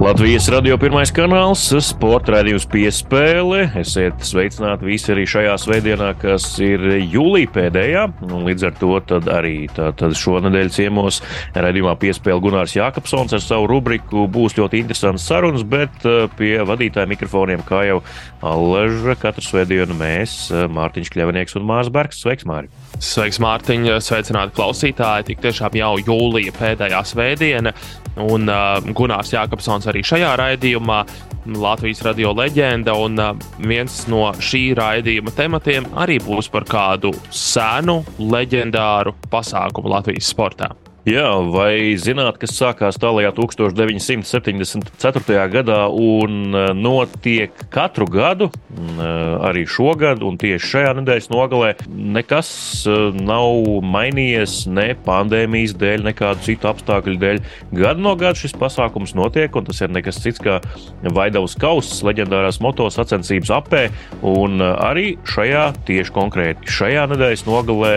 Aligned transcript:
Latvijas 0.00 0.46
radio 0.48 0.78
pirmais 0.80 1.10
kanāls, 1.12 1.60
sporta 1.84 2.32
raidījums 2.32 2.64
piespēle. 2.72 3.66
Esiet 3.76 4.22
sveicināti 4.24 4.86
visi 4.88 5.10
arī 5.12 5.26
šajā 5.28 5.58
svētdienā, 5.60 6.14
kas 6.22 6.46
ir 6.64 6.86
jūlijā 7.04 7.50
pēdējā. 7.52 8.06
Un 8.24 8.46
līdz 8.48 8.64
ar 8.70 8.78
to 8.80 8.94
arī 9.28 9.66
tātad 9.76 10.16
šonadēļ 10.16 10.72
ciemos 10.72 11.20
raidījumā 11.52 11.92
piespēle 12.00 12.40
Gunārs 12.40 12.78
Jākapsons 12.78 13.36
ar 13.36 13.44
savu 13.44 13.68
rubriku. 13.68 14.24
Būs 14.24 14.56
ļoti 14.56 14.80
interesants 14.80 15.28
sarunas, 15.28 15.66
bet 15.68 16.08
eh, 16.08 16.24
pie 16.38 16.54
vadītāja 16.64 17.10
mikrofoniem, 17.12 17.60
kā 17.68 17.84
jau 17.90 18.00
Aleža, 18.40 19.18
katru 19.20 19.44
svētdienu 19.44 20.00
mēs, 20.00 20.46
eh, 20.48 20.64
Mārtiņš 20.64 21.12
Kļavinieks 21.12 21.60
un 21.60 21.68
Mārs 21.68 21.92
Bergs. 21.92 22.24
Sveiks, 22.24 22.48
Māri! 22.48 22.72
Sveiks, 23.00 23.38
Mārtiņ! 23.40 23.86
Sveicināti 24.04 24.52
klausītāji! 24.58 25.30
Tik 25.30 25.38
tiešām 25.40 25.76
jau 25.78 25.94
jūlija 26.02 26.52
pēdējā 26.52 27.00
svētdiena, 27.08 27.72
un 28.20 28.44
uh, 28.52 28.76
Gunārs 28.96 29.32
Jākapsons 29.32 29.88
arī 29.88 30.04
šajā 30.04 30.34
raidījumā. 30.40 31.00
Latvijas 31.56 32.02
radio 32.04 32.34
leģenda, 32.36 32.92
un 33.00 33.16
uh, 33.16 33.32
viens 33.64 34.02
no 34.12 34.28
šī 34.36 34.62
raidījuma 34.76 35.32
tematiem 35.32 35.88
arī 35.96 36.18
būs 36.20 36.52
par 36.52 36.68
kādu 36.68 37.14
senu, 37.32 38.02
leģendāru 38.20 39.16
pasākumu 39.32 39.96
Latvijas 39.96 40.28
sportā. 40.36 40.68
Jā, 41.08 41.30
vai 41.48 41.96
zināt, 41.96 42.36
kas 42.42 42.52
sākās 42.58 42.98
tālākajā 43.00 43.30
1974. 43.38 45.46
gadā 45.48 45.88
un 45.88 46.52
e, 46.52 46.64
notiek 46.76 47.56
katru 47.72 48.04
gadu, 48.04 48.50
e, 48.52 49.06
arī 49.48 49.64
šogad, 49.64 50.20
un 50.20 50.36
tieši 50.36 50.68
šajā 50.74 50.92
nedēļas 50.98 51.30
nogalē, 51.32 51.72
nekas 51.88 52.52
e, 52.84 52.98
nav 53.16 53.80
mainījies 53.80 54.68
ne 54.68 54.92
pandēmijas 55.06 55.72
dēļ, 55.80 56.04
nekādu 56.10 56.44
citu 56.50 56.68
apstākļu 56.68 57.16
dēļ. 57.24 57.40
Gadu 57.80 58.04
no 58.04 58.12
gada 58.20 58.36
šis 58.36 58.52
pasākums 58.60 59.16
notiek, 59.16 59.48
un 59.56 59.72
tas 59.72 59.80
ir 59.80 59.96
nekas 59.96 60.20
cits 60.20 60.44
kā 60.44 60.60
Vaidavas 61.00 61.56
kausa, 61.56 61.96
leģendārās 62.10 62.60
moto 62.60 62.92
sacensības 62.92 63.56
apē, 63.56 63.86
un 64.20 64.60
arī 64.60 65.16
šajā, 65.24 65.70
tieši 65.88 66.20
konkrēti 66.20 66.76
šajā 66.76 67.08
nedēļas 67.14 67.48
nogalē, 67.48 67.94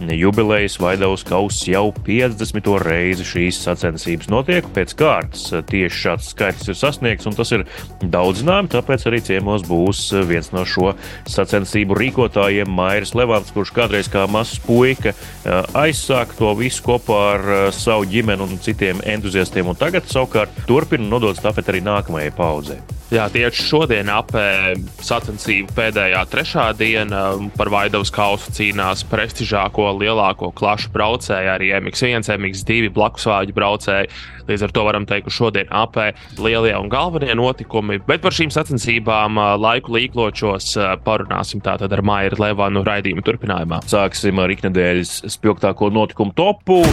jubilejas 0.00 0.80
Vaidavas 0.80 1.24
kausa 1.24 1.70
jau 1.70 1.92
50. 2.04 2.45
Reizi 2.84 3.24
šīs 3.26 3.58
sacensības 3.64 4.28
notiek 4.28 4.66
pēc 4.74 4.94
kārtas. 4.98 5.48
Tieši 5.70 6.02
šāds 6.02 6.30
skaits 6.32 6.68
ir 6.68 6.76
sasniegts, 6.78 7.26
un 7.26 7.34
tas 7.34 7.52
ir 7.52 7.64
daudz 8.02 8.42
zināms, 8.42 8.72
tāpēc 8.74 9.06
arī 9.08 9.20
ciemos 9.24 9.64
būs 9.66 10.12
viens 10.28 10.52
no 10.52 10.64
šo 10.64 10.94
sacensību 11.26 11.96
rīkotājiem 11.96 12.68
Mairis 12.68 13.14
Levants, 13.14 13.52
kurš 13.54 13.72
kādreiz 13.76 14.10
kā 14.12 14.26
mazs 14.30 14.58
puika 14.64 15.14
aizsāka 15.74 16.36
to 16.38 16.52
visu 16.58 16.82
kopā 16.86 17.22
ar 17.36 17.72
savu 17.72 18.06
ģimeni 18.10 18.46
un 18.46 18.60
citiem 18.62 19.00
entuziastiem, 19.04 19.66
un 19.66 19.78
tagad 19.78 20.06
savukārt 20.10 20.66
turpina 20.66 21.08
nodot 21.08 21.38
stafeti 21.38 21.74
arī 21.74 21.82
nākamajai 21.86 22.36
paudzei. 22.36 22.82
Jā, 23.06 23.28
tieši 23.30 23.62
šodien 23.62 24.08
apē 24.10 24.74
sacensību 25.06 25.70
pēdējā 25.76 26.24
trešā 26.26 26.64
diena 26.74 27.20
par 27.54 27.70
Vaidavas 27.70 28.10
kausu 28.10 28.50
cīnās 28.56 29.04
prestižāko 29.06 29.92
lielāko 30.00 30.50
klašu 30.50 30.90
braucēju, 30.90 31.52
arī 31.52 31.70
MX1, 31.78 32.26
MX2 32.38 32.90
blakusvāģu 32.96 33.56
braucēju. 33.56 34.10
Līdz 34.46 34.66
ar 34.66 34.74
to 34.74 34.84
varam 34.86 35.06
teikt, 35.08 35.26
ka 35.26 35.34
šodien 35.34 35.70
apē 35.74 36.12
lielie 36.38 36.74
un 36.78 36.90
galvenie 36.92 37.34
notikumi, 37.38 37.98
bet 38.06 38.22
par 38.22 38.36
šīm 38.36 38.52
sacensībām 38.54 39.40
laiku 39.62 39.96
līkločos 39.96 40.76
parunāsim 41.06 41.64
tātad 41.64 41.92
ar 41.92 42.04
Maiju 42.06 42.38
Levanu 42.40 42.84
raidījumu 42.86 43.26
turpinājumā. 43.26 43.82
Sāksim 43.90 44.38
ar 44.42 44.54
iknedēļas 44.54 45.18
spilgtāko 45.34 45.90
notikumu 45.94 46.36
topu. 46.38 46.84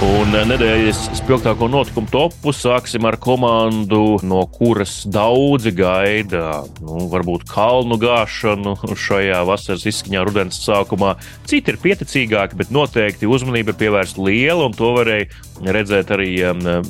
Un 0.00 0.32
nedēļas 0.32 0.98
spilgtāko 1.18 1.66
notikumu 1.68 2.08
topu 2.08 2.54
sāksim 2.56 3.04
ar 3.04 3.18
komandu, 3.20 4.16
no 4.24 4.46
kuras 4.48 5.02
daudzi 5.04 5.74
gaida. 5.76 6.62
Nu, 6.80 7.02
varbūt 7.12 7.44
kalnu 7.50 7.98
gāšanu 8.00 8.78
šajā 8.96 9.42
vasaras 9.44 9.84
izskaņā, 9.90 10.22
rudens 10.24 10.62
sākumā. 10.64 11.18
Citi 11.50 11.74
ir 11.74 11.80
pieticīgāki, 11.82 12.56
bet 12.56 12.72
noteikti 12.72 13.28
uzmanība 13.28 13.74
ir 13.74 13.80
pievērsta 13.82 14.24
liela, 14.24 14.70
un 14.70 14.78
to 14.78 14.94
varēja 14.96 15.28
redzēt 15.76 16.14
arī 16.16 16.30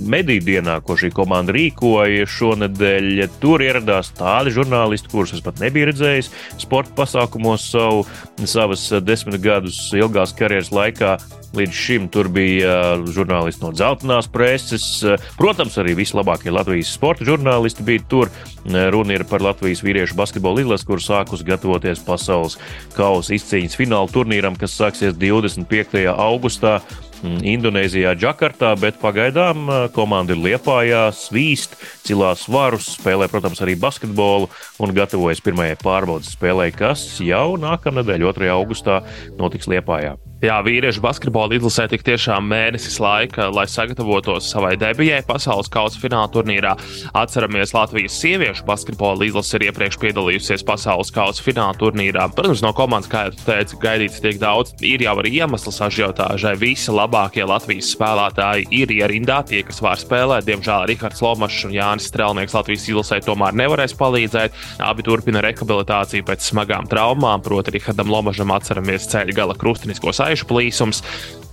mediju 0.07 0.47
dienā, 0.47 0.79
ko 0.87 0.95
šī 1.01 1.11
komanda 1.17 1.57
rīkoja 1.57 2.31
šonadēļ. 2.31 3.27
Tur 3.43 3.67
ieradās 3.67 4.15
tādi 4.21 4.55
žurnālisti, 4.55 5.11
kurus 5.11 5.35
es 5.35 5.43
pat 5.43 5.59
nebiju 5.65 5.91
redzējis 5.91 6.31
sporta 6.63 6.95
pasākumos 7.03 7.67
savu, 7.75 8.07
savas 8.47 8.87
desmit 9.03 9.43
gadus 9.43 9.89
ilgās 9.99 10.37
karjeras 10.39 10.71
laikā. 10.71 11.19
Līdz 11.57 11.75
šim 11.75 12.07
tur 12.15 12.29
bija 12.31 12.71
uh, 12.95 13.09
žurnālisti 13.11 13.65
no 13.65 13.73
dzeltenās 13.75 14.29
preses. 14.31 14.85
Uh, 15.03 15.19
protams, 15.35 15.75
arī 15.83 15.97
vislabākie 15.99 16.53
Latvijas 16.55 16.93
sporta 16.95 17.27
žurnālisti 17.27 17.87
bija 17.87 18.05
tur. 18.11 18.31
Uh, 18.31 18.87
runa 18.95 19.17
ir 19.17 19.27
par 19.27 19.43
Latvijas 19.43 19.83
vīriešu 19.83 20.15
basketbola 20.19 20.63
izlasi, 20.63 20.87
kur 20.87 21.03
sākus 21.03 21.43
gatavoties 21.47 22.05
pasaules 22.07 22.59
kausa 22.95 23.35
izcīņas 23.35 23.79
fināla 23.81 24.15
turnīram, 24.15 24.59
kas 24.59 24.79
sāksies 24.79 25.19
25. 25.19 26.07
augustā. 26.15 26.79
Mm, 27.21 27.43
Indonēzijā, 27.45 28.15
Džakartā, 28.17 28.71
bet 28.81 28.97
pagaidām 29.03 29.67
komanda 29.93 30.33
ir 30.33 30.41
Liepājā, 30.41 31.03
svīst, 31.13 31.75
cilās 32.11 32.47
svarus, 32.47 32.95
spēlē, 32.99 33.31
protams, 33.31 33.63
arī 33.65 33.77
basketbolu 33.81 34.51
un 34.83 34.95
gatavojas 34.97 35.43
pirmajai 35.45 35.79
pārbaudas 35.83 36.35
spēlē, 36.35 36.71
kas 36.75 37.07
jau 37.23 37.55
nākamnedēļ, 37.61 38.27
2. 38.31 38.51
augustā, 38.57 39.01
notiks 39.39 39.71
Liepājā. 39.71 40.19
Jā, 40.41 40.55
vīriešu 40.65 41.03
basketbola 41.05 41.53
izlasē 41.53 41.85
tik 41.93 42.01
tiešām 42.01 42.47
mēnesis 42.49 42.95
laika, 42.97 43.51
lai 43.53 43.67
sagatavotos 43.69 44.47
savai 44.49 44.71
debijai 44.81 45.19
pasaules 45.29 45.69
kausa 45.69 46.01
fināla 46.01 46.31
turnīrā. 46.33 46.71
Atceramies, 47.13 47.75
Latvijas 47.77 48.17
sieviešu 48.23 48.65
basketbola 48.65 49.27
izlase 49.29 49.59
ir 49.59 49.67
iepriekš 49.67 49.99
piedalījusies 50.01 50.65
pasaules 50.65 51.13
kausa 51.13 51.45
fināla 51.45 51.77
turnīrā. 51.77 52.25
Protams, 52.33 52.63
no 52.65 52.71
komandas, 52.73 53.11
kā 53.13 53.27
jau 53.27 53.35
teicu, 53.43 53.83
gaidīts 53.83 54.23
tiek 54.25 54.41
daudz. 54.41 54.73
Ir 54.81 55.05
jau 55.05 55.13
arī 55.21 55.35
iemesls 55.43 55.83
ažiotāžai. 55.85 56.55
Visi 56.63 56.89
labākie 56.89 57.45
Latvijas 57.45 57.93
spēlētāji 57.93 58.71
ir 58.81 58.97
ierindā, 58.97 59.43
tie, 59.45 59.61
kas 59.69 59.83
var 59.85 60.01
spēlēt. 60.01 60.49
Diemžēl 60.49 60.89
Rihards 60.89 61.21
Lomašs 61.21 61.69
un 61.69 61.77
Jānis 61.77 62.00
Strelnieks 62.09 62.57
Latvijas 62.57 62.87
izlasē 62.89 63.21
tomēr 63.27 63.57
nevarēs 63.61 63.97
palīdzēt. 63.99 64.57
Abi 64.87 65.05
turpina 65.07 65.43
rehabilitāciju 65.45 66.25
pēc 66.29 66.49
smagām 66.53 66.89
traumām, 66.91 67.45
proti, 67.45 67.77
Rihardam 67.77 68.11
Lomašam 68.13 68.55
atceramies 68.57 69.09
ceļa 69.13 69.37
gala 69.37 69.59
krustiniskos 69.59 70.23
gaišu 70.31 70.49
plīsums. 70.51 71.03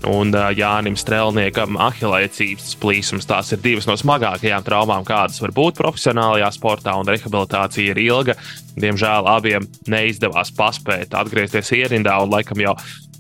Un 0.05 0.29
Jānis 0.53 1.01
Strēlniekam 1.01 1.79
ahilēcības 1.81 2.75
plīsums. 2.81 3.25
Tās 3.25 3.49
ir 3.55 3.61
divas 3.63 3.87
no 3.89 3.95
smagākajām 3.97 4.65
traumām, 4.65 5.05
kādas 5.07 5.41
var 5.41 5.55
būt 5.57 5.79
profesionālajā 5.81 6.51
sportā, 6.53 6.93
un 6.99 7.09
rehabilitācija 7.09 7.95
ir 7.95 8.01
ilga. 8.05 8.37
Diemžēl 8.77 9.25
abiem 9.31 9.65
neizdevās 9.89 10.53
paspēt 10.53 11.17
atgriezties 11.17 11.73
ierindā, 11.79 12.19
un 12.21 12.29
laikam 12.29 12.61
jau 12.61 12.75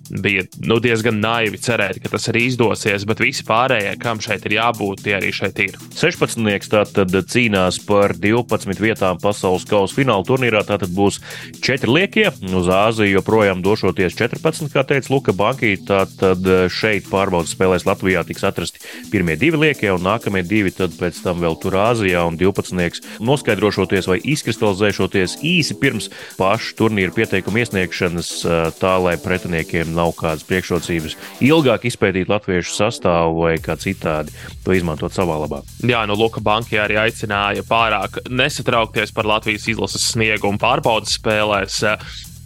bija 0.09 0.45
nu, 0.63 0.79
diezgan 0.83 1.19
naivi 1.21 1.59
cerēt, 1.61 1.99
ka 2.03 2.11
tas 2.13 2.27
arī 2.31 2.45
izdosies, 2.47 3.05
bet 3.07 3.21
visi 3.23 3.45
pārējie, 3.47 3.95
kam 4.01 4.21
šeit 4.23 4.45
ir 4.47 4.57
jābūt, 4.57 5.03
tie 5.05 5.17
arī 5.17 5.33
šeit 5.35 5.59
ir. 5.63 5.77
16. 5.97 6.69
tātad 6.71 7.13
cīnās 7.31 7.79
par 7.87 8.15
12 8.17 8.81
vietām 8.81 9.19
pasaules 9.21 9.65
kausa 9.67 9.97
fināla 9.97 10.25
turnīrā. 10.27 10.63
Tātad 10.67 10.93
būs 10.95 11.19
4 11.63 11.91
liekie. 11.91 12.27
Uz 12.57 12.69
Āziju 12.71 13.17
joprojām 13.17 13.63
došoties 13.65 14.17
14, 14.17 14.71
kā 14.73 14.83
teica 14.87 15.13
Luka 15.13 15.35
Bankī. 15.35 15.75
Tātad 15.87 16.43
šeit 16.73 17.09
pārbaudas 17.11 17.53
spēlēs 17.55 17.87
Latvijā 17.87 18.23
tiks 18.27 18.45
atrasti 18.47 18.83
pirmie 19.11 19.37
divi 19.39 19.59
liekie 19.67 19.91
un 19.93 20.03
nākamie 20.05 20.43
divi 20.47 20.71
tad 20.75 20.95
pēc 20.99 21.19
tam 21.23 21.41
vēl 21.43 21.57
tur 21.61 21.77
Āzijā 21.81 22.23
un 22.27 22.37
12. 22.39 23.03
noskaidrošoties 23.23 24.09
vai 24.09 24.19
izkristalizēšoties 24.33 25.39
īsi 25.45 25.77
pirms 25.81 26.09
pašu 26.37 26.75
turnīra 26.81 27.13
pieteikuma 27.15 27.63
iesniegšanas, 27.63 28.31
tā 28.79 28.93
lai 29.01 29.15
pretiniekiem 29.21 29.96
nav 29.97 30.13
kādas 30.17 30.45
priekšrocības 30.47 31.17
ilgāk 31.45 31.87
izpētīt 31.89 32.31
latviešu 32.31 32.75
sastāvu 32.77 33.43
vai 33.43 33.55
kā 33.63 33.77
citādi 33.79 34.33
to 34.65 34.75
izmantot 34.77 35.15
savā 35.15 35.39
labā. 35.43 35.63
Jā, 35.85 36.05
nu, 36.09 36.17
Luka 36.19 36.43
Banka 36.43 36.83
arī 36.85 36.99
aicināja 37.07 37.65
pārāk 37.67 38.21
nesatraukties 38.29 39.13
par 39.15 39.29
Latvijas 39.29 39.67
izlases 39.71 40.07
sniegumu 40.13 40.61
pārbaudas 40.61 41.17
spēlēs. 41.19 41.83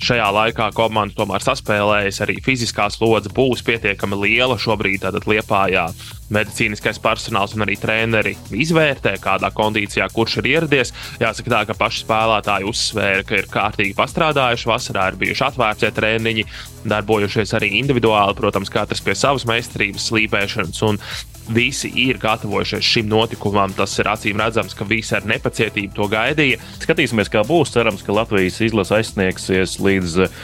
Šajā 0.01 0.31
laikā 0.33 0.71
komanda 0.73 1.13
tomēr 1.13 1.43
saspēlējas, 1.45 2.23
arī 2.25 2.39
fiziskā 2.41 2.87
slodze 2.89 3.29
būs 3.37 3.61
pietiekami 3.67 4.17
liela. 4.23 4.57
Šobrīd 4.57 5.03
tātad 5.03 5.27
Liepājā 5.29 5.83
medicīniskais 6.33 6.99
personāls 7.03 7.55
un 7.55 7.65
arī 7.65 7.77
treneri 7.81 8.35
izvērtē, 8.51 9.15
kādā 9.23 9.51
kondīcijā 9.55 10.07
kurš 10.13 10.39
ir 10.41 10.51
ieradies. 10.53 10.93
Jāsaka, 11.21 11.53
tā, 11.53 11.63
ka 11.69 11.77
paši 11.79 12.05
spēlētāji 12.05 12.69
uzsvēra, 12.71 13.25
ka 13.27 13.41
ir 13.41 13.49
kārtīgi 13.51 13.97
pastrādājuši, 13.97 14.69
vasarā 14.71 15.09
ir 15.11 15.19
bijuši 15.21 15.47
atvērtie 15.49 15.91
treniņi, 15.97 16.47
darbojušies 16.91 17.53
arī 17.57 17.75
individuāli, 17.81 18.37
protams, 18.37 18.71
katrs 18.73 19.03
pie 19.05 19.17
savas 19.17 19.45
meistarības, 19.49 20.09
slīpēšanas 20.09 20.81
un 20.87 21.01
visi 21.49 21.91
ir 21.95 22.17
gatavojušies 22.17 22.85
šim 22.85 23.09
notikumam. 23.11 23.73
Tas 23.75 23.97
ir 23.99 24.09
acīm 24.11 24.39
redzams, 24.41 24.75
ka 24.77 24.85
visi 24.87 25.15
ar 25.17 25.25
nepacietību 25.27 25.95
to 25.97 26.07
gaidīja. 26.11 26.59
Skatīsimies, 26.83 27.31
kā 27.31 27.43
būs. 27.47 27.73
Cerams, 27.75 28.03
ka 28.05 28.15
Latvijas 28.15 28.59
izlase 28.63 28.97
aizsniegsies 28.99 29.77
līdz 29.81 30.17
eh, 30.25 30.39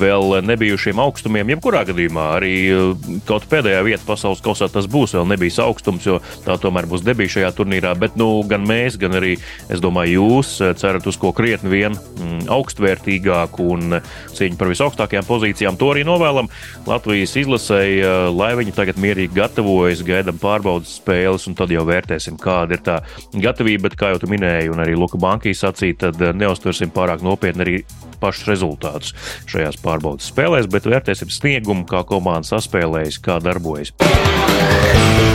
vēl 0.00 0.38
nebijušiem 0.46 1.00
augstumiem. 1.02 1.54
Jebkurā 1.54 1.84
gadījumā 1.88 2.28
arī 2.38 2.54
eh, 2.68 3.10
kaut 3.28 3.48
pēdējā 3.50 3.82
vieta 3.86 4.06
pasaules 4.08 4.42
kausā 4.44 4.68
tas 4.72 4.88
būs. 4.90 5.16
Vēl 5.18 5.23
nebija 5.28 5.64
augstums, 5.64 6.06
jo 6.08 6.20
tā 6.44 6.56
tomēr 6.60 6.88
būs 6.90 7.04
debija 7.06 7.36
šajā 7.36 7.52
turnīrā. 7.58 7.94
Bet 7.98 8.18
nu, 8.20 8.28
gan 8.48 8.66
mēs, 8.68 8.98
gan 9.00 9.16
arī 9.20 9.36
domāju, 9.82 10.20
jūs 10.20 10.54
eh, 10.60 10.74
cerat 10.78 11.06
uz 11.10 11.18
ko 11.20 11.32
krietni 11.36 11.72
vien 11.72 11.96
mm, 11.96 12.46
augstvērtīgāku 12.54 13.68
un 13.76 13.98
cīņu 14.34 14.60
par 14.60 14.72
visaugstākajām 14.72 15.28
pozīcijām. 15.28 15.78
To 15.80 15.92
arī 15.94 16.04
novēlam 16.06 16.50
Latvijas 16.88 17.36
izlasēji, 17.40 18.02
lai 18.34 18.52
viņi 18.58 18.74
tagad 18.76 19.00
mierīgi 19.00 19.34
gatavojas, 19.36 20.04
gaidām 20.06 20.38
pārbaudas 20.42 20.98
spēles, 21.00 21.48
un 21.48 21.56
tad 21.58 21.72
jau 21.74 21.84
vērtēsim, 21.88 22.38
kāda 22.40 22.78
ir 22.78 22.84
tā 22.84 23.00
gatavība. 23.32 23.84
Bet, 23.84 23.98
kā 24.00 24.14
jau 24.14 24.22
tu 24.22 24.30
minēji, 24.32 24.70
un 24.72 24.80
arī 24.80 24.94
Luka 24.96 25.20
Bankī 25.20 25.52
sacīja, 25.56 26.06
tad 26.06 26.22
eh, 26.22 26.34
neuztversim 26.36 26.92
pārāk 26.94 27.24
nopietni 27.24 27.66
arī 27.66 27.76
pašus 28.22 28.48
rezultātus 28.48 29.12
šajās 29.50 29.80
pārbaudas 29.84 30.30
spēlēs, 30.32 30.70
bet 30.72 30.88
vērtēsim 30.88 31.32
sniegumu, 31.32 31.86
kā 31.88 32.04
komanda 32.08 32.54
saspēlējas, 32.54 33.20
kā 33.24 33.40
darbojas. 33.44 33.94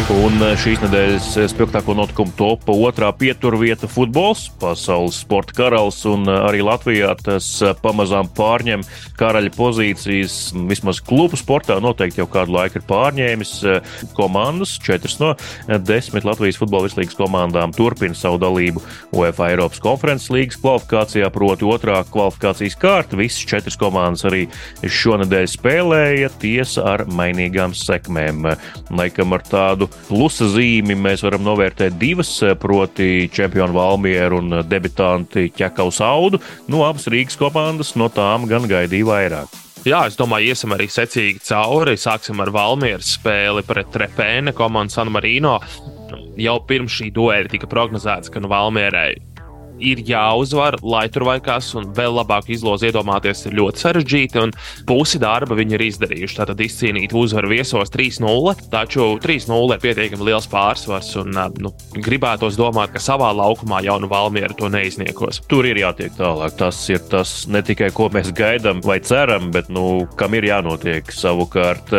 Un 0.09 0.41
eh, 0.41 0.55
šīs 0.57 0.79
nedēļas 0.81 1.25
spilgtāko 1.51 1.93
notikumu 1.93 2.33
topa 2.33 2.73
otrā 2.73 3.11
pieturvieta- 3.13 3.85
futbols, 3.95 4.47
pasaules 4.57 5.19
sporta 5.21 5.53
karalis, 5.53 5.99
un 6.09 6.25
eh, 6.25 6.33
arī 6.47 6.63
Latvijā 6.65 7.11
tas 7.17 7.45
pamazām 7.83 8.25
pārņem 8.33 8.81
karaļa 9.19 9.51
pozīcijas. 9.53 10.37
Vismaz 10.69 11.01
klubu 11.05 11.37
sportā 11.37 11.77
noteikti 11.81 12.23
jau 12.23 12.27
kādu 12.27 12.55
laiku 12.57 12.79
ir 12.79 12.85
pārņēmis 12.89 13.51
komandas 14.17 14.79
četras 14.81 15.19
no 15.19 15.35
desmit 15.67 16.25
Latvijas 16.25 16.57
futbola 16.57 16.87
vislīgas 16.87 17.17
komandām 17.17 17.73
turpina 17.75 18.17
savu 18.17 18.39
dalību 18.41 18.81
UEFA 19.13 19.51
Eiropas 19.53 19.79
konferences 19.83 20.29
līgas 20.33 20.57
kvalifikācijā, 20.61 21.29
proti 21.29 21.69
otrā 21.69 22.01
kvalifikācijas 22.09 22.79
kārta. 22.81 23.19
Visas 23.19 23.45
četras 23.45 23.77
komandas 23.77 24.25
arī 24.25 24.47
šonadēļ 24.83 25.47
spēlēja, 25.53 26.33
tiesa 26.41 26.87
ar 26.95 27.05
mainīgām 27.05 27.77
sekmēm. 27.77 28.55
Laikam 29.19 29.35
ar 29.35 29.41
tādu 29.43 29.85
plusa 30.07 30.45
zīmi 30.47 30.95
mēs 30.95 31.25
varam 31.25 31.41
novērtēt 31.43 31.97
divas, 31.99 32.29
proti 32.55 33.27
čempionu 33.35 33.75
Valmieru 33.75 34.37
un 34.39 34.61
debitanti 34.63 35.49
Ķekaus 35.51 35.99
Audu. 36.07 36.39
No 36.71 36.85
abas 36.87 37.09
Rīgas 37.11 37.35
komandas 37.35 37.97
no 37.99 38.07
tām 38.07 38.47
gan 38.47 38.63
gaidīja 38.63 39.09
vairāk. 39.09 39.57
Jā, 39.83 40.05
es 40.07 40.15
domāju, 40.15 40.53
iesim 40.53 40.71
arī 40.71 40.87
secīgi 40.87 41.43
cauri. 41.49 41.97
Sāksim 41.99 42.39
ar 42.39 42.53
Valmieras 42.55 43.11
spēli 43.17 43.65
pret 43.67 43.99
Repēne 44.05 44.55
komandu 44.55 44.95
San 44.95 45.11
Marino. 45.11 45.57
Jau 46.39 46.55
pirms 46.63 46.95
šī 46.95 47.11
duēļa 47.11 47.51
tika 47.51 47.67
prognozēts, 47.67 48.31
ka 48.31 48.39
nu 48.39 48.47
Valmierai 48.47 49.17
ir 49.79 50.03
jāuzvar, 50.05 50.79
lai 50.83 51.07
tur 51.11 51.25
vai 51.27 51.39
kas, 51.43 51.71
un 51.77 51.89
vēl 51.95 52.15
labāk 52.19 52.49
izlozi 52.53 52.89
iedomāties 52.89 53.45
ir 53.47 53.57
ļoti 53.59 53.83
sarežģīti. 53.83 54.45
Pusi 54.89 55.19
darba 55.21 55.57
viņi 55.57 55.75
ir 55.77 55.85
izdarījuši. 55.89 56.37
Tātad 56.39 56.61
izcīnīt 56.63 57.13
uzvaru 57.17 57.51
viesos 57.53 57.91
3-0, 57.93 58.55
taču 58.71 59.11
3-0 59.21 59.75
ir 59.75 59.83
pietiekami 59.83 60.29
liels 60.29 60.47
pārsvars. 60.51 61.11
Un, 61.21 61.35
nu, 61.59 61.73
gribētos 61.95 62.57
domāt, 62.59 62.93
ka 62.93 63.03
savā 63.03 63.31
laukumā 63.35 63.81
jaunu 63.85 64.09
Valmieru 64.11 64.57
to 64.59 64.69
neizniekos. 64.71 65.41
Tur 65.49 65.67
ir 65.69 65.81
jātiek 65.81 66.13
tālāk. 66.17 66.55
Tas 66.59 66.81
ir 66.91 67.03
tas 67.11 67.33
ne 67.51 67.61
tikai, 67.65 67.91
ko 67.95 68.09
mēs 68.13 68.31
gaidām 68.35 68.83
vai 68.85 68.99
ceram, 69.05 69.49
bet 69.55 69.71
nu, 69.73 70.05
kam 70.19 70.35
ir 70.37 70.49
jānotiek. 70.49 71.11
Savukārt, 71.15 71.93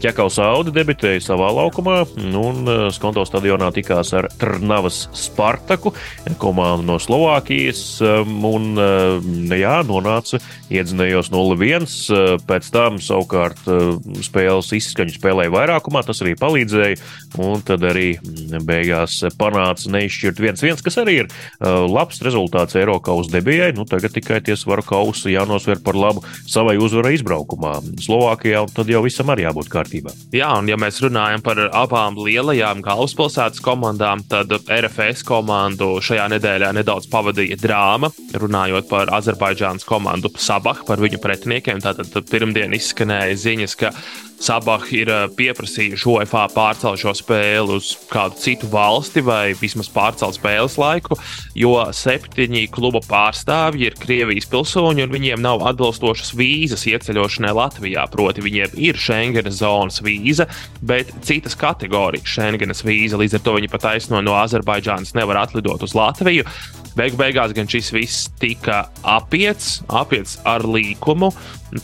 Čekaus 0.00 0.38
Audi 0.42 0.72
debitēja 0.74 1.22
savā 1.30 1.50
laukumā, 1.54 2.02
nu, 2.30 2.44
un 2.50 2.90
Skonto 2.94 3.24
stadionā 3.28 3.70
tikās 3.74 4.14
ar 4.16 4.30
Trnavas 4.40 5.04
Spartaku, 5.16 5.92
komandu 6.40 6.86
no 6.86 6.98
Slovākijas. 7.00 7.19
Slovākijas, 7.20 8.00
um, 8.00 8.44
un 8.48 8.78
uh, 8.80 9.18
jā, 9.52 9.74
nonāca 9.84 10.38
iedzinējos 10.72 11.28
0-1. 11.28 11.84
Uh, 11.84 12.38
pēc 12.48 12.70
tam 12.72 12.96
savukārt 12.96 13.60
uh, 13.68 13.98
spēles 14.24 14.70
izskaņu 14.78 15.12
spēlēja 15.18 15.52
vairākumā, 15.52 16.00
tas 16.06 16.22
arī 16.24 16.32
palīdzēja, 16.40 16.96
un 17.44 17.60
tad 17.66 17.84
arī 17.84 18.14
mm, 18.16 18.62
beigās 18.64 19.18
panāca 19.36 19.92
neizšķirt 19.92 20.40
1-1, 20.40 20.80
kas 20.86 20.96
arī 21.02 21.18
ir 21.26 21.28
labs 21.60 22.22
rezultāts 22.24 22.78
Eiropas 22.80 23.28
debijai. 23.28 23.74
Nu, 23.76 23.84
tagad 23.84 24.14
tikai 24.16 24.40
tie 24.46 24.56
svaru 24.56 24.86
kausi 24.86 25.34
jānosver 25.34 25.82
par 25.84 25.98
labu 26.00 26.24
savai 26.48 26.78
uzvarai 26.80 27.12
izbraukumā 27.18 27.74
Slovākijā, 28.00 28.64
un 28.64 28.72
tad 28.72 28.88
jau 28.88 29.04
visam 29.04 29.28
arī 29.34 29.44
jābūt 29.44 29.68
kārtībā. 29.72 30.16
Jā, 30.36 30.54
un 30.56 30.72
ja 30.72 30.80
mēs 30.80 31.02
runājam 31.04 31.44
par 31.44 31.60
abām 31.68 32.16
lielajām 32.16 32.80
galvaspilsētas 32.86 33.60
komandām, 33.64 34.24
tad 34.30 34.56
RFS 34.64 35.26
komandu 35.28 35.92
šajā 36.04 36.30
nedēļā 36.38 36.72
nedaudz 36.80 37.09
pavadīja 37.12 37.58
drāma, 37.60 38.10
runājot 38.40 38.88
par 38.90 39.12
Azerbaidžānas 39.18 39.86
komandu 39.88 40.32
Sabahu, 40.40 40.86
par 40.88 41.02
viņu 41.02 41.20
pretiniekiem. 41.22 41.82
Tātad 41.84 42.14
pirmdien 42.30 42.74
izskanēja 42.76 43.38
ziņas, 43.44 43.78
ka 43.80 43.94
Sabah 44.40 44.86
ir 44.96 45.10
eh, 45.12 45.26
pieprasījuši 45.36 46.06
UEFA 46.08 46.46
pārcelt 46.54 47.02
šo 47.02 47.12
spēli 47.12 47.74
uz 47.76 47.90
kādu 48.08 48.38
citu 48.40 48.70
valsti 48.72 49.20
vai 49.24 49.52
vismaz 49.60 49.90
pārcelt 49.92 50.38
spēles 50.38 50.78
laiku, 50.80 51.18
jo 51.52 51.74
septiņi 51.92 52.64
kluba 52.72 53.02
pārstāvji 53.04 53.90
ir 53.90 53.98
Krievijas 54.00 54.48
pilsoņi 54.48 55.04
un 55.04 55.12
viņiem 55.12 55.44
nav 55.44 55.66
atbilstošas 55.68 56.32
vīzas 56.40 56.86
ieceļošanai 56.88 57.52
Latvijā. 57.58 58.06
Proti, 58.10 58.46
viņiem 58.46 58.80
ir 58.80 58.96
Schengenas 58.96 59.60
zonas 59.60 60.00
vīza, 60.04 60.48
bet 60.80 61.12
citas 61.26 61.58
kategorijas 61.60 62.32
Schengenas 62.32 62.80
vīza. 62.86 63.20
Līdz 63.20 63.36
ar 63.36 63.44
to 63.44 63.58
viņi 63.60 63.72
pat 63.76 63.90
aizno 63.92 64.24
no 64.24 64.40
Azerbaidžānas 64.40 65.12
nevar 65.20 65.44
atlidot 65.44 65.84
uz 65.84 65.92
Latviju. 65.92 66.48
Beigu 66.98 67.18
beigās 67.20 67.54
gan 67.54 67.68
šis 67.70 67.92
viss 67.94 68.28
tika 68.40 68.84
apiets, 69.06 69.80
apiets 69.86 70.38
ar 70.48 70.66
līkumu. 70.66 71.30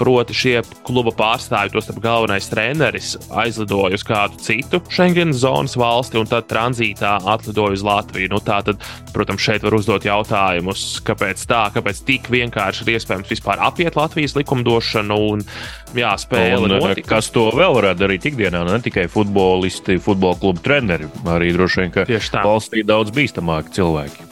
Proti, 0.00 0.34
šie 0.34 0.54
kluba 0.82 1.12
pārstāvji, 1.14 1.76
tostarp 1.76 2.00
galvenais 2.02 2.48
treneris, 2.50 3.12
aizlidoja 3.38 3.94
uz 3.94 4.02
kādu 4.02 4.40
citu 4.42 4.80
Schengen 4.90 5.30
zonas 5.30 5.76
valsti 5.78 6.18
un 6.18 6.26
tad 6.26 6.48
tranzītā 6.50 7.12
atlidoja 7.22 7.76
uz 7.78 7.84
Latviju. 7.86 8.32
Nu, 8.32 8.40
tā 8.42 8.58
tad, 8.66 8.82
protams, 9.14 9.44
šeit 9.46 9.62
var 9.62 9.78
uzdot 9.78 10.08
jautājumus, 10.08 10.98
kāpēc 11.06 11.46
tā, 11.46 11.62
kāpēc 11.76 12.02
tik 12.08 12.26
vienkārši 12.34 12.82
ir 12.82 12.96
iespējams 12.96 13.30
vispār 13.30 13.62
apiet 13.62 13.94
Latvijas 13.94 14.34
likumdošanu 14.40 15.22
un 15.30 15.46
jā, 15.94 16.16
spēle. 16.18 16.66
Un, 16.66 16.78
notika. 16.82 17.12
kas 17.14 17.30
to 17.30 17.46
vēl 17.54 17.78
varētu 17.78 18.02
darīt 18.02 18.26
ikdienā, 18.32 18.66
ne 18.66 18.82
tikai 18.82 19.06
futbolisti, 19.12 20.00
futbola 20.02 20.42
klubu 20.42 20.66
treneri, 20.66 21.06
arī 21.30 21.54
droši 21.54 21.84
vien, 21.84 21.94
ka 21.94 22.08
valstī 22.42 22.82
daudz 22.82 23.14
bīstamāki 23.14 23.78
cilvēki. 23.78 24.25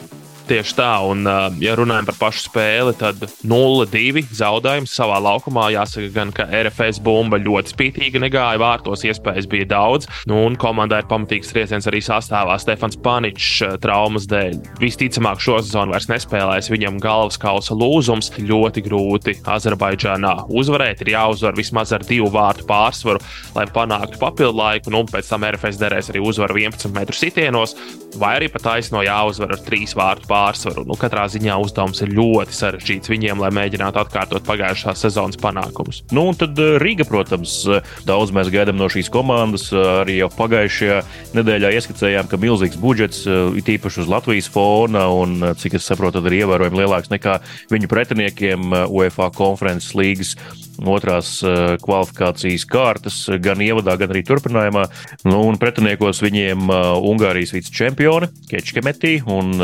Tieši 0.45 0.75
tā, 0.77 0.91
un, 1.01 1.25
ja 1.57 1.71
runājam 1.73 2.05
par 2.05 2.17
pašu 2.19 2.43
spēli, 2.43 2.91
tad 2.99 3.23
0-2 3.49 4.21
zaudējums 4.37 4.91
savā 4.93 5.17
laukumā. 5.25 5.71
Jāsaka, 5.73 6.11
gan, 6.13 6.29
ka 6.35 6.45
RFS 6.45 6.99
bumba 7.01 7.39
ļoti 7.41 7.73
spītīgi 7.73 8.21
negāja 8.21 8.59
vārtos, 8.61 9.01
iespējas 9.09 9.47
bija 9.49 9.65
daudz. 9.71 10.05
Nu, 10.29 10.43
un 10.45 10.57
komandai 10.61 10.99
ir 11.01 11.07
pamatīgs 11.09 11.49
trieciens 11.49 11.89
arī 11.89 12.03
sastāvā. 12.05 12.59
Stefans 12.61 12.99
Paničs 13.01 13.63
traumas 13.81 14.27
dēļ 14.29 14.59
visticamāk 14.83 15.41
šo 15.41 15.57
sezonu 15.63 15.95
vairs 15.95 16.11
nespēlēs. 16.13 16.69
Viņam 16.69 17.01
galvas 17.01 17.41
kausa 17.41 17.73
lūzums 17.73 18.29
ļoti 18.37 18.85
grūti 18.85 19.37
Azerbaidžānā 19.49 20.35
uzvarēt. 20.53 21.01
Ir 21.01 21.15
jāuzvar 21.15 21.57
vismaz 21.57 21.95
ar 21.97 22.05
divu 22.05 22.29
vārtu 22.37 22.69
pārsvaru, 22.69 23.23
lai 23.57 23.65
panāktu 23.73 24.21
papildu 24.21 24.61
laiku. 24.61 24.93
Nu, 24.93 25.07
pēc 25.09 25.33
tam 25.33 25.49
RFS 25.49 25.81
derēs 25.81 26.13
arī 26.13 26.21
uzvaru 26.21 26.61
11 26.67 26.93
metru 26.93 27.17
sitienos, 27.17 27.73
vai 28.21 28.35
arī 28.37 28.53
pat 28.53 28.75
aizno 28.77 29.01
jāuzvar 29.01 29.57
ar 29.57 29.65
trīs 29.65 29.97
vārtu 29.97 30.21
pārsvaru 30.21 30.34
pārsvaru. 30.35 30.83
Nu, 30.87 30.97
katrā 30.99 31.25
ziņā 31.31 31.55
uzdevums 31.63 32.01
ir 32.03 32.13
ļoti 32.15 32.55
sarežģīts 32.55 33.11
viņiem, 33.11 33.41
lai 33.41 33.51
mēģinātu 33.55 34.01
atkārtot 34.01 34.45
pagājušās 34.47 35.05
sezonas 35.05 35.39
panākumus. 35.41 36.03
Nu, 36.15 36.27
un 36.31 36.39
tad 36.39 36.59
eh, 36.61 36.75
Rīga, 36.81 37.07
protams, 37.07 37.57
eh, 37.69 37.95
daudz 38.07 38.33
mēs 38.35 38.51
gaidām 38.53 38.79
no 38.79 38.89
šīs 38.91 39.11
komandas. 39.13 39.69
Eh, 39.73 39.87
arī 40.03 40.19
jau 40.19 40.29
pagājušajā 40.35 40.99
nedēļā 41.37 41.73
ieskicējām, 41.79 42.29
ka 42.31 42.41
milzīgs 42.41 42.79
budžets 42.81 43.23
ir 43.25 43.73
īpaši 43.75 44.03
uz 44.03 44.11
Latvijas 44.11 44.49
fona, 44.51 45.07
un 45.13 45.53
cik 45.59 45.77
es 45.79 45.87
saprotu, 45.87 46.23
ir 46.25 46.39
ievērojami 46.41 46.81
lielāks 46.81 47.11
nekā 47.13 47.39
viņu 47.71 47.89
pretiniekiem 47.91 48.75
UEFA 48.91 49.31
konferences 49.35 49.95
līgas 49.97 50.35
otrās 50.81 51.37
kvalifikācijas 51.83 52.65
kārtas, 52.69 53.19
gan 53.43 53.63
ievadā, 53.63 53.95
gan 54.01 54.13
arī 54.13 54.25
turpinājumā. 54.27 54.87
Nu, 55.27 55.41
un 55.47 55.59
pretiniekos 55.61 56.23
viņiem 56.25 56.69
Ungārijas 57.05 57.55
vicečempioni 57.55 58.31
Kečkemetī 58.51 59.17
un 59.25 59.55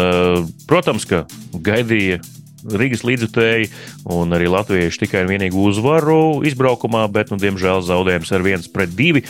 Protams, 0.68 1.06
ka 1.10 1.25
gaidīja 1.53 2.22
Rīgas 2.65 3.03
līdzutēji 3.08 3.70
un 4.12 4.36
arī 4.36 4.50
latvieši 4.51 5.03
tikai 5.06 5.24
un 5.25 5.32
vienīgi 5.32 5.58
uzvaru 5.58 6.20
izbraukumā, 6.48 7.06
bet, 7.13 7.32
nu, 7.34 7.39
diemžēl, 7.41 7.84
zaudējums 7.88 8.34
ar 8.36 8.46
1 8.46 8.70
pret 8.74 8.94
2. 8.98 9.24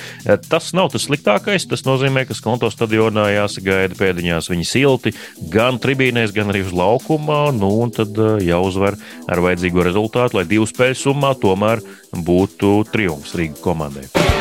Tas 0.50 0.72
nav 0.78 0.92
tas 0.94 1.08
sliktākais. 1.08 1.68
Tas 1.72 1.86
nozīmē, 1.88 2.26
ka 2.28 2.38
Skonto 2.38 2.72
stadionā 2.74 3.30
jāsagaida 3.36 3.98
pēdiņās 4.00 4.52
viņi 4.52 4.68
silti 4.68 5.16
gan 5.54 5.80
tribīnēs, 5.82 6.36
gan 6.36 6.54
arī 6.54 6.66
uz 6.68 6.76
laukuma. 6.76 7.44
Nu, 7.56 7.74
un 7.86 7.96
tad 7.96 8.18
jāuzvar 8.44 9.00
ar 9.32 9.44
vajadzīgo 9.48 9.88
rezultātu, 9.88 10.40
lai 10.40 10.48
divu 10.50 10.68
spēļu 10.70 11.02
summā 11.06 11.36
tomēr 11.42 11.84
būtu 12.12 12.82
triumfs 12.92 13.36
Rīgas 13.38 13.64
komandai. 13.64 14.41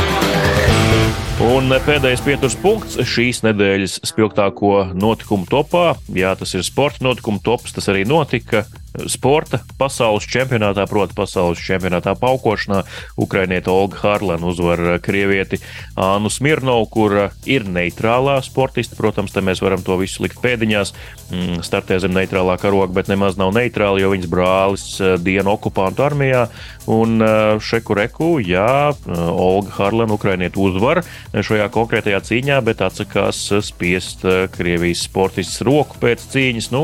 Un 1.40 1.73
pēdējais 1.73 2.20
pieturas 2.20 2.54
punkts 2.61 2.99
šīs 3.09 3.38
nedēļas 3.47 3.94
spilgtāko 4.11 4.90
notikumu 4.92 5.49
topā. 5.49 5.94
Jā, 6.12 6.35
tas 6.37 6.52
ir 6.52 6.66
sporta 6.66 7.00
notikumu 7.06 7.40
tops, 7.40 7.73
tas 7.73 7.88
arī 7.88 8.02
notika 8.04 8.66
sporta 9.11 9.61
pasaules 9.78 10.26
čempionātā, 10.30 10.87
proti, 10.90 11.14
pasaules 11.18 11.61
čempionātā 11.62 12.14
paukošanā. 12.18 12.82
Ukrainieta 13.20 13.73
Olga 13.73 14.00
Harlana 14.02 14.50
uzvar 14.50 14.99
krievieti 15.04 15.61
Ānu 16.00 16.30
Smirnovu, 16.32 16.88
kur 16.90 17.16
ir 17.47 17.66
neitrālā 17.68 18.40
sportiste. 18.44 18.99
Protams, 18.99 19.35
te 19.35 19.44
mēs 19.44 19.62
varam 19.62 19.82
to 19.87 19.99
visu 20.00 20.25
likt 20.26 20.40
pēdiņās. 20.42 20.94
Mm, 21.30 21.61
startē 21.62 22.00
zem 22.02 22.11
neitrālā 22.16 22.56
karoga, 22.59 22.90
bet 22.97 23.11
nemaz 23.11 23.37
nav 23.38 23.52
neitrāla, 23.54 24.00
jo 24.02 24.11
viņas 24.11 24.30
brālis 24.30 24.87
eh, 24.99 25.14
dienu 25.23 25.54
okupantu 25.54 26.02
armijā. 26.02 26.49
Un 26.90 27.23
eh, 27.23 27.61
šeku 27.62 27.94
reku, 27.94 28.30
jā, 28.42 28.90
eh, 28.90 29.20
Olga 29.30 29.76
Harlana 29.76 30.16
Ukrainieta 30.16 30.59
uzvar 30.59 31.04
šajā 31.30 31.68
konkrētajā 31.70 32.18
cīņā, 32.26 32.59
bet 32.66 32.82
atsakās 32.82 33.44
spiest 33.62 34.25
Krievijas 34.56 35.04
sportistas 35.06 35.62
roku 35.66 36.00
pēc 36.02 36.25
cīņas. 36.32 36.70
Nu, 36.75 36.82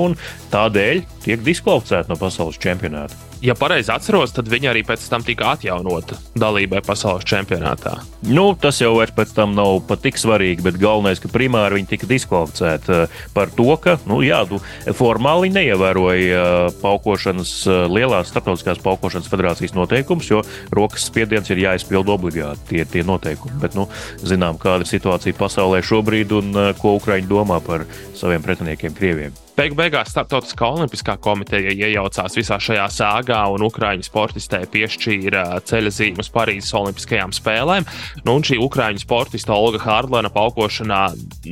tādēļ 0.53 1.03
tiek 1.25 1.43
diskvalificēta 1.43 1.96
no 2.09 2.17
pasaules 2.21 2.59
čempionāta. 2.61 3.17
Ja 3.45 3.55
pareizi 3.59 3.93
atceros, 3.93 4.33
tad 4.33 4.49
viņa 4.49 4.71
arī 4.73 4.83
pēc 4.87 5.03
tam 5.13 5.25
tika 5.25 5.53
atjaunota 5.55 6.17
dalībai 6.41 6.81
pasaules 6.85 7.27
čempionātā. 7.29 7.99
Nu, 8.27 8.49
tas 8.59 8.81
jau 8.81 8.95
vairs 8.97 9.13
pēc 9.17 9.35
tam 9.37 9.53
nav 9.57 9.83
pat 9.89 10.03
tik 10.07 10.19
svarīgi, 10.21 10.65
bet 10.65 10.79
galvenais, 10.81 11.21
ka 11.23 11.31
primāri 11.33 11.79
viņa 11.79 11.91
tika 11.93 12.09
diskvalificēta 12.11 12.99
eh, 13.05 13.21
par 13.37 13.53
to, 13.55 13.69
ka, 13.83 13.99
nu, 14.09 14.23
jā, 14.25 14.41
tu 14.49 14.61
formāli 14.97 15.53
neievēroja 15.55 16.41
eh, 16.41 16.81
paukošanas, 16.81 17.55
eh, 17.69 17.85
lielās 17.93 18.33
starptautiskās 18.33 18.83
paukošanas 18.85 19.31
federācijas 19.33 19.77
noteikumus, 19.77 20.33
jo 20.33 20.43
rokas 20.75 21.07
spiediens 21.11 21.53
ir 21.53 21.63
jāizpild 21.67 22.11
obligāti 22.13 22.73
tie, 22.73 22.85
tie 22.89 23.07
noteikumi. 23.07 23.61
Bet, 23.63 23.77
nu, 23.79 23.89
zinām, 24.25 24.61
kāda 24.61 24.87
ir 24.87 24.95
situācija 24.97 25.37
pasaulē 25.39 25.85
šobrīd 25.85 26.37
un 26.41 26.63
ko 26.81 26.97
Ukraiņi 26.97 27.31
domā 27.31 27.61
par 27.65 27.85
saviem 28.17 28.43
pretiniekiem 28.45 28.97
Krieviem. 28.97 29.46
Beigu 29.57 29.73
beigās 29.73 30.11
Startautiskā 30.13 30.67
olimpiskā 30.69 31.15
komiteja 31.25 31.71
iejaucās 31.73 32.35
visā 32.37 32.59
šajā 32.61 32.91
sāgā 32.93 33.39
un 33.49 33.63
Ukrāņu 33.65 34.05
sportistē 34.05 34.59
piešķīra 34.69 35.47
ceļa 35.65 35.93
zīmi 35.97 36.21
uz 36.21 36.29
Parīzes 36.35 36.75
Olimpiskajām 36.77 37.33
spēlēm. 37.33 37.89
Nu, 38.27 38.35
un 38.37 38.45
šī 38.45 38.61
Ukrāņu 38.61 39.01
sportista 39.01 39.57
Olga 39.57 39.81
Hārdlana 39.87 40.29
paukošanā 40.35 41.01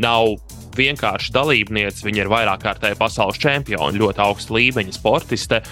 nav 0.04 0.34
vienkārši 0.76 1.32
dalībniece, 1.32 2.04
viņa 2.04 2.26
ir 2.26 2.32
vairāk 2.34 2.66
kārtēja 2.66 3.00
pasaules 3.00 3.40
čempione, 3.40 3.96
ļoti 3.96 4.24
augsta 4.26 4.58
līmeņa 4.58 4.98
sportiste. 5.00 5.64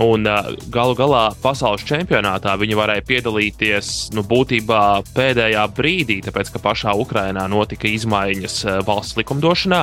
Un 0.00 0.24
uh, 0.24 0.54
galu 0.72 0.94
galā 0.96 1.26
pasaules 1.42 1.82
čempionātā 1.84 2.54
viņi 2.62 2.78
varēja 2.78 3.10
piedalīties 3.10 4.12
nu, 4.14 4.22
būtībā 4.24 4.84
pēdējā 5.18 5.66
brīdī, 5.74 6.22
tāpēc 6.24 6.54
ka 6.54 6.62
pašā 6.62 6.94
Ukrainā 6.96 7.44
notika 7.50 7.90
izmaiņas 7.90 8.60
uh, 8.64 8.84
valsts 8.86 9.18
likumdošanā 9.18 9.82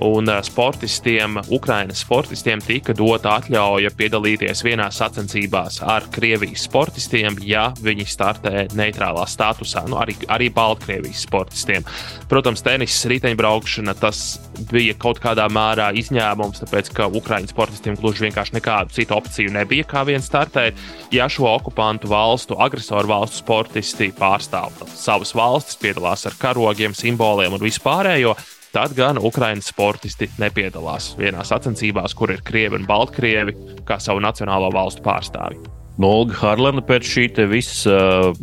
un 0.00 0.28
eh, 0.28 0.40
sportistiem, 0.44 1.38
Ukraiņas 1.52 2.02
sportistiem 2.04 2.62
tika 2.64 2.94
dota 2.96 3.36
atļauja 3.38 3.92
piedalīties 3.96 4.64
vienā 4.64 4.88
sacensībās 4.94 5.80
ar 5.84 6.06
Krievijas 6.12 6.64
sportistiem, 6.68 7.36
ja 7.44 7.68
viņi 7.80 8.06
startē 8.08 8.66
neitrālā 8.76 9.26
statusā, 9.28 9.84
nu, 9.90 9.98
arī, 10.00 10.16
arī 10.32 10.50
Baltkrievijas 10.54 11.24
sportistiem. 11.26 11.86
Protams, 12.30 12.64
tenis, 12.64 12.96
riteņbraukšana 13.10 13.96
tas 14.00 14.40
bija 14.70 14.94
kaut 15.00 15.20
kādā 15.22 15.46
mērā 15.52 15.90
izņēmums, 16.00 16.62
tāpēc 16.64 16.92
ka 16.96 17.08
Ukraiņu 17.20 17.52
sportistiem 17.52 17.98
gluži 18.00 18.26
vienkārši 18.28 18.56
nekādu 18.58 18.96
citu 18.96 19.16
opciju 19.18 19.52
nebija, 19.54 19.88
kā 19.88 20.04
vien 20.08 20.24
startēt. 20.24 20.78
Ja 21.14 21.28
šo 21.30 21.48
okupantu 21.50 22.10
valstu, 22.10 22.56
agresoru 22.60 23.10
valstu 23.10 23.42
sportisti 23.42 24.10
pārstāv 24.16 24.72
savas 24.94 25.34
valstis, 25.36 25.78
piedalās 25.80 26.26
ar 26.28 26.36
karogiem, 26.40 26.94
simboliem 26.96 27.56
un 27.56 27.62
vispārējo, 27.64 28.36
tad 28.74 28.94
gan 28.98 29.18
Ukraiņas 29.18 29.72
sportisti 29.72 30.30
nepiedalās 30.40 31.14
vienā 31.18 31.44
sacensībās, 31.46 32.14
kur 32.16 32.32
ir 32.34 32.42
krievi 32.46 32.78
un 32.80 32.88
baltkrievi 32.88 33.56
kā 33.88 33.98
savu 34.02 34.22
nacionālo 34.24 34.70
valstu 34.74 35.04
pārstāvji. 35.06 35.62
Olga 36.00 36.36
Harlana 36.40 36.80
pēc 36.86 37.04
šī 37.04 37.24
visa 37.50 37.96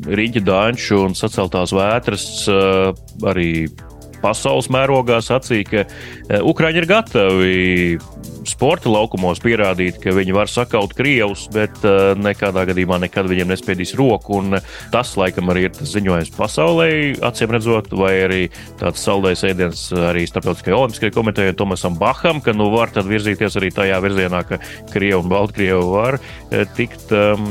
rīķa 0.06 0.44
dāņu 0.46 1.00
un 1.08 1.16
saceltās 1.18 1.74
vētras 1.74 2.26
arī 3.26 3.52
pasaules 4.22 4.70
mērogā 4.74 5.18
sacīja, 5.26 5.66
ka 5.72 6.42
Ukraiņi 6.46 6.82
ir 6.84 6.90
gatavi 6.90 7.56
sporta 8.50 8.92
laukumos 8.92 9.42
pierādīt, 9.44 10.00
ka 10.04 10.16
viņi 10.16 10.36
var 10.36 10.52
sakaut 10.52 10.96
krievus, 10.98 11.48
bet 11.54 11.76
uh, 11.86 12.14
nekādā 12.18 12.66
gadījumā 12.70 13.02
nekad 13.06 13.30
viņiem 13.30 13.52
nespiedīs 13.54 13.96
roku. 13.98 14.42
Tas, 14.94 15.16
laikam, 15.20 15.50
arī 15.52 15.68
ir 15.68 15.74
tas 15.76 15.92
ziņojums 15.94 16.34
pasaulē, 16.36 16.90
acīm 17.26 17.54
redzot, 17.56 17.92
vai 17.98 18.14
arī 18.26 18.42
tāds 18.80 19.02
saldējs 19.04 19.44
ēdiens 19.50 19.84
arī 20.10 20.26
starptautiskajai 20.30 20.78
olimpiskajai 20.78 21.16
komitejai 21.16 21.56
Tomasam 21.58 21.98
Baham, 21.98 22.42
ka 22.44 22.54
nu 22.56 22.70
var 22.74 22.94
virzīties 22.94 23.58
arī 23.60 23.72
tajā 23.74 23.98
virzienā, 24.04 24.44
ka 24.48 24.60
Krievi 24.92 25.18
un 25.18 25.32
Baltkrievi 25.32 25.84
var 25.92 26.20
eh, 26.20 26.66
tikt 26.78 27.12
um, 27.16 27.48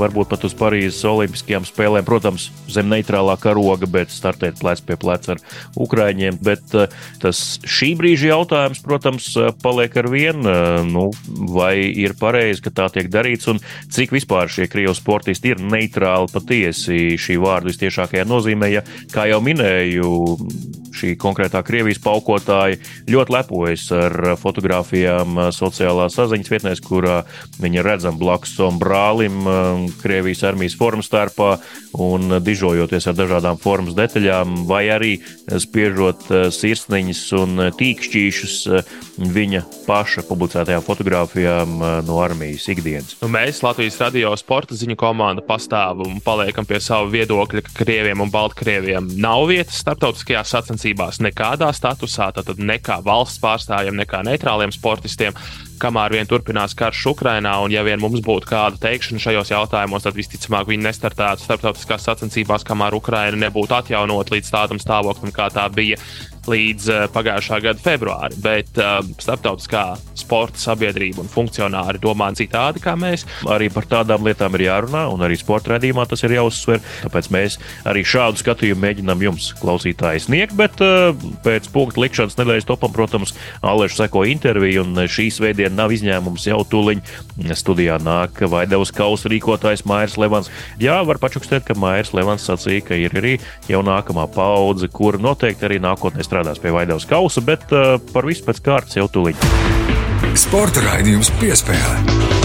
varbūt 0.00 0.32
pat 0.32 0.46
uz 0.48 0.56
Parīzes 0.58 1.02
olimpiskajām 1.08 1.66
spēlēm, 1.68 2.06
protams, 2.08 2.48
zem 2.72 2.90
neitrālā 2.92 3.36
karoga, 3.42 3.88
bet 3.90 4.12
startēt 4.12 4.60
plec 4.62 4.82
pie 4.86 4.98
pleca 5.00 5.36
ar 5.36 5.42
Ukraiņiem. 5.80 6.40
Bet 6.44 6.76
uh, 6.78 6.88
tas 7.22 7.42
šī 7.62 7.92
brīža 8.00 8.32
jautājums, 8.32 8.82
protams, 8.84 9.28
paliek 9.62 9.96
ar 10.00 10.08
vienu 10.12 10.31
vien, 10.32 10.90
nu, 10.92 11.10
vai 11.52 11.76
ir 11.78 12.14
pareizi, 12.18 12.62
ka 12.64 12.70
tā 12.70 12.88
tiek 12.92 13.10
darīts, 13.12 13.48
un 13.50 13.60
cik 13.92 14.12
vispār 14.12 14.50
šie 14.50 14.68
krievu 14.70 14.94
sportisti 14.96 15.52
ir 15.52 15.62
neitrāli 15.62 16.30
patiesi 16.32 17.16
šī 17.20 17.38
vārdu 17.42 17.72
vistiešākajā 17.72 18.24
nozīmē. 18.28 18.72
Ja, 18.72 18.84
kā 19.12 19.26
jau 19.30 19.40
minēju, 19.44 20.12
šī 20.92 21.14
konkrētā 21.20 21.62
Krievijas 21.66 22.00
paukotāja 22.02 22.78
ļoti 23.10 23.34
lepojas 23.34 23.86
ar 23.96 24.16
fotografijām 24.40 25.38
sociālās 25.54 26.16
saziņas 26.18 26.52
vietnēs, 26.52 26.82
kurā 26.84 27.22
viņa 27.62 27.84
redzama 27.86 28.20
blakus 28.20 28.54
savam 28.56 28.78
brālim 28.82 29.42
Krievijas 30.02 30.44
armijas 30.48 30.76
formas 30.78 31.08
starpā 31.10 31.56
un 32.02 32.38
dižojoties 32.44 33.08
ar 33.10 33.16
dažādām 33.18 33.60
formas 33.60 33.96
detaļām, 33.98 34.62
vai 34.68 34.84
arī 34.92 35.12
spiežot 35.62 36.28
sirsniņas 36.52 37.22
un 37.40 37.66
tīkšķīšus 37.78 38.58
viņa 39.32 39.64
paša 39.86 40.24
publicētajām 40.28 40.84
fotografijām 40.86 41.80
no 42.06 42.20
armijas 42.22 42.68
ikdienas. 42.72 43.16
Nu, 43.22 43.30
mēs 43.32 43.62
Latvijas 43.64 43.98
radio 44.00 44.32
sporta 44.40 44.76
ziņu 44.78 44.96
komanda 45.00 45.44
pastāvam 45.46 46.16
un 46.16 46.22
paliekam 46.24 46.66
pie 46.68 46.80
sava 46.82 47.08
viedokļa, 47.12 47.64
ka 47.66 47.76
Krieviem 47.82 48.22
un 48.24 48.32
Baltkrieviem 48.32 49.10
nav 49.20 49.46
vietas 49.50 49.80
starptautiskajās 49.82 50.52
sacensībās 50.54 50.81
nekādā 51.22 51.70
statusā, 51.76 52.30
tad 52.34 52.58
ne 52.58 52.78
kā 52.82 52.98
valsts 53.04 53.40
pārstāvjiem, 53.42 53.96
ne 53.96 54.06
kā 54.08 54.22
neitrāliem 54.26 54.74
sportistiem 54.74 55.36
kamēr 55.82 56.16
vien 56.16 56.28
turpinās 56.28 56.76
karš 56.78 57.04
Ukrainā, 57.12 57.54
un 57.64 57.72
ja 57.74 57.84
vien 57.86 58.00
mums 58.02 58.22
būtu 58.24 58.50
kāda 58.50 58.80
teikšana 58.82 59.22
šajos 59.22 59.52
jautājumos, 59.54 60.04
tad 60.06 60.18
visticamāk 60.18 60.68
viņi 60.70 60.86
nestartētu 60.88 61.46
starptautiskās 61.46 62.06
sacensībās, 62.08 62.66
kamēr 62.68 62.98
Ukraina 62.98 63.46
nebūtu 63.46 63.78
atjaunot 63.78 64.34
līdz 64.34 64.52
tādam 64.52 64.82
stāvoklim, 64.82 65.34
kā 65.34 65.48
tā 65.54 65.68
bija 65.72 66.00
līdz 66.48 66.88
uh, 66.90 67.04
pagājušā 67.12 67.58
gada 67.62 67.82
februārim. 67.82 68.38
Bet 68.42 68.78
uh, 68.80 68.98
starptautiskā 69.22 69.84
sporta 70.18 70.58
sabiedrība 70.60 71.22
un 71.22 71.30
funkcionāri 71.30 72.00
domā 72.02 72.30
citādi 72.38 72.82
kā 72.82 72.94
mēs. 72.98 73.24
Arī 73.50 73.68
par 73.72 73.86
tādām 73.90 74.26
lietām 74.26 74.54
ir 74.58 74.66
jārunā, 74.68 75.04
un 75.12 75.22
arī 75.24 75.38
sporta 75.38 75.74
redzījumā 75.74 76.06
tas 76.10 76.22
ir 76.26 76.36
jāuzsver. 76.38 76.82
Tāpēc 77.04 77.30
mēs 77.34 77.58
arī 77.88 78.04
šādu 78.06 78.42
skatījumu 78.42 78.82
mēģinām 78.86 79.24
jums, 79.28 79.50
klausītāji, 79.60 80.24
sniegt. 80.26 80.56
Bet 80.58 80.82
uh, 80.84 81.12
pēc 81.46 81.68
punktu 81.74 82.04
likšanas 82.04 82.38
nedēļas 82.40 82.68
topam, 82.68 82.94
protams, 82.94 83.36
Alēša 83.62 84.04
seko 84.04 84.24
interviju, 84.28 84.86
un 84.86 85.04
šīs 85.10 85.38
veidienas 85.62 85.78
nav 85.78 85.92
izņēmums 85.94 86.46
jau 86.46 86.62
tuliņ. 86.66 87.02
Studijā 87.54 87.98
nāk 88.02 88.42
Vaidevas 88.50 88.92
kausa 88.94 89.30
rīkotājs 89.30 89.84
Mairs 89.86 90.18
Levans. 90.18 90.50
Jā, 90.80 91.02
var 91.06 91.18
pačukstēt, 91.18 91.64
ka 91.66 91.74
Mairs 91.78 92.12
Levans 92.12 92.46
sacīja, 92.46 92.86
ka 92.88 92.94
ir 92.98 93.14
arī 93.14 93.38
jau 93.68 93.82
nākamā 93.82 94.26
paudze, 94.32 94.88
kur 94.88 95.18
noteikti 95.18 95.68
arī 95.68 95.80
nākotnē 95.82 96.24
strādās 96.24 96.60
pie 96.62 96.72
Vaidavas 96.74 97.06
kausa, 97.06 97.42
bet 97.44 97.66
uh, 97.72 97.98
par 98.12 98.26
visu 98.26 98.44
pēc 98.46 98.62
kārtas 98.62 98.98
jau 98.98 99.08
tūlīt. 99.08 99.38
Sporta 100.34 100.82
raidījums 100.86 101.32
piespēlē. 101.40 102.41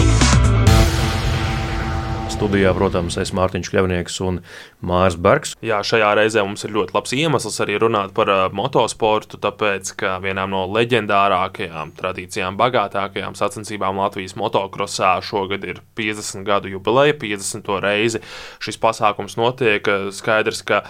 Studijā, 2.33 2.71
protams, 2.75 3.15
es 3.21 3.31
Mārtiņš 3.35 3.69
Kļavnieks 3.71 4.17
un 4.25 4.39
Mārs 4.85 5.17
Bergs. 5.19 5.53
Jā, 5.65 5.79
šajā 5.85 6.09
reizē 6.19 6.43
mums 6.45 6.65
ir 6.67 6.73
ļoti 6.75 6.95
labs 6.95 7.13
iemesls 7.17 7.59
arī 7.63 7.77
runāt 7.81 8.13
par 8.17 8.31
motosportu, 8.55 9.39
tāpēc, 9.43 9.91
ka 9.99 10.15
vienām 10.23 10.53
no 10.55 10.63
leģendārākajām, 10.75 11.95
tradīcijām 11.97 12.59
bagātākajām 12.59 13.37
sacensībām 13.39 14.01
Latvijas 14.03 14.37
motokrosā 14.39 15.15
šogad 15.25 15.67
ir 15.67 15.83
50 15.99 16.47
gadu 16.47 16.73
jubileja, 16.75 17.17
50. 17.21 17.75
reizi 17.83 18.23
šis 18.63 18.81
pasākums 18.81 19.39
notiek. 19.39 19.87
Skaidrs, 20.17 20.63
ka 20.67 20.83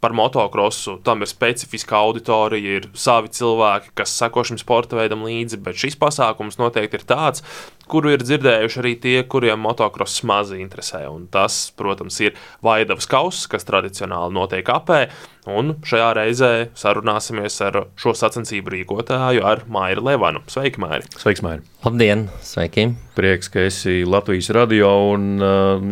par 0.00 0.12
motocrossu. 0.12 0.98
Tam 1.04 1.22
ir 1.24 1.30
specifiska 1.30 1.96
auditorija, 1.98 2.76
ir 2.78 2.88
savi 2.94 3.30
cilvēki, 3.32 3.94
kas 3.96 4.12
seko 4.14 4.44
šim 4.46 4.60
sporta 4.60 4.98
veidam 4.98 5.24
līdzi, 5.26 5.58
bet 5.64 5.78
šis 5.80 5.96
pasākums 5.98 6.60
noteikti 6.60 7.00
ir 7.00 7.06
tāds, 7.08 7.42
kuru 7.90 8.14
ir 8.14 8.24
dzirdējuši 8.24 8.82
arī 8.82 8.94
tie, 9.02 9.16
kuriem 9.30 9.62
motocross 9.62 10.24
maz 10.26 10.52
interesē. 10.56 11.06
Un 11.12 11.28
tas, 11.32 11.66
protams, 11.78 12.18
ir 12.24 12.36
Vaidavas 12.64 13.08
kauss, 13.10 13.46
kas 13.50 13.66
tradicionāli 13.68 14.34
notiek 14.36 14.68
apē. 14.72 15.06
Un 15.46 15.76
šajā 15.86 16.08
reizē 16.18 16.52
sarunāsimies 16.74 17.60
ar 17.62 17.84
šo 17.94 18.16
sacensību 18.18 18.72
rīkotāju, 18.72 19.44
ar 19.46 19.62
Maiju 19.70 20.02
Levanu. 20.02 20.42
Sveiki, 20.50 20.82
Maija! 20.82 21.06
Sveiks, 21.14 21.44
Maija! 21.46 21.62
Labdien! 21.86 22.24
Sveiki! 22.42 22.88
Prieks, 23.14 23.48
ka 23.48 23.62
esi 23.64 24.02
Latvijas 24.04 24.50
radio 24.52 24.90
un 25.14 25.38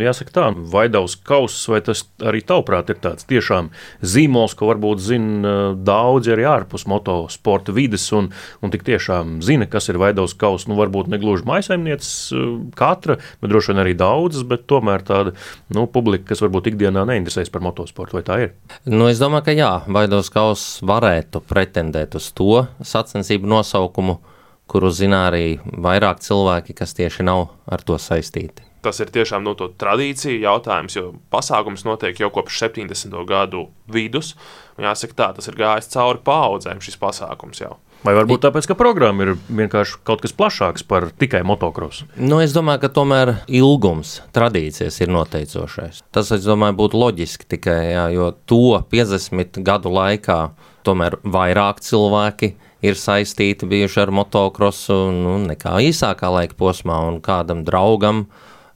jāsaka 0.03 0.35
tā, 0.35 0.49
Vaidavas 0.75 1.15
kauss, 1.25 1.63
vai 1.71 1.79
tas 1.87 2.03
arī 2.19 2.43
tavuprāt 2.45 2.91
ir 2.93 2.99
tāds 3.01 3.25
tiešām 3.31 3.71
zīmols, 4.03 4.57
ko 4.59 4.73
varbūt 4.73 5.01
zina 5.07 5.55
daudzi 5.79 6.35
arī 6.35 6.45
ārpus 6.51 6.85
motosporta 6.91 7.73
vides 7.73 8.05
un, 8.13 8.33
un 8.61 8.75
tik 8.75 8.83
tiešām 8.91 9.39
zina, 9.47 9.71
kas 9.71 9.89
ir 9.89 10.03
Vaidavas 10.03 10.35
kauss. 10.37 10.67
Nu, 10.67 10.77
varbūt 10.83 11.09
ne 11.15 11.23
gluži 11.23 11.47
maisaimnieces 11.85 12.33
katra, 12.75 13.17
bet 13.41 13.51
droši 13.51 13.73
vien 13.73 13.83
arī 13.83 13.95
daudzas, 13.97 14.45
bet 14.47 14.67
tomēr 14.67 15.05
tāda 15.05 15.35
nu, 15.75 15.87
publika, 15.87 16.31
kas 16.33 16.43
varbūt 16.43 16.73
ikdienā 16.73 17.05
neinteresējas 17.09 17.53
par 17.53 17.63
motosportu, 17.65 18.19
vai 18.19 18.25
tā 18.25 18.41
ir? 18.47 18.55
Nu, 18.87 19.09
es 19.09 19.21
domāju, 19.23 19.45
ka 19.49 19.57
jā, 19.57 19.73
Vaidos 19.87 20.31
Kauss 20.33 20.81
varētu 20.83 21.43
pretendēt 21.45 22.15
uz 22.15 22.31
to 22.33 22.67
sacensību 22.83 23.47
nosaukumu, 23.47 24.21
kuru 24.67 24.91
zina 24.91 25.27
arī 25.29 25.59
vairāk 25.63 26.23
cilvēki, 26.25 26.75
kas 26.75 26.97
tieši 26.97 27.27
nav 27.27 27.51
ar 27.67 27.85
to 27.85 27.99
saistīti. 28.01 28.65
Tas 28.85 28.99
ir 29.01 29.09
tiešām 29.09 29.41
no 29.45 29.55
nu, 29.57 29.69
tradīciju 29.81 30.43
jautājums, 30.43 30.97
jo 30.97 31.15
pasākums 31.33 31.87
notiek 31.87 32.19
jau 32.21 32.29
kopš 32.33 32.67
70. 32.67 33.17
gadu 33.29 33.71
vidus. 33.89 34.35
Jāsaka, 34.77 35.17
tā 35.17 35.29
tas 35.39 35.49
ir 35.49 35.57
gājis 35.57 35.89
cauri 35.95 36.21
paudzēm 36.25 36.83
šis 36.85 37.01
pasākums 37.01 37.63
jau. 37.63 37.79
Vai 38.05 38.13
varbūt 38.19 38.43
tāpēc, 38.45 38.67
ka 38.69 38.75
programma 38.77 39.25
ir 39.25 39.31
vienkārši 39.49 40.03
kaut 40.05 40.21
kas 40.21 40.35
plašāks 40.37 40.85
par 40.85 41.07
tikai 41.17 41.41
motocrossu? 41.49 42.05
Nu, 42.21 42.37
es 42.45 42.53
domāju, 42.53 42.83
ka 42.83 42.91
tomēr 42.99 43.33
ilgums, 43.49 44.19
tradīcijas 44.37 45.01
ir 45.01 45.13
noteicošais. 45.15 46.03
Tas, 46.13 46.33
es 46.37 46.45
domāju, 46.45 46.77
būtu 46.83 47.01
loģiski 47.01 47.49
tikai, 47.57 47.79
jā, 47.95 48.05
jo 48.13 48.29
to 48.45 48.77
50 48.93 49.63
gadu 49.65 49.93
laikā 49.95 50.39
tomēr 50.85 51.17
vairāk 51.25 51.81
cilvēki 51.85 52.53
ir 52.85 52.99
saistīti 53.01 53.65
bijuši 53.69 54.03
ar 54.05 54.13
motocrossu 54.13 54.99
nu, 55.15 55.39
nekā 55.49 55.79
īsākā 55.89 56.29
laika 56.35 56.59
posmā 56.61 57.01
un 57.09 57.23
kādam 57.25 57.65
draugam. 57.65 58.27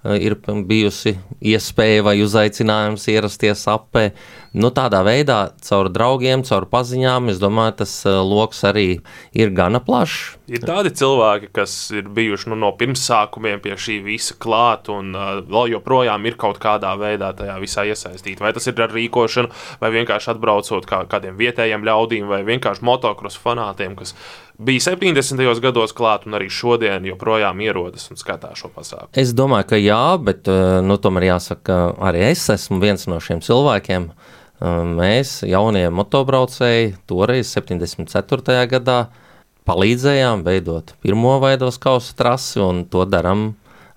Eh, 0.06 0.14
ir 0.28 0.36
bijusi 0.62 1.16
iespēja 1.42 2.04
vai 2.06 2.20
uzaicinājums 2.22 3.08
ierasties 3.10 3.64
apē. 3.66 4.12
Nu, 4.54 4.70
tādā 4.70 5.00
veidā, 5.02 5.50
caur 5.66 5.90
draugiem, 5.90 6.44
caur 6.46 6.68
paziņām, 6.70 7.32
es 7.32 7.40
domāju, 7.42 7.74
tas 7.82 7.92
uh, 8.06 8.20
lokus 8.22 8.62
arī 8.64 9.00
ir 9.36 9.50
gana 9.50 9.80
plašs. 9.82 10.38
Ir 10.48 10.62
tādi 10.64 10.94
cilvēki, 10.96 11.50
kas 11.52 11.74
ir 11.92 12.08
bijuši 12.14 12.52
nu, 12.54 12.60
no 12.62 12.70
pirmsākumiem 12.78 13.60
pie 13.62 13.74
šī 13.76 13.98
visa 14.06 14.38
klāt 14.40 14.88
un 14.94 15.12
uh, 15.18 15.42
vēl 15.44 15.74
joprojām 15.74 16.30
ir 16.30 16.38
kaut 16.40 16.62
kādā 16.62 16.94
veidā 16.98 17.34
tajā 17.36 17.58
visā 17.60 17.84
iesaistīti. 17.90 18.40
Vai 18.40 18.54
tas 18.56 18.70
ir 18.70 18.80
ar 18.80 18.94
rīkošanu, 18.94 19.52
vai 19.82 19.92
vienkārši 19.98 20.32
atbraucot 20.32 20.88
kā 20.88 21.02
kādiem 21.10 21.36
vietējiem 21.42 21.84
ļaudīm, 21.90 22.30
vai 22.30 22.44
vienkārši 22.48 22.86
motocross 22.86 23.42
fanātiem, 23.42 23.98
kas 23.98 24.14
bija 24.58 24.84
70. 24.90 25.60
gados 25.62 25.94
klāt 25.96 26.26
un 26.26 26.36
arī 26.38 26.50
šodien 26.52 27.06
joprojām 27.08 27.60
ierodas 27.64 28.10
un 28.10 28.20
skatās 28.20 28.58
šo 28.60 28.72
pasākumu. 28.74 29.14
Es 29.18 29.34
domāju, 29.36 29.70
ka 29.70 29.78
jā, 29.80 30.02
bet 30.22 30.50
nu, 30.84 30.98
tomēr 31.02 31.30
jāsaka, 31.32 31.78
arī 32.10 32.28
es 32.32 32.48
esmu 32.54 32.80
viens 32.82 33.06
no 33.10 33.20
šiem 33.22 33.42
cilvēkiem. 33.44 34.10
Uh, 34.10 34.34
Mēs, 34.58 35.44
jaunie 35.46 35.84
motobraucēji, 35.94 36.96
toreiz 37.06 37.52
74. 37.54 38.56
gadā 38.66 38.98
palīdzējām 39.68 40.42
veidot 40.42 40.96
pirmo 41.04 41.36
veidos 41.44 41.78
kausa 41.78 42.16
trasi, 42.18 42.58
un 42.64 42.82
to 42.90 43.04
darām 43.06 43.52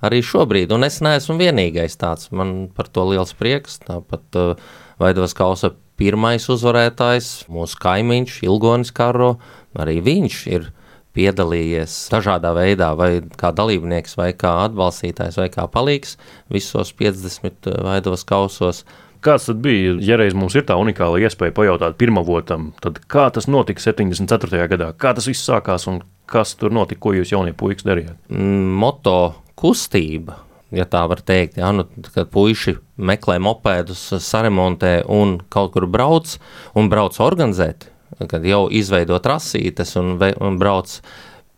arī 0.06 0.20
šobrīd. 0.22 0.74
Un 0.75 0.86
es 0.86 1.00
neesmu 1.01 1.39
vienīgais 1.39 1.98
tāds. 1.98 2.30
Man 2.30 2.70
par 2.75 2.91
to 2.94 3.08
liels 3.10 3.34
prieks. 3.34 3.80
Tāpat 3.88 4.38
uh, 4.38 4.62
veidos 5.01 5.33
kausa 5.33 5.74
pirmais 5.98 6.46
uzvarētājs, 6.50 7.48
mūsu 7.50 7.81
kaimiņš, 7.81 8.38
Ilgonis 8.46 8.94
Karo, 8.94 9.40
arī 9.79 10.00
viņš 10.03 10.40
ir 10.51 10.72
piedalījies 11.16 11.96
dažādā 12.12 12.53
veidā, 12.55 12.92
vai 12.96 13.20
kā 13.40 13.51
dalībnieks, 13.55 14.16
vai 14.20 14.31
kā 14.38 14.53
atbalstītājs, 14.66 15.40
vai 15.42 15.50
kā 15.51 15.68
palīgs 15.72 16.18
visos 16.51 16.94
50 16.98 17.72
veidos 17.88 18.24
kausos. 18.27 18.86
Kāds 19.22 19.46
tad 19.51 19.60
bija, 19.62 19.98
ja 20.01 20.18
reiz 20.18 20.34
mums 20.34 20.55
ir 20.57 20.66
tā 20.66 20.77
unikāla 20.81 21.20
iespēja 21.22 21.53
pajautāt 21.53 22.00
pirmavotam, 22.00 22.72
tad 22.81 22.98
kā 23.12 23.27
tas 23.34 23.46
notika 23.51 23.84
74. 23.84 24.64
gadā, 24.72 24.88
kā 24.98 25.12
tas 25.18 25.27
viss 25.29 25.46
sākās 25.46 25.86
un 25.92 26.01
kas 26.31 26.55
tur 26.57 26.74
notika, 26.74 27.03
ko 27.03 27.14
jūs 27.14 27.34
jaunie 27.36 27.53
puikas 27.53 27.86
darījāt? 27.86 28.18
Mm, 28.31 28.72
moto 28.81 29.36
kustība, 29.60 30.40
ja 30.74 30.88
tā 30.90 31.03
var 31.12 31.22
teikt, 31.27 31.60
ja, 31.62 31.70
nu, 31.75 31.86
kad 32.16 32.31
puiši 32.34 32.79
meklē 32.98 33.38
mopēdus, 33.44 34.07
saremontē 34.25 35.01
un 35.12 35.38
kaut 35.53 35.75
kur 35.75 35.86
brauc 35.92 36.38
un 36.74 36.90
brauc 36.90 37.20
organizēt, 37.22 37.92
kad 38.27 38.45
jau 38.45 38.65
izveido 38.71 39.19
trasītes 39.24 39.95
un, 40.00 40.15
un 40.19 40.57
brauc 40.61 41.00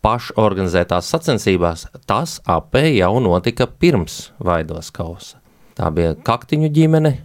pašorganizētās 0.04 1.08
sacensībās, 1.08 1.86
tas 2.06 2.38
apē 2.44 2.86
jau 2.92 3.14
notika 3.24 3.66
pirms 3.66 4.30
Vaidos 4.44 4.92
kausa. 4.94 5.40
Tā 5.74 5.88
bija 5.94 6.14
kaktiņu 6.26 6.70
ģimene, 6.74 7.16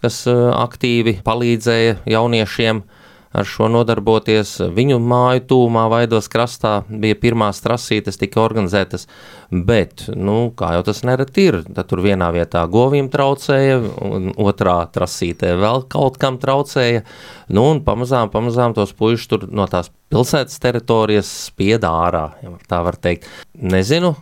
kas 0.00 0.22
eh, 0.30 0.38
aktīvi 0.54 1.18
palīdzēja 1.26 2.00
jauniešiem 2.08 2.84
ar 3.30 3.46
šo 3.46 3.68
nodarboties. 3.70 4.56
Viņu 4.74 4.98
māju 5.02 5.44
tūmā 5.52 5.86
Vaidos 5.92 6.28
krastā 6.32 6.80
bija 6.88 7.18
pirmās 7.20 7.62
trasītes, 7.62 8.18
tika 8.20 8.42
organizētas, 8.42 9.06
bet, 9.50 10.08
nu, 10.14 10.50
kā 10.56 10.72
jau 10.76 10.84
tas 10.90 11.02
nereti 11.06 11.46
ir, 11.50 11.60
tad 11.68 11.90
tur 11.90 12.02
vienā 12.04 12.30
vietā 12.34 12.64
govīm 12.70 13.10
traucēja, 13.12 13.78
un 14.06 14.32
otrā 14.40 14.80
trasītē 14.94 15.54
vēl 15.60 15.86
kaut 15.92 16.18
kam 16.22 16.40
traucēja, 16.42 17.04
nu, 17.54 17.68
un 17.74 17.84
pamazām, 17.86 18.32
pamazām 18.34 18.74
tos 18.76 18.94
puišus 18.98 19.30
tur 19.30 19.46
no 19.50 19.68
tās 19.70 19.92
pilsētas 20.10 20.58
teritorijas 20.62 21.30
spieda 21.46 21.92
ārā, 22.06 22.24
ja 22.42 22.56
tā 22.70 22.82
var 22.86 22.98
teikt. 22.98 23.28
Nezinu, 23.54 24.16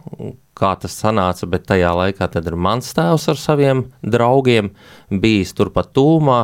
kā 0.59 0.75
tas 0.81 0.97
sanāca, 1.01 1.49
bet 1.49 1.69
tajā 1.71 1.95
laikā 1.97 2.29
tad 2.33 2.49
ir 2.51 2.59
mans 2.59 2.91
tēvs 2.97 3.29
ar 3.33 3.41
saviem 3.41 3.87
draugiem 4.03 4.73
bijis 5.09 5.55
turpat 5.57 5.95
tūmā, 5.97 6.41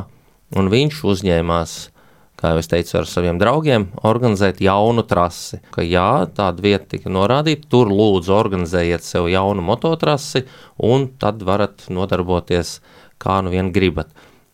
un 0.55 0.71
viņš 0.73 1.03
uzņēmās, 1.13 1.75
kā 2.41 2.53
jau 2.53 2.61
es 2.61 2.71
teicu, 2.71 2.97
ar 3.01 3.09
saviem 3.09 3.39
draugiem 3.41 3.87
organizēt 4.07 4.61
jaunu 4.65 5.05
trasi. 5.09 5.61
Ka 5.75 5.85
jā, 5.87 6.27
tāda 6.37 6.65
vieta 6.65 6.95
tika 6.97 7.13
norādīta, 7.13 7.69
tur 7.71 7.93
lūdzu 7.93 8.35
organizējiet 8.37 9.07
sev 9.07 9.31
jaunu 9.33 9.65
mototrasi, 9.65 10.45
un 10.83 11.09
tad 11.21 11.43
varat 11.47 11.89
nodarboties 11.93 12.79
kā 13.23 13.41
nu 13.45 13.55
vien 13.55 13.73
gribat. 13.75 14.13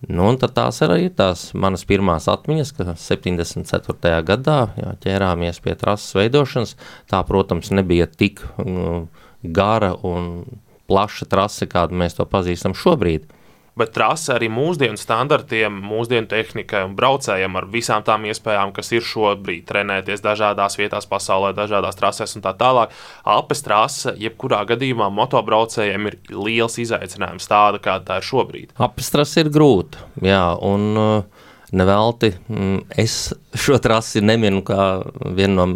Nu, 0.08 0.30
tās 0.40 0.78
arī 0.80 1.10
ir 1.10 1.16
tās 1.16 1.50
manas 1.52 1.82
pirmās 1.84 2.24
atmiņas, 2.32 2.70
ka 2.72 2.94
74. 2.96 4.22
gadā 4.24 4.60
jā, 4.78 4.94
ķērāmies 5.04 5.60
pie 5.60 5.74
trases 5.76 6.16
veidošanas. 6.16 6.72
Tā, 7.10 7.20
protams, 7.28 7.68
nebija 7.76 8.06
tik 8.08 8.40
nu, 8.64 9.10
gara 9.44 9.92
un 9.92 10.46
plaša 10.88 11.28
trase, 11.28 11.68
kādu 11.68 12.00
mēs 12.00 12.16
to 12.16 12.24
pazīstam 12.24 12.72
šobrīd. 12.72 13.28
Bet 13.80 13.94
trase 13.96 14.34
arī 14.34 14.50
mūsdienu 14.52 15.00
standartiem, 15.00 15.80
mūsdienu 15.90 16.28
tehnikai 16.30 16.82
un 16.84 16.96
braucējiem 16.98 17.56
ar 17.56 17.68
visām 17.72 18.04
tām 18.06 18.26
iespējām, 18.28 18.74
kas 18.76 18.92
ir 18.92 19.06
šobrīd, 19.06 19.64
trenēties 19.70 20.24
dažādās 20.24 20.76
vietās 20.80 21.08
pasaulē, 21.10 21.54
dažādās 21.56 21.98
trasēs 21.98 22.36
un 22.36 22.44
tā 22.44 22.52
tālāk. 22.60 22.92
Alpes 23.24 23.64
trase, 23.64 24.14
jebkurā 24.20 24.62
gadījumā, 24.68 25.08
motobraucējiem 25.16 26.10
ir 26.10 26.18
liels 26.34 26.76
izaicinājums, 26.82 27.48
tāda 27.50 27.80
kā 27.82 27.96
tā 28.04 28.20
ir 28.20 28.28
šobrīd. 28.28 28.74
Alpes 28.80 29.08
trase 29.14 29.46
ir 29.46 29.52
grūta, 29.54 30.04
jā, 30.24 30.42
un 30.66 30.90
uh, 31.00 31.46
nevelti 31.72 32.34
mm, 32.48 32.84
es 33.00 33.30
šo 33.54 33.78
trasi 33.82 34.22
neminu 34.24 34.62
kā 34.66 34.90
vienu 35.36 35.56
no 35.56 35.66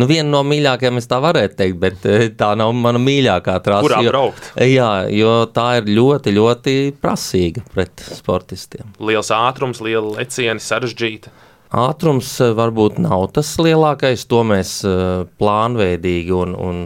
nu, 0.00 0.08
viena 0.10 0.28
no 0.30 0.42
mīļākajām, 0.46 1.00
es 1.00 1.08
tā 1.10 1.18
varētu 1.22 1.58
teikt, 1.58 1.78
bet 1.82 2.08
eh, 2.08 2.26
tā 2.38 2.52
nav 2.58 2.74
mana 2.76 3.00
mīļākā 3.02 3.58
trase. 3.64 3.86
Kurā 3.86 4.02
braukt? 4.06 4.50
Jā, 4.62 4.90
jo 5.12 5.34
tā 5.52 5.68
ir 5.80 5.92
ļoti, 5.92 6.36
ļoti 6.38 6.76
prasīga 7.02 7.64
pret 7.74 8.04
sportistiem. 8.20 8.94
Liels 9.02 9.32
ātrums, 9.34 9.82
liela 9.84 10.18
lecieni, 10.18 10.62
sarežģīta. 10.62 11.32
Ātrums 11.72 12.34
eh, 12.44 12.52
varbūt 12.56 12.98
nav 13.00 13.30
tas 13.36 13.54
lielākais, 13.60 14.26
to 14.28 14.42
mēs 14.48 14.80
eh, 14.88 15.22
plānveidīgi 15.40 16.36
un, 16.36 16.56
un 16.56 16.82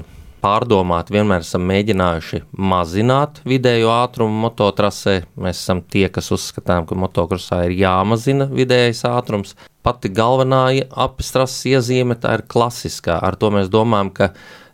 pārdomāti 0.47 1.17
vienmēr 1.17 1.43
esam 1.43 1.65
mēģinājuši 1.67 2.43
mazināt 2.71 3.41
vidējo 3.49 3.91
ātrumu 3.91 4.45
mototrasē. 4.45 5.17
Mēs 5.43 5.63
esam 5.65 5.83
tie, 5.83 6.07
kas 6.13 6.31
uzskatām, 6.35 6.87
ka 6.87 6.99
motokrosā 6.99 7.65
ir 7.67 7.77
jāmazina 7.81 8.47
vidējais 8.53 9.03
ātrums. 9.09 9.57
Pati 9.87 10.11
galvenā 10.11 10.65
apistrases 10.99 11.63
iezīme 11.71 12.17
tā 12.19 12.33
ir 12.41 12.43
klasiskā. 12.51 13.21
Ar 13.23 13.37
to 13.39 13.53
mēs 13.55 13.69
domājam, 13.71 14.09
ka 14.17 14.33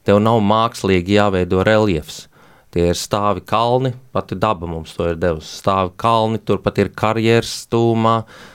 tev 0.08 0.22
nav 0.24 0.38
mākslīgi 0.40 1.18
jāveido 1.18 1.60
reliefs. 1.68 2.22
Tie 2.72 2.86
ir 2.88 2.96
stāvi 2.96 3.42
kalni, 3.44 3.90
pati 4.16 4.38
daba 4.40 4.64
mums 4.64 4.94
to 4.96 5.10
ir 5.10 5.18
devusi. 5.20 5.50
Stāvi 5.58 5.92
kalni, 6.00 6.40
turpat 6.40 6.80
ir 6.80 6.88
karjeras 6.96 7.52
stūmā, 7.66 8.14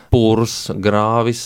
pūrs, 0.09 0.55
grāvis. 0.81 1.43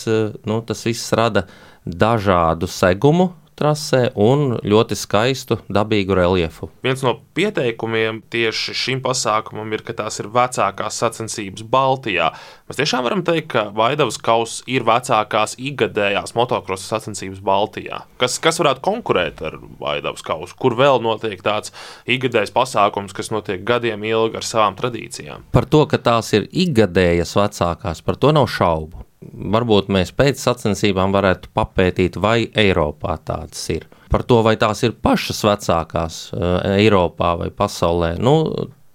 Nu, 0.48 0.62
tas 0.64 0.86
viss 0.88 1.12
rada 1.12 1.44
dažādu 1.84 2.70
segumu, 2.72 3.34
trasē 3.58 4.10
un 4.18 4.56
ļoti 4.64 4.96
skaistu 4.98 5.58
dabīgu 5.72 6.16
reliefu. 6.16 6.68
Viens 6.84 7.02
no 7.04 7.16
pieteikumiem 7.36 8.22
tieši 8.32 8.74
šim 8.76 9.02
pasākumam 9.04 9.70
ir, 9.74 9.84
ka 9.86 9.94
tās 9.98 10.20
ir 10.22 10.30
vecākās 10.32 10.98
sacensības 11.02 11.66
Baltijā. 11.72 12.30
Mēs 12.68 12.80
tiešām 12.80 13.04
varam 13.06 13.24
teikt, 13.26 13.50
ka 13.52 13.66
Vaidavas 13.76 14.18
kausa 14.22 14.66
ir 14.70 14.86
vecākās 14.88 15.56
ikgadējās 15.60 16.34
motocrossa 16.38 16.96
sacensības 16.96 17.42
Baltijā. 17.44 18.02
Kas, 18.20 18.38
kas 18.42 18.60
varētu 18.62 18.84
konkurēt 18.84 19.44
ar 19.46 19.58
Vaidavas 19.80 20.24
kausu? 20.26 20.56
Kur 20.58 20.76
vēl 20.78 21.02
notiek 21.04 21.40
tāds 21.44 21.74
ikgadējs 22.10 22.54
pasākums, 22.54 23.14
kas 23.16 23.32
notiek 23.34 23.64
gadiem 23.68 24.04
ilgi 24.08 24.40
ar 24.40 24.48
savām 24.48 24.78
tradīcijām? 24.78 25.48
Par 25.54 25.68
to, 25.68 25.84
ka 25.90 26.00
tās 26.02 26.32
ir 26.36 26.48
ikgadējas 26.50 27.36
vecākās, 27.38 28.04
par 28.04 28.20
to 28.20 28.34
nav 28.34 28.50
šaubu 28.50 29.06
varbūt 29.32 29.90
mēs 29.92 30.12
pēc 30.16 30.40
sacensībām 30.40 31.12
varētu 31.14 31.50
papētīt, 31.54 32.18
vai 32.20 32.46
Eiropā 32.58 33.16
tādas 33.24 33.62
ir. 33.74 33.86
Par 34.12 34.24
to, 34.28 34.42
vai 34.44 34.56
tās 34.60 34.82
ir 34.84 34.92
pašas 34.92 35.42
vecākās 35.46 36.18
uh, 36.34 36.58
Eiropā 36.74 37.32
vai 37.40 37.48
pasaulē, 37.54 38.14
nu, 38.20 38.34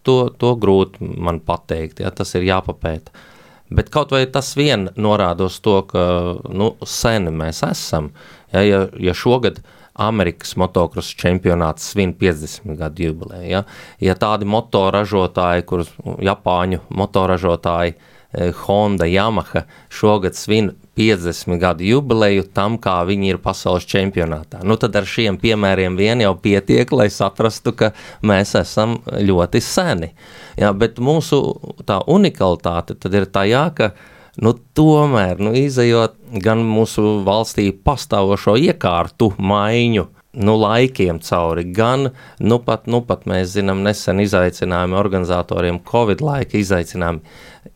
to, 0.05 0.17
to 0.37 0.53
grūti 0.59 1.07
man 1.17 1.41
pateikt, 1.45 2.03
ja 2.03 2.13
tas 2.13 2.35
ir 2.37 2.47
jāpapēta. 2.47 3.15
Bet 3.73 3.89
kaut 3.91 4.13
vai 4.15 4.23
tas 4.31 4.53
vien 4.55 4.87
norāda 4.95 5.49
uz 5.49 5.57
to, 5.59 5.81
ka 5.89 6.03
nu, 6.47 6.71
seni 6.87 7.33
mēs 7.35 7.65
esam. 7.67 8.13
Ja, 8.53 8.61
ja, 8.63 8.85
ja 8.95 9.15
šogad 9.17 9.59
Amerikas 9.99 10.53
motocross 10.55 11.17
čempionāts 11.17 11.89
svin 11.91 12.13
50 12.15 12.77
gadu 12.79 13.09
jubileju, 13.09 13.49
ja, 13.49 13.63
ja 13.99 14.15
tādi 14.15 14.47
motoražotāji, 14.47 15.65
kurus 15.67 15.89
Japāņu 16.23 16.83
motoražotāji 16.95 17.97
uh, 17.97 18.05
Eh, 18.07 18.16
Honda, 18.65 19.05
Yamaha 19.05 19.63
šogad 19.89 20.35
svin 20.35 20.71
50 20.97 21.57
gadu 21.61 21.85
jubileju 21.85 22.43
tam, 22.53 22.75
kā 22.81 22.99
viņi 23.07 23.31
ir 23.31 23.39
pasaules 23.41 23.85
čempionātā. 23.87 24.63
Nu, 24.67 24.75
tad 24.81 24.97
ar 24.97 25.07
šiem 25.07 25.37
piemēriem 25.39 25.95
vien 25.97 26.21
jau 26.21 26.33
pietiek, 26.41 26.91
lai 26.91 27.07
saprastu, 27.13 27.73
ka 27.77 27.93
mēs 28.25 28.55
esam 28.59 28.97
ļoti 29.05 29.61
seni. 29.63 30.11
Jā, 30.57 30.73
bet 30.73 30.99
mūsu 30.99 31.39
tā 31.87 32.01
unikalitāte 32.03 32.97
tad 32.99 33.15
ir 33.15 33.29
tajā, 33.31 33.63
ka 33.77 33.91
nu, 34.43 34.53
tomēr, 34.77 35.39
nu, 35.41 35.53
izējot 35.57 36.17
gan 36.43 36.65
mūsu 36.65 37.21
valstī 37.25 37.69
pastāvošo 37.71 38.57
iekārtu 38.67 39.31
maiņu, 39.37 40.07
nu, 40.37 40.53
laikiem 40.61 41.19
cauri, 41.23 41.63
gan 41.73 42.09
nu 42.39 42.59
pat, 42.61 42.85
nu 42.91 43.01
pat 43.05 43.25
mēs 43.29 43.55
zinām 43.55 43.81
nesen 43.85 44.21
izaicinājumi 44.21 44.97
organizatoriem, 44.99 45.79
Covid 45.87 46.21
laika 46.21 46.59
izaicinājumi. 46.59 47.23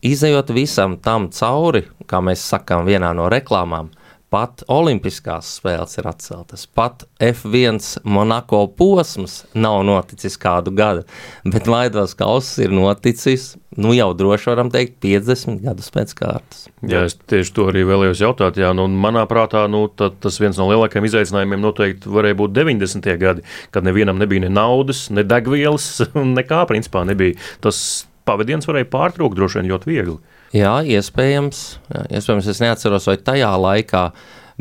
Izejot 0.02 0.48
visam 0.50 0.96
tam 0.98 1.28
cauri, 1.30 1.84
kā 2.10 2.18
mēs 2.18 2.42
sakām 2.50 2.88
vienā 2.88 3.12
no 3.14 3.28
reklāmām, 3.30 3.92
pat 4.32 4.64
Olimpiskās 4.72 5.46
spēles 5.60 5.94
ir 6.00 6.08
atceltas, 6.10 6.64
pat 6.66 7.04
F1 7.22 8.00
Monako 8.02 8.64
posms 8.74 9.44
nav 9.54 9.84
noticis 9.86 10.34
kādu 10.42 10.74
gadu, 10.74 11.04
bet 11.46 11.70
Laidvas 11.70 12.16
kauss 12.18 12.58
ir 12.58 12.74
noticis, 12.74 13.52
nu 13.78 13.94
jau 13.94 14.10
droši 14.18 14.50
varam 14.50 14.74
teikt, 14.74 14.98
50 15.06 15.62
gadus 15.68 15.94
pēc 15.94 16.18
kārtas. 16.18 16.66
Jā, 16.82 17.06
es 17.06 17.14
tieši 17.30 17.54
to 17.54 17.70
arī 17.70 17.86
vēlējos 17.86 18.26
jautāt, 18.26 18.58
jā, 18.58 18.74
nu, 18.74 18.90
manā 18.90 19.22
prātā, 19.30 19.68
nu, 19.70 19.84
tas 19.94 20.42
viens 20.42 20.58
no 20.58 20.66
lielākajiem 20.72 21.12
izaicinājumiem 21.12 21.62
noteikti 21.62 22.10
varēja 22.10 22.42
būt 22.42 22.58
90. 22.58 23.12
gadi, 23.22 23.46
kad 23.70 23.86
nevienam 23.86 24.18
nebija 24.18 24.48
ne 24.48 24.54
naudas, 24.58 25.12
ne 25.14 25.22
degvielas, 25.22 25.92
nekā 26.40 26.66
principā 26.72 27.06
nebija. 27.06 27.38
Tas 27.62 28.08
pavadiens 28.28 28.68
varēja 28.68 28.90
pārtrūkt 28.92 29.38
droši 29.38 29.60
vien 29.60 29.70
ļoti 29.72 29.90
viegli. 29.90 30.18
Jā, 30.56 30.76
iespējams. 30.84 31.62
Jā, 31.92 32.04
iespējams, 32.18 32.48
es 32.52 32.62
neatceros, 32.62 33.08
vai 33.08 33.16
tajā 33.24 33.50
laikā, 33.62 34.04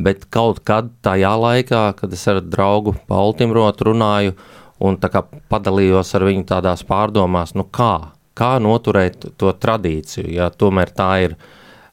bet 0.01 0.25
kaut 0.33 0.63
kad 0.67 0.89
tajā 1.05 1.33
laikā, 1.41 1.83
kad 1.99 2.15
es 2.15 2.25
ar 2.31 2.41
draugu 2.45 2.95
Paulu 3.09 3.35
Timrotu 3.39 3.91
runāju 3.91 4.35
un 4.81 4.97
padalījos 4.97 6.15
ar 6.17 6.25
viņu 6.25 6.47
tādās 6.49 6.85
pārdomās, 6.87 7.53
nu 7.57 7.67
kā, 7.69 8.13
kā 8.37 8.55
noturēt 8.63 9.27
to 9.37 9.51
tradīciju, 9.53 10.29
ja 10.33 10.49
tomēr 10.49 10.93
tā 10.95 11.11
ir 11.27 11.35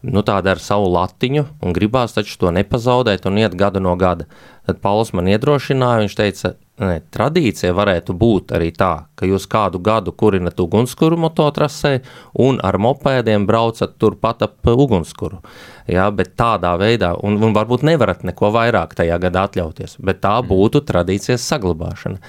nu, 0.06 0.22
tāda 0.22 0.54
ar 0.54 0.62
savu 0.62 0.88
latiņu, 0.94 1.44
un 1.60 1.74
gribās 1.76 2.14
taču 2.16 2.38
to 2.40 2.54
nepazaudēt 2.54 3.26
un 3.28 3.40
iet 3.42 3.56
gadu 3.58 3.82
no 3.82 3.96
gada. 3.98 4.28
Tad 4.68 4.80
Pauls 4.84 5.12
man 5.12 5.28
iedrošināja, 5.28 6.04
viņš 6.04 6.16
teica, 6.16 6.54
ne, 6.82 6.98
tradīcija 7.14 7.72
varētu 7.76 8.14
būt 8.18 8.54
arī 8.56 8.70
tā, 8.76 8.92
ka 9.18 9.26
jūs 9.28 9.48
kādu 9.50 9.80
gadu 9.84 10.12
kurinat 10.12 10.60
ugunskura 10.60 11.18
mototrasē 11.18 11.98
un 12.44 12.60
ar 12.64 12.78
mopēdiem 12.82 13.46
braucat 13.48 13.96
turpat 13.98 14.44
ap 14.46 14.70
ugunskuru. 14.72 15.40
Jā, 15.88 16.08
bet 16.14 16.34
tādā 16.38 16.74
veidā, 16.80 17.14
un, 17.24 17.38
un 17.42 17.56
varbūt 17.56 17.86
nevarat 17.88 18.24
neko 18.28 18.52
vairāk 18.54 18.94
tajā 18.98 19.18
gadā 19.22 19.46
atļauties, 19.48 19.98
bet 20.04 20.22
tā 20.24 20.36
mm. 20.38 20.48
būtu 20.50 20.84
tradīcijas 20.88 21.46
saglabāšana. 21.48 22.20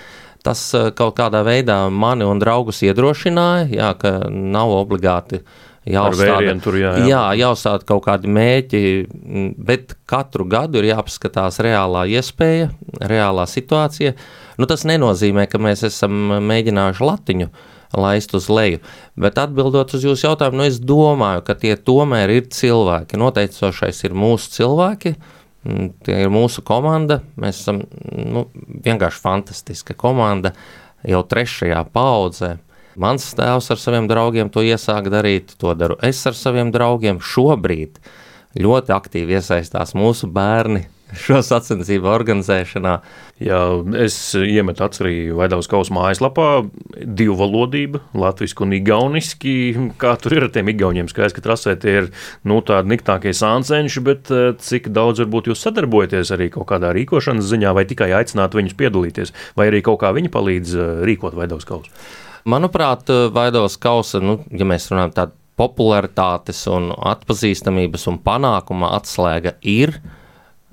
Tas 0.44 0.62
eh, 0.78 0.92
kaut 0.96 1.18
kādā 1.20 1.44
veidā 1.44 1.82
mani 1.92 2.28
un 2.28 2.40
draugus 2.40 2.80
iedrošināja, 2.88 3.68
jā, 3.76 3.90
ka 4.00 4.14
nav 4.32 4.72
obligāti 4.78 5.42
uh, 5.42 5.58
jāuzstāda, 5.94 6.54
tur, 6.64 6.78
jā, 6.80 6.92
jā. 7.00 7.08
Jā, 7.10 7.24
jāuzstāda 7.42 7.88
kaut 7.88 8.04
kādi 8.06 8.30
mērķi, 8.34 8.82
bet 9.58 9.96
katru 10.10 10.46
gadu 10.50 10.82
ir 10.82 10.92
jāpaskatās 10.92 11.60
reālā 11.66 12.06
iespēja, 12.14 12.70
reālā 13.00 13.46
situācija. 13.50 14.14
Nu, 14.60 14.68
tas 14.70 14.86
nenozīmē, 14.90 15.48
ka 15.50 15.62
mēs 15.62 15.86
esam 15.88 16.40
mēģinājuši 16.46 17.06
latiņu 17.10 17.50
laist 17.98 18.36
uz 18.38 18.50
leju, 18.54 18.84
bet 19.18 19.40
atbildot 19.42 19.96
uz 19.98 20.06
jūsu 20.06 20.28
jautājumu, 20.28 20.62
nu, 20.62 20.70
es 20.70 20.78
domāju, 20.78 21.42
ka 21.48 21.58
tie 21.58 21.74
tomēr 21.74 22.36
ir 22.36 22.50
cilvēki. 22.54 23.18
Noteicošais 23.18 24.04
ir 24.06 24.14
mūsu 24.14 24.54
cilvēki, 24.60 25.16
tie 26.06 26.22
ir 26.24 26.30
mūsu 26.34 26.62
komanda, 26.66 27.24
mēs 27.40 27.64
esam 27.64 27.82
nu, 28.06 28.46
vienkārši 28.86 29.24
fantastiska 29.26 29.98
komanda 29.98 30.54
jau 31.08 31.24
trešajā 31.26 31.82
paudzē 31.96 32.58
Mans 33.00 33.30
tēvs 33.38 33.72
ar 33.72 33.80
saviem 33.80 34.10
draugiem 34.12 34.50
to 34.52 34.60
iesāk 34.66 35.08
darīt, 35.14 35.54
to 35.62 35.72
daru 35.80 35.96
es 36.04 36.20
ar 36.28 36.36
saviem 36.36 36.74
draugiem. 36.76 37.22
Šobrīd 37.24 37.96
ļoti 38.60 38.92
aktīvi 38.92 39.38
iesaistās 39.40 39.96
mūsu 39.96 40.28
bērni 40.28 40.90
šo 41.18 41.40
sacensību 41.46 42.10
organizēšanā. 42.12 42.94
Jā, 43.42 43.60
es 44.04 44.18
iemetu 44.36 44.84
acis 44.86 45.34
Vaidavas 45.38 45.70
kausa 45.72 45.96
mājaslapā, 45.96 46.50
divu 47.00 47.38
valodību, 47.40 48.04
latviešu 48.20 48.66
un 48.68 48.76
igauniski. 48.78 49.56
Kā 50.02 50.14
tur 50.22 50.36
ir 50.36 50.50
ar 50.50 50.54
tiem 50.54 50.70
igauniem? 50.74 51.10
Skaidrs, 51.10 51.38
ka 51.38 51.46
trasē 51.46 51.76
tie 51.80 51.96
ir 52.04 52.12
nu, 52.44 52.60
tādi 52.66 52.94
niktākie 52.94 53.34
sāncenši, 53.38 54.06
bet 54.06 54.34
eh, 54.36 54.50
cik 54.60 54.92
daudz 54.96 55.24
varbūt 55.24 55.54
jūs 55.54 55.64
sadarbojaties 55.66 56.36
arī 56.36 56.52
kaut 56.54 56.70
kādā 56.74 56.92
rīkošanas 56.98 57.48
ziņā, 57.48 57.74
vai 57.78 57.88
tikai 57.90 58.12
aicināt 58.20 58.58
viņus 58.60 58.78
piedalīties, 58.80 59.38
vai 59.58 59.72
arī 59.72 59.86
kaut 59.86 60.04
kā 60.04 60.12
viņi 60.16 60.34
palīdz 60.36 60.76
eh, 60.76 60.98
rīkot 61.10 61.38
Vaidavas 61.40 61.70
kausu? 61.70 62.28
Manuprāt, 62.46 63.10
Vaidovas 63.34 63.76
kausa, 63.82 64.22
nu, 64.24 64.40
ja 64.52 64.68
mēs 64.68 64.90
runājam 64.92 65.16
tādu 65.16 65.38
popularitātes 65.60 66.62
un 66.72 66.94
atpazīstamības 66.94 68.08
un 68.12 68.20
panākuma 68.24 68.94
atslēga 68.96 69.58
ir 69.68 69.98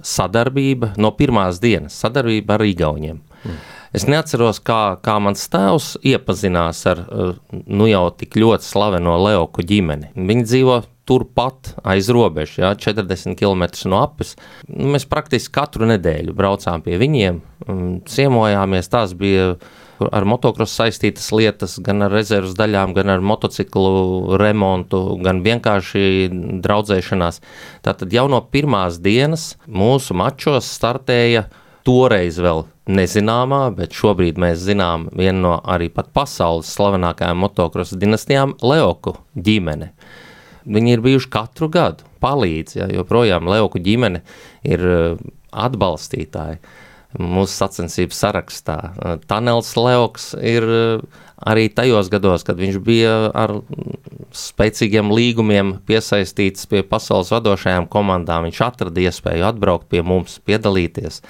sadarbība 0.02 0.92
no 1.00 1.10
pirmās 1.16 1.58
dienas, 1.62 1.96
sadarbība 1.98 2.58
ar 2.58 2.66
Igauniem. 2.66 3.22
Mm. 3.42 3.56
Es 3.96 4.04
neatceros, 4.10 4.58
kā, 4.60 4.98
kā 5.00 5.16
mans 5.22 5.46
tēvs 5.48 5.94
iepazinās 6.04 6.82
ar 6.90 7.00
nu 7.50 7.86
jau 7.88 8.04
tik 8.18 8.36
ļoti 8.36 8.66
slaveno 8.66 9.14
Leoku 9.22 9.64
ģimeni. 9.64 10.10
Viņi 10.14 10.44
dzīvo 10.44 10.82
turpat 11.06 11.72
aiz 11.86 12.10
robežas, 12.12 12.58
ja, 12.58 12.72
40 12.76 13.38
km 13.38 13.64
no 13.88 14.02
apes. 14.02 14.34
Mēs 14.68 15.06
praktiski 15.08 15.54
katru 15.54 15.88
nedēļu 15.88 16.34
braucām 16.36 16.82
pie 16.84 16.98
viņiem, 17.00 17.40
ciemojāmies. 18.10 18.90
Tās 18.92 19.14
bija 19.16 19.54
ar 20.04 20.26
motocrossu 20.28 20.82
saistītas 20.82 21.28
lietas, 21.34 21.76
gan 21.82 22.04
ar 22.06 22.12
rezerves 22.14 22.56
daļām, 22.58 22.94
gan 22.96 23.12
ar 23.14 23.24
motociklu 23.24 24.36
remontu, 24.40 25.02
gan 25.24 25.42
vienkārši 25.46 26.28
draudzēšanās. 26.64 27.40
Tātad 27.86 28.12
jau 28.12 28.26
no 28.32 28.42
pirmās 28.52 29.00
dienas 29.02 29.54
mūsu 29.66 30.16
mačos 30.18 30.68
startēja 30.76 31.46
toreiz 31.86 32.40
vēl 32.42 32.64
nezināmā, 32.90 33.62
bet 33.74 33.94
šobrīd 33.96 34.38
mēs 34.42 34.62
zinām 34.66 35.08
vienu 35.16 35.42
no 35.48 35.54
arī 35.62 35.88
pat 35.92 36.12
pasaules 36.14 36.70
slavenākajām 36.76 37.38
motocrossu 37.42 37.98
dinastijām- 37.98 38.54
Leoku 38.70 39.16
ģimene. 39.34 39.92
Viņi 40.66 40.92
ir 40.92 41.00
bijuši 41.00 41.30
katru 41.30 41.68
gadu 41.70 42.06
palīdzi, 42.22 42.80
ja, 42.80 42.88
joprojām 42.90 43.46
Leoku 43.46 43.78
ģimene 43.78 44.22
ir 44.64 44.80
eh, 44.80 45.16
atbalstītāji. 45.52 46.58
Mūsu 47.18 47.52
sacensību 47.54 48.14
sarakstā. 48.14 48.76
Tanels 49.28 49.72
Leoks 49.78 50.32
ir 50.40 50.66
arī 51.36 51.66
tajos 51.72 52.08
gados, 52.12 52.44
kad 52.46 52.60
viņš 52.60 52.78
bija 52.84 53.16
ar 53.36 53.58
spēcīgiem 54.36 55.12
līgumiem 55.12 55.76
piesaistīts 55.88 56.68
pie 56.70 56.82
pasaules 56.86 57.32
vadošajām 57.34 57.88
komandām, 57.92 58.48
viņš 58.48 58.62
atrada 58.66 59.04
iespēju 59.04 59.46
atbraukt 59.50 59.90
pie 59.92 60.02
mums, 60.06 60.38
piedalīties. 60.46 61.22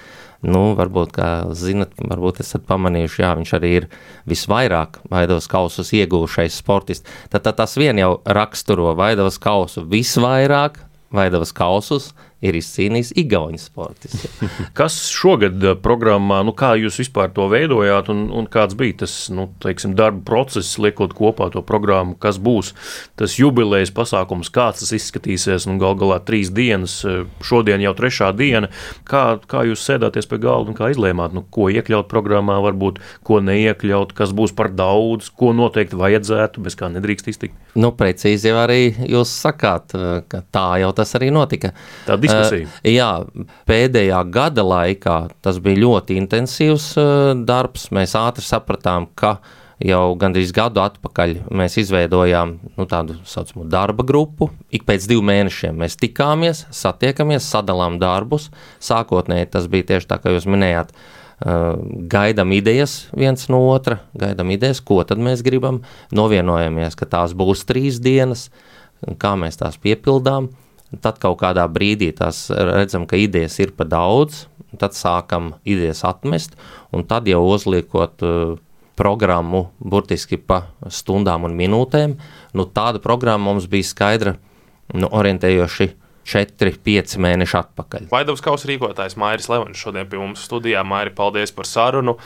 Nu, 0.47 0.77
varbūt, 0.79 1.15
kā 1.17 1.29
zinat, 1.57 1.95
varbūt 1.97 2.43
esat 2.45 2.67
pamanījuši, 2.69 3.23
jā, 3.23 3.31
viņš 3.39 3.53
arī 3.57 3.71
ir 3.81 3.87
visvairāk 4.29 5.01
Vaidovas 5.11 5.49
kausus 5.51 5.91
iegūšais 5.97 6.59
sportists. 6.61 7.09
Tad, 7.33 7.47
tad 7.49 7.57
tas 7.63 7.75
vien 7.81 7.99
jau 7.99 8.19
raksturo 8.23 8.93
Vaidovas 8.99 9.41
kausu 9.43 9.87
visvairāk, 9.91 10.79
Vaidovas 11.17 11.55
kausus 11.57 12.13
ir 12.47 12.59
izcīnījis 12.59 13.13
Igaunijas 13.21 13.67
sportists. 13.71 14.27
Kas 14.79 14.99
šogad 15.13 15.63
eh, 15.65 15.77
programmā, 15.83 16.43
nu 16.47 16.55
kā 16.57 16.75
jūs 16.81 17.01
vispār 17.03 17.33
to 17.37 17.49
veidojāt 17.53 18.11
un, 18.13 18.27
un 18.35 18.49
kāds 18.51 18.77
bija 18.79 19.03
tas, 19.05 19.15
nu, 19.35 19.49
teiksim, 19.63 19.97
darba 19.99 20.23
process, 20.27 20.79
liekot 20.83 21.15
kopā 21.17 21.51
to 21.55 21.63
programmu, 21.67 22.17
kas 22.21 22.39
būs 22.43 22.73
tas 23.19 23.37
jubilejas 23.39 23.93
pasākums, 23.95 24.51
kāds 24.53 24.83
tas 24.83 24.95
izskatīsies, 24.97 25.69
nu 25.69 25.79
gal 25.83 25.97
galā 25.99 26.19
trīs 26.25 26.53
dienas, 26.55 26.99
eh, 27.07 27.25
šodien 27.47 27.83
jau 27.85 27.95
trešā 27.99 28.33
diena, 28.37 28.71
kā, 29.09 29.25
kā 29.49 29.65
jūs 29.69 29.85
sēdāties 29.87 30.29
pie 30.31 30.41
galda 30.43 30.73
un 30.73 30.79
kā 30.79 30.91
izlēmāt, 30.95 31.37
nu, 31.37 31.45
ko 31.53 31.69
iekļaut 31.73 32.11
programmā, 32.13 32.59
varbūt, 32.65 33.01
ko 33.27 33.41
neiekļaut, 33.45 34.15
kas 34.17 34.35
būs 34.37 34.55
par 34.57 34.73
daudz, 34.77 35.31
ko 35.37 35.53
noteikti 35.57 35.99
vajadzētu, 35.99 36.63
bez 36.65 36.79
kā 36.79 36.91
nedrīkst 36.93 37.33
iztikt. 37.33 37.57
Nu, 37.77 37.91
precīzi 37.97 38.51
jau 38.51 38.57
arī 38.63 38.81
jūs 39.11 39.33
sakāt, 39.43 39.95
eh, 39.97 40.23
ka 40.29 40.43
tā 40.53 40.67
jau 40.83 40.93
tas 40.97 41.13
arī 41.19 41.31
notika. 41.35 41.73
Tā 42.07 42.17
diskusija. 42.17 42.36
Uh, 42.37 42.81
jā, 42.91 43.11
pēdējā 43.69 44.23
gada 44.33 44.65
laikā 44.67 45.19
tas 45.45 45.61
bija 45.63 45.83
ļoti 45.85 46.19
intensīvs 46.21 46.89
uh, 47.01 47.31
darbs. 47.47 47.89
Mēs 47.95 48.17
ātri 48.19 48.45
sapratām, 48.47 49.09
ka 49.19 49.39
jau 49.83 50.15
gandrīz 50.21 50.55
gadu 50.57 50.81
atpakaļ 50.85 51.35
mēs 51.53 51.77
izveidojām 51.83 52.57
nu, 52.77 52.87
tādu 52.89 53.19
saucamu 53.29 53.67
darba 53.73 54.07
grupu. 54.07 54.51
Ik 54.75 54.87
pēc 54.89 55.09
diviem 55.11 55.31
mēnešiem 55.33 55.77
mēs 55.83 55.99
tikāmies, 56.01 56.65
satiekamies, 56.75 57.49
sadalām 57.49 58.01
darbus. 58.03 58.51
Sākotnēji 58.85 59.53
tas 59.57 59.71
bija 59.73 59.93
tieši 59.93 60.11
tā, 60.13 60.21
kā 60.23 60.35
jūs 60.35 60.49
minējāt. 60.51 60.95
Uh, 61.37 61.75
gaidām 62.09 62.55
idejas 62.57 63.11
viens 63.13 63.51
no 63.53 63.59
otra, 63.69 63.99
gaidām 64.17 64.55
idejas, 64.55 64.81
ko 64.81 65.03
tad 65.05 65.21
mēs 65.21 65.45
gribam. 65.45 65.83
Novienojamies, 66.17 66.97
ka 66.97 67.09
tās 67.13 67.37
būs 67.37 67.67
trīs 67.69 68.01
dienas, 68.01 68.47
kā 69.21 69.35
mēs 69.37 69.61
tās 69.61 69.77
piepildām. 69.77 70.49
Uh, 70.49 70.66
Tad 71.03 71.19
kaut 71.23 71.41
kādā 71.41 71.65
brīdī 71.71 72.13
tās 72.15 72.47
redzam, 72.51 73.09
ka 73.11 73.19
idejas 73.19 73.59
ir 73.59 73.73
pa 73.77 73.85
daudz, 73.89 74.45
tad 74.79 74.95
sākam 74.95 75.55
idejas 75.67 76.05
atmest, 76.07 76.55
un 76.95 77.03
tad 77.09 77.27
jau 77.31 77.43
uzliekot 77.49 78.23
uh, 78.23 78.57
programmu 78.97 79.67
burtiski 79.79 80.39
pa 80.41 80.63
stundām 80.89 81.45
un 81.49 81.57
minūtēm. 81.59 82.17
Nu, 82.57 82.67
tāda 82.67 83.03
programma 83.03 83.51
mums 83.51 83.69
bija 83.71 83.91
skaidra, 83.91 84.37
nu, 84.95 85.11
orientējoši 85.11 85.91
4-5 86.27 87.19
mēneši 87.23 87.59
atpakaļ. 87.61 88.09
Vaidovs 88.11 88.43
Kausa 88.43 88.71
rīkotājs 88.71 89.19
Mairis 89.21 89.51
Levans 89.53 89.79
šodien 89.79 90.09
pie 90.11 90.19
mums 90.19 90.43
studijā. 90.49 90.83
Mairi, 90.87 91.15
paldies 91.15 91.55
par 91.55 91.69
sarunu! 91.71 92.17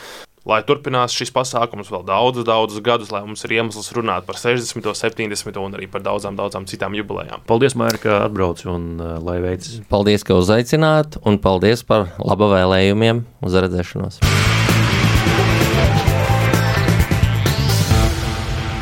Lai 0.49 0.61
turpinās 0.65 1.15
šis 1.17 1.33
pasākums 1.35 1.91
vēl 1.93 2.05
daudzus, 2.09 2.47
daudzus 2.49 2.81
gadus, 2.85 3.13
lai 3.13 3.23
mums 3.27 3.45
ir 3.45 3.59
iemesls 3.59 3.93
runāt 3.97 4.27
par 4.29 4.39
60, 4.41 4.89
70 4.97 5.61
un 5.61 5.77
arī 5.77 5.89
par 5.91 6.05
daudzām, 6.05 6.39
daudzām 6.39 6.69
citām 6.71 6.97
jubilejām. 6.97 7.45
Paldies, 7.51 7.77
Mērķis, 7.77 8.05
ka 8.07 8.21
atbrauc 8.25 8.65
un 8.71 8.89
uh, 8.97 9.19
lai 9.25 9.41
veicas. 9.45 9.81
Paldies, 9.93 10.25
ka 10.25 10.39
uzaicināt, 10.41 11.21
un 11.29 11.41
paldies 11.43 11.85
par 11.85 12.09
laba 12.19 12.49
vēlējumiem 12.55 13.25
uz 13.45 13.61
redzēšanos. 13.67 14.23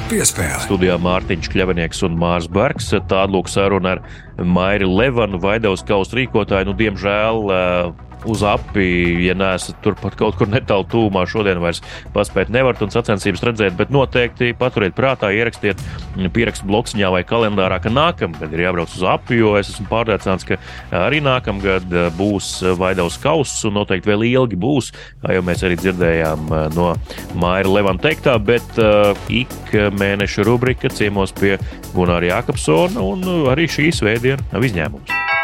Piespēle. 0.08 0.56
Studijā 0.64 0.94
Mārtiņš 1.04 1.50
Kļavinieks 1.52 1.98
un 2.06 2.14
Mārs 2.16 2.46
Bergs. 2.48 2.86
Tāda 2.94 3.28
lūk 3.28 3.50
saruna 3.52 3.98
ar 3.98 4.00
Mairi 4.40 4.86
Levanu, 4.88 5.36
Vaidavas 5.42 5.82
kausa 5.84 6.16
rīkotāju. 6.16 6.70
Nu, 6.70 6.76
diemžēl 6.78 7.42
uh, 7.44 8.07
uz 8.26 8.42
api, 8.46 8.86
ja 9.26 9.34
neesat 9.38 9.78
turpat 9.84 10.16
kaut 10.18 10.38
kur 10.38 10.50
netālu 10.50 10.86
tūmā, 10.90 11.24
šodien 11.30 11.60
vairs 11.62 11.82
paspēt 12.14 12.50
nevarat 12.52 12.82
un 12.84 12.92
sacensības 12.94 13.44
redzēt, 13.46 13.76
bet 13.78 13.92
noteikti 13.94 14.54
paturiet 14.58 14.96
prātā, 14.96 15.30
ierakstiet 15.34 15.80
pierakstu 16.34 16.68
bloksiņā 16.68 17.12
vai 17.14 17.22
kalendārā, 17.28 17.80
ka 17.82 17.92
nākamgad 17.92 18.54
ir 18.54 18.64
jābrauc 18.66 18.94
uz 18.94 19.04
api, 19.06 19.38
jo 19.40 19.54
es 19.60 19.72
esmu 19.74 19.88
pārliecināts, 19.90 20.46
ka 20.48 20.58
arī 21.04 21.22
nākamgad 21.24 21.94
būs 22.18 22.50
Vaidavs 22.78 23.18
kauss 23.22 23.64
un 23.68 23.78
noteikti 23.78 24.10
vēl 24.10 24.26
ilgi 24.32 24.58
būs, 24.60 24.92
kā 25.22 25.36
jau 25.36 25.44
mēs 25.46 25.64
arī 25.66 25.78
dzirdējām 25.80 26.52
no 26.76 26.90
Maira 27.38 27.70
Levana 27.70 28.02
teiktā, 28.02 28.36
bet 28.42 28.82
uh, 28.82 29.12
ik 29.30 29.72
mēneša 29.72 30.46
rubrika 30.48 30.90
ciemos 30.92 31.34
pie 31.38 31.56
Gunāra 31.94 32.32
Jākapsona 32.34 33.02
un 33.04 33.24
arī 33.52 33.68
šī 33.70 33.90
svētdiena 33.94 34.50
nav 34.52 34.68
izņēmums. 34.68 35.37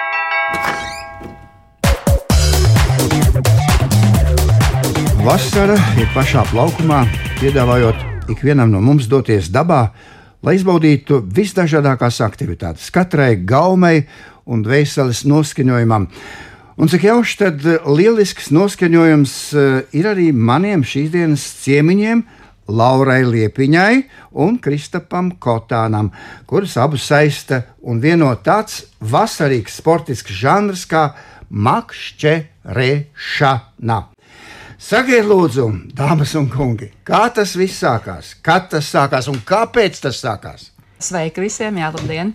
Vasara 5.25 5.73
ir 5.97 6.05
pašā 6.13 6.43
plaukumā, 6.51 6.99
piedāvājot 7.39 8.29
ikvienam 8.29 8.69
no 8.69 8.83
mums 8.85 9.07
doties 9.09 9.47
dabā, 9.49 9.97
lai 10.45 10.53
izbaudītu 10.59 11.23
visdažādākās 11.33 12.21
aktivitātes, 12.27 12.91
katrai 12.93 13.41
gaumei 13.41 14.05
un 14.45 14.61
dvēseles 14.67 15.25
noskaņojumam. 15.25 16.05
Un 16.77 16.93
cik 16.93 17.09
jauši, 17.09 17.39
tad 17.41 17.65
lielisks 17.89 18.53
noskaņojums 18.53 19.57
eh, 19.57 19.89
ir 19.97 20.05
arī 20.13 20.29
maniem 20.37 20.85
šīs 20.85 21.09
dienas 21.17 21.41
ciemiņiem, 21.65 22.21
Laurai 22.69 23.25
Liepiņai 23.25 24.05
un 24.45 24.61
Kristapam 24.61 25.41
Kotānam, 25.41 26.13
kurus 26.45 26.77
abus 26.77 27.09
saista 27.09 27.65
un 27.81 27.97
vieno 28.05 28.29
tāds 28.45 28.93
vasarīgs 29.01 29.81
sportisks 29.81 30.37
žanrs 30.37 30.85
kā 30.85 31.17
makšķerēšana. 31.49 34.14
Sakiet, 34.85 35.25
lūdzu, 35.25 35.65
dāmas 35.97 36.35
un 36.37 36.45
kungi, 36.53 36.91
kā 37.09 37.23
tas 37.33 37.55
viss 37.57 37.79
sākās? 37.81 38.35
Kad 38.45 38.67
tas 38.75 38.91
sākās 38.93 39.31
un 39.33 39.39
kāpēc 39.49 39.97
tas 40.03 40.19
sākās? 40.21 40.67
Sveiki 41.01 41.41
visiem, 41.41 41.79
jā, 41.81 41.87
labdien! 41.95 42.35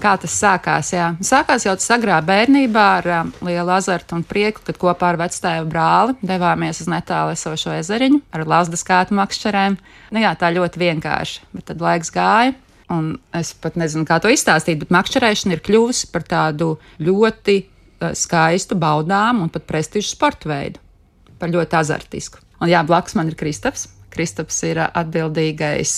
Kā 0.00 0.14
tas 0.16 0.32
sākās? 0.32 0.94
Jā. 0.94 1.10
Sākās 1.20 1.66
jau 1.66 1.74
agrā 1.92 2.22
bērnībā 2.24 2.84
ar 3.02 3.08
um, 3.18 3.32
lielu 3.44 3.74
azartu 3.74 4.16
un 4.16 4.22
prieku, 4.24 4.62
kad 4.64 4.78
kopā 4.80 5.10
ar 5.12 5.18
vectēvu 5.20 5.68
brāli 5.68 6.14
devāmies 6.24 6.80
uz 6.80 6.88
netālu 6.88 7.34
esošo 7.36 7.74
ezeriņu 7.76 8.22
ar 8.32 8.46
lasdas 8.48 8.84
kātu 8.88 9.18
makšķerēm. 9.18 9.76
Nu, 10.16 10.22
jā, 10.24 10.30
tā 10.40 10.54
ļoti 10.56 10.80
vienkārši, 10.80 11.42
bet 11.52 11.66
tad 11.68 11.84
laiks 11.84 12.14
gāja. 12.14 12.54
Un 12.96 13.18
es 13.36 13.52
pat 13.60 13.76
nezinu, 13.76 14.06
kā 14.08 14.22
to 14.24 14.32
izstāstīt, 14.32 14.80
bet 14.80 14.94
makšķerēšana 14.96 15.58
ir 15.58 15.62
kļuvusi 15.68 16.08
par 16.16 16.24
tādu 16.32 16.78
ļoti 17.04 17.58
uh, 17.60 18.16
skaistu, 18.16 18.80
baudāmu 18.80 19.44
un 19.44 19.52
pat 19.52 19.68
prestižu 19.68 20.14
sporta 20.14 20.48
veidu 20.48 20.80
par 21.38 21.52
ļoti 21.52 21.80
azartisku. 21.80 22.40
Un 22.62 22.70
jā, 22.70 22.80
blakus 22.86 23.16
man 23.18 23.28
ir 23.30 23.38
Kristaps. 23.38 23.88
Kristaps 24.14 24.60
ir 24.62 24.78
atbildīgais 24.84 25.92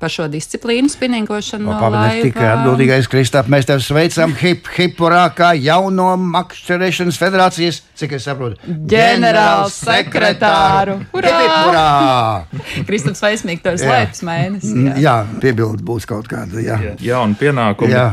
par 0.00 0.10
šo 0.10 0.24
disciplīnu, 0.30 0.90
spinningošanu. 0.90 1.68
No 1.68 1.76
Pagaidām, 1.78 2.24
tikai 2.26 2.48
atbildīgais 2.56 3.06
Kristaps. 3.10 3.50
Mēs 3.52 3.68
tevi 3.68 3.84
sveicam 3.86 4.34
hip, 4.40 4.66
hipurā, 4.74 5.22
kā 5.36 5.52
jauno 5.54 6.08
makšķerēšanas 6.18 7.20
federācijas, 7.20 7.80
cik 8.00 8.16
es 8.18 8.26
saprotu, 8.26 8.58
ģenerāls 8.90 9.78
sekretāru. 9.86 10.98
Hurā! 11.14 11.86
Kristaps 12.88 13.22
Vaismīgi, 13.22 13.62
to 13.62 13.76
ir 13.76 13.82
slēpts 13.84 14.26
mēnesis. 14.26 14.74
Jā, 14.74 14.98
jā 15.06 15.16
piebildi 15.42 15.86
būs 15.86 16.10
kaut 16.10 16.26
kāda. 16.30 16.58
Jā, 16.64 16.80
jā 16.98 17.22
un 17.22 17.38
pienākumi. 17.38 17.94
Jā. 17.94 18.08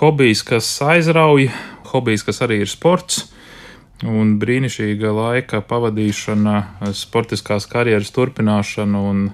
Hobijs, 0.00 0.42
kas 0.48 0.66
aizrauj, 0.82 1.46
hobijs, 1.92 2.26
kas 2.26 2.42
arī 2.42 2.64
ir 2.64 2.72
sports 2.72 3.28
un 4.06 4.36
brīnišķīga 4.40 5.12
laika 5.16 5.60
pavadīšana, 5.66 6.56
sportiskās 6.96 7.68
karjeras 7.70 8.12
turpināšana 8.16 9.02
un 9.10 9.28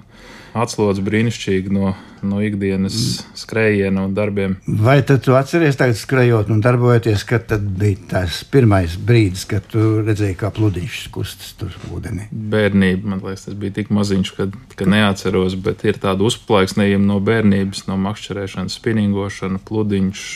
atslodz 0.57 1.01
brīnišķīgi 1.05 1.73
no, 1.73 1.91
no 2.25 2.39
ikdienas 2.43 2.95
skrējiena 3.37 4.07
un 4.07 4.15
darbiem. 4.17 4.55
Vai 4.65 4.99
tad 5.05 5.23
tu 5.25 5.35
atceries, 5.37 5.77
tagad 5.79 5.99
skrejot 5.99 6.49
un 6.53 6.63
darbojoties, 6.65 7.25
kad 7.29 7.45
tad 7.51 7.65
bija 7.79 7.99
tas 8.13 8.41
pirmais 8.51 8.97
brīdis, 8.97 9.45
kad 9.49 9.67
tu 9.71 10.01
redzēji, 10.07 10.39
kā 10.39 10.51
pludiņš 10.55 10.99
kustas 11.13 11.53
tur 11.59 11.75
ūdenī? 11.93 12.29
Bērnība, 12.31 13.13
man 13.13 13.23
liekas, 13.23 13.47
tas 13.47 13.59
bija 13.59 13.77
tik 13.79 13.93
maziņš, 13.93 14.33
ka, 14.39 14.49
ka 14.79 14.89
neatceros, 14.89 15.57
bet 15.61 15.85
ir 15.87 16.01
tāda 16.01 16.25
uzplaiksnījuma 16.27 17.11
no 17.11 17.21
bērnības, 17.23 17.85
no 17.91 17.99
makšķerēšanas, 18.07 18.81
spinningošana, 18.81 19.61
pludiņš 19.67 20.27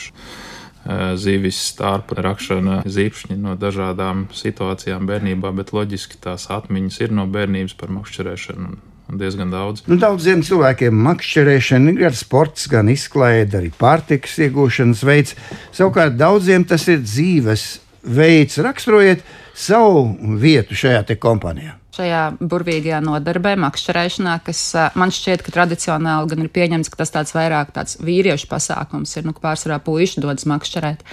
zivis, 1.20 1.58
stārpa 1.72 2.18
rakšana, 2.22 2.80
zīpšņi 2.86 3.36
no 3.38 3.56
dažādām 3.58 4.26
situācijām 4.34 5.06
bērnībā, 5.06 5.52
bet 5.54 5.74
loģiski 5.76 6.18
tās 6.22 6.48
atmiņas 6.50 7.02
ir 7.04 7.14
no 7.14 7.28
bērnības 7.30 7.76
par 7.78 7.92
makšķerēšanu. 7.94 8.74
Diezgan 9.12 9.50
daudz. 9.52 9.82
Nu, 9.90 9.98
daudziem 10.00 10.40
cilvēkiem 10.46 10.96
makšķerēšana 11.04 11.92
ir 11.92 12.00
gan 12.06 12.16
sports, 12.16 12.64
gan 12.70 12.88
izklaide, 12.88 13.58
arī 13.58 13.68
pārtikas 13.76 14.38
iegūšanas 14.46 15.02
veids. 15.04 15.36
Savukārt 15.74 16.16
daudziem 16.16 16.64
tas 16.64 16.86
ir 16.88 17.02
dzīves 17.04 17.66
veids. 18.02 18.56
Raksturojiet 18.62 19.26
savu 19.52 20.06
vietu 20.40 20.78
šajā 20.78 21.04
kompānijā? 21.20 21.81
Šajā 21.92 22.22
burvīgajā 22.40 23.02
nodarbē, 23.04 23.52
makšķerēšanā, 23.60 24.38
kas 24.46 24.60
man 24.98 25.12
šķiet, 25.12 25.44
ka 25.44 25.52
tradicionāli 25.52 26.30
gan 26.30 26.44
ir 26.44 26.50
pieņemts, 26.54 26.88
ka 26.88 27.02
tas 27.02 27.12
tāds 27.12 27.34
vairāk 27.36 27.74
tāds 27.76 27.98
vīriešu 28.00 28.48
pasākums 28.48 29.12
ir, 29.18 29.26
nu, 29.28 29.34
ka 29.36 29.44
pārsvarā 29.50 29.76
puiši 29.84 30.24
dodas 30.24 30.48
makšķerēt. 30.48 31.04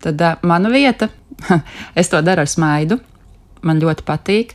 Tad 0.00 0.22
uh, 0.22 0.38
mana 0.46 0.70
vieta, 0.72 1.10
es 2.00 2.12
to 2.12 2.22
daru 2.24 2.44
ar 2.44 2.50
smaidu, 2.50 3.00
man 3.66 3.82
ļoti 3.82 4.06
patīk, 4.06 4.54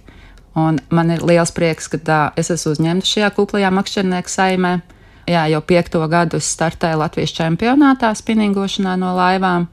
un 0.55 0.79
man 0.95 1.11
ir 1.13 1.25
liels 1.27 1.51
prieks, 1.55 1.91
ka 1.91 1.99
uh, 1.99 2.39
es 2.39 2.53
esmu 2.55 2.77
uzņemta 2.77 3.11
šajā 3.11 3.31
kuplajā 3.35 3.71
makšķernieku 3.75 4.31
saimē. 4.31 4.75
Jā, 5.25 5.47
jau 5.49 5.61
piekto 5.65 6.03
gadu 6.07 6.38
es 6.38 6.47
startēju 6.53 7.01
Latvijas 7.01 7.33
čempionātā 7.33 8.11
spinningošanā 8.15 8.93
no 9.01 9.15
laivām. 9.17 9.65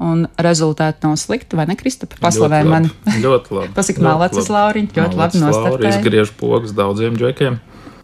Un 0.00 0.24
rezultāti 0.40 1.04
nav 1.04 1.18
slikti, 1.20 1.58
vai 1.58 1.66
ne, 1.68 1.74
Kristap? 1.76 2.14
Paslavē 2.22 2.62
Ļoti 2.64 2.70
mani. 2.72 2.88
labi. 3.04 3.18
Ļoti 3.20 3.56
labi. 3.58 3.72
Pasaka, 3.78 4.00
malacis, 4.06 4.48
Lauriņ, 4.48 4.86
ļoti 4.96 5.18
labi 5.20 5.42
nostartēji. 5.42 5.90
Izgriež 5.98 6.32
pogas 6.40 6.72
daudziem 6.76 7.18
džekiem. 7.20 7.58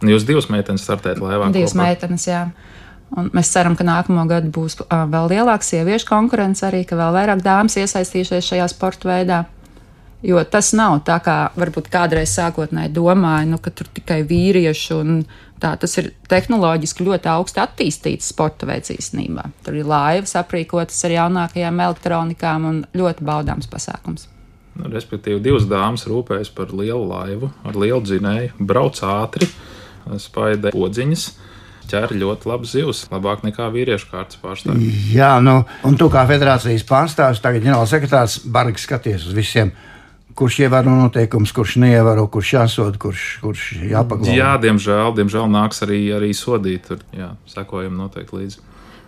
Jūs 0.05 0.27
divas 0.27 0.45
meitenes 0.53 0.85
startējat 0.85 1.23
laivā. 1.23 1.49
Divas 1.55 1.73
kopā. 1.73 1.87
meitenes, 1.87 2.27
jā. 2.29 2.43
Un 3.17 3.31
mēs 3.33 3.49
ceram, 3.49 3.73
ka 3.79 3.85
nākamo 3.87 4.27
gadu 4.29 4.51
būs 4.53 4.77
vēl 4.85 5.29
lielāka 5.31 5.65
sieviešu 5.65 6.05
konkurence, 6.09 6.61
arī 6.67 6.83
ka 6.85 6.99
vēl 6.99 7.15
vairāk 7.15 7.41
dāmas 7.41 7.79
iesaistīsies 7.79 8.45
šajā 8.45 8.67
sporta 8.69 9.09
veidā. 9.09 9.45
Jo 10.25 10.41
tas 10.49 10.71
nav 10.73 11.03
tā, 11.05 11.19
kā 11.21 11.35
varbūt 11.53 11.91
kādreiz 11.93 12.31
sākotnēji 12.33 12.89
domāja, 12.95 13.45
nu, 13.51 13.59
ka 13.61 13.69
tur 13.69 13.89
tikai 13.93 14.23
vīrieši 14.25 14.95
un 14.95 15.19
tā. 15.61 15.75
Tas 15.77 15.93
ir 16.01 16.09
tehnoloģiski 16.31 17.05
ļoti 17.05 17.29
augsti 17.29 17.61
attīstīts 17.61 18.31
sporta 18.33 18.65
veids 18.69 18.89
īstenībā. 18.95 19.45
Tur 19.65 19.77
ir 19.77 19.89
laivas 19.89 20.33
aprīkotas 20.39 21.03
ar 21.05 21.13
jaunākajām 21.19 21.83
elektronikām 21.85 22.65
un 22.65 22.81
ļoti 22.97 23.27
baudāms 23.29 23.69
pasākums. 23.69 24.25
Nu, 24.77 24.89
respektīvi, 24.93 25.41
divas 25.41 25.65
dāmas 25.69 26.05
rūpējas 26.09 26.49
par 26.53 26.73
lielu 26.73 27.01
laivu, 27.09 27.49
ar 27.65 27.77
lielu 27.77 28.01
dzinēju, 28.05 28.57
brauc 28.69 28.99
ātri, 29.05 29.49
spaida 30.21 30.73
podziņas. 30.73 31.27
Ķer 31.87 32.11
ļoti 32.19 32.49
labi 32.49 32.67
zivs, 32.67 33.05
labāk 33.13 33.45
nekā 33.47 33.69
vīriešu 33.71 34.09
kārtas 34.11 34.39
pārstāvji. 34.41 34.89
Jā, 35.13 35.37
nu, 35.39 35.61
un 35.87 35.95
tu 35.97 36.09
kā 36.11 36.25
federācijas 36.27 36.83
pārstāvis, 36.89 37.39
tagad 37.39 37.63
ģenerālsekretārs, 37.63 38.41
bargi 38.51 38.83
skaties 38.83 39.29
uz 39.29 39.37
visiem. 39.37 39.71
Kurš 40.37 40.59
ievēro 40.67 40.93
noteikumus, 40.93 41.51
kurš 41.55 41.79
neievēro, 41.81 42.27
kurš 42.29 42.53
jāsod, 42.53 42.97
kurš, 43.01 43.25
kurš 43.41 43.63
jāpaglābj. 43.89 44.37
Jā, 44.37 44.51
diemžēl, 44.61 45.15
diemžēl 45.17 45.47
nāks 45.49 45.81
arī, 45.85 46.03
arī 46.13 46.29
sodīt. 46.37 46.85
Tur, 46.91 47.01
jā, 47.15 47.31
sekojam 47.49 47.97
noteikti 47.97 48.37
līdzi. 48.37 48.61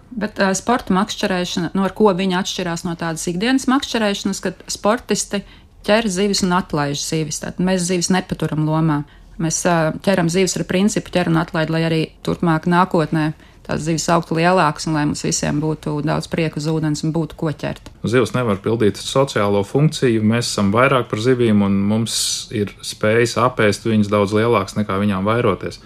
Bet 0.09 0.41
uh, 0.41 0.55
sporta 0.57 0.95
makšķerēšana, 0.97 1.69
no 1.77 1.85
ko 1.93 2.09
viņa 2.17 2.41
atšķirās 2.41 2.85
no 2.87 2.95
tādas 2.97 3.27
ikdienas 3.29 3.67
makšķerēšanas, 3.69 4.41
kad 4.41 4.63
sportisti 4.71 5.43
ķer 5.85 6.09
zivis 6.09 6.41
un 6.47 6.55
atlaiž 6.57 7.03
zivis. 7.03 7.43
Tātad 7.43 7.61
mēs 7.61 7.85
zivis 7.85 8.09
nepaturam 8.13 8.65
lomā. 8.65 9.03
Mēs 9.39 9.61
uh, 9.69 9.93
ķeram 10.03 10.31
zivis 10.33 10.57
ar 10.57 10.65
principu 10.67 11.13
ķer 11.13 11.29
un 11.29 11.37
atlaid, 11.43 11.69
lai 11.69 11.85
arī 11.87 12.01
turpmāk 12.25 12.65
nākotnē 12.69 13.29
tās 13.69 13.85
zivis 13.85 14.07
augtu 14.09 14.39
lielākas 14.39 14.89
un 14.89 14.97
lai 14.97 15.05
mums 15.05 15.23
visiem 15.25 15.61
būtu 15.61 15.99
daudz 16.07 16.29
prieku 16.31 16.59
uz 16.61 16.67
ūdens 16.71 17.05
un 17.05 17.13
būtu 17.15 17.37
ko 17.39 17.53
ķert. 17.53 17.91
Zivs 18.09 18.33
nevar 18.33 18.59
pildīt 18.63 18.99
sociālo 19.01 19.61
funkciju. 19.67 20.25
Mēs 20.25 20.49
esam 20.49 20.73
vairāk 20.73 21.09
par 21.11 21.21
zivīm, 21.23 21.61
un 21.65 21.79
mums 21.91 22.19
ir 22.55 22.73
spējas 22.81 23.37
apēst 23.45 23.85
viņas 23.89 24.11
daudz 24.11 24.35
lielākas 24.37 24.77
nekā 24.79 24.97
viņām 25.03 25.27
vairoties. 25.27 25.81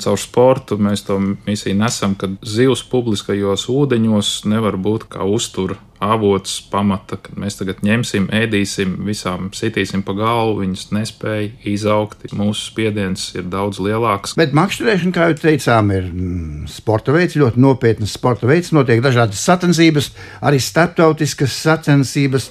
Caur 0.00 0.18
sportu 0.20 0.78
mēs 0.80 1.04
to 1.06 1.18
misiju 1.20 1.76
nesam, 1.78 2.16
ka 2.18 2.30
zivs 2.46 2.82
publiskajos 2.90 3.68
ūdeņos 3.72 4.34
nevar 4.50 4.78
būt 4.80 5.08
kā 5.12 5.26
uztura 5.26 5.78
avots, 6.00 6.54
pamata, 6.72 7.18
kad 7.20 7.36
mēs 7.40 7.58
tagad 7.58 7.82
ņemsim, 7.84 8.30
ēdīsim, 8.32 8.94
visām 9.04 9.50
sitīsim 9.56 10.00
pa 10.06 10.14
galvu, 10.16 10.62
viņas 10.62 10.86
nespēja 10.96 11.50
izaugt. 11.68 12.24
Mūsu 12.36 12.70
spiediens 12.70 13.26
ir 13.36 13.44
daudz 13.52 13.82
lielāks. 13.84 14.34
Bet 14.40 14.56
makšķerēšana, 14.56 15.12
kā 15.16 15.28
jau 15.28 15.36
teicām, 15.42 15.92
ir 15.96 16.08
mm, 16.08 16.70
sporta 16.72 17.14
veids, 17.14 17.36
ļoti 17.40 17.60
nopietns 17.60 18.16
sporta 18.16 18.48
veids. 18.48 18.72
Notiek 18.76 19.04
dažādas 19.04 19.44
sacensības, 19.44 20.10
arī 20.40 20.62
starptautiskas 20.64 21.60
sacensības. 21.68 22.48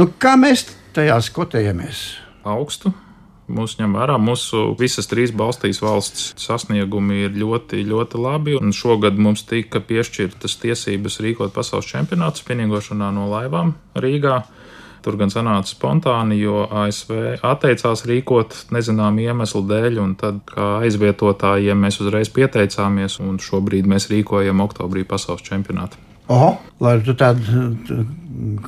Nu, 0.00 0.08
kā 0.16 0.38
mēs 0.40 0.70
tajās 0.96 1.28
kotējamies? 1.36 2.04
Augstu. 2.48 2.94
Mūsu 3.50 3.80
ņem 3.80 3.96
vērā, 3.98 4.16
mūsu 4.22 4.70
visas 4.78 5.08
trīs 5.10 5.32
Baltijas 5.36 5.80
valsts 5.82 6.30
sasniegumi 6.40 7.24
ir 7.26 7.36
ļoti, 7.40 7.82
ļoti 7.88 8.20
labi. 8.22 8.56
Un 8.60 8.74
šogad 8.76 9.18
mums 9.18 9.42
tika 9.48 9.82
piešķirtas 9.82 10.56
tiesības 10.62 11.20
rīkot 11.24 11.54
pasaules 11.56 11.88
čempionātu 11.90 12.44
spinningošanā 12.44 13.10
no 13.16 13.26
laivām 13.32 13.74
Rīgā. 13.98 14.42
Tur 15.00 15.16
gan 15.16 15.32
sanāca 15.32 15.72
spontāni, 15.72 16.36
jo 16.42 16.66
ASV 16.66 17.40
atteicās 17.46 18.04
rīkot 18.08 18.56
nezināmu 18.74 19.24
iemeslu 19.24 19.62
dēļ, 19.64 19.96
un 20.02 20.12
tad, 20.20 20.42
kā 20.50 20.66
aizvietotājiem, 20.84 21.86
mēs 21.86 22.02
uzreiz 22.04 22.28
pieteicāmies, 22.36 23.16
un 23.24 23.40
šobrīd 23.40 23.88
mēs 23.88 24.10
rīkojam 24.12 24.60
oktobrī 24.66 25.06
pasaules 25.08 25.46
čempionātu. 25.46 25.96
Oho, 26.30 26.52
lai 26.84 26.98
tu 27.02 27.16
tādu 27.18 27.70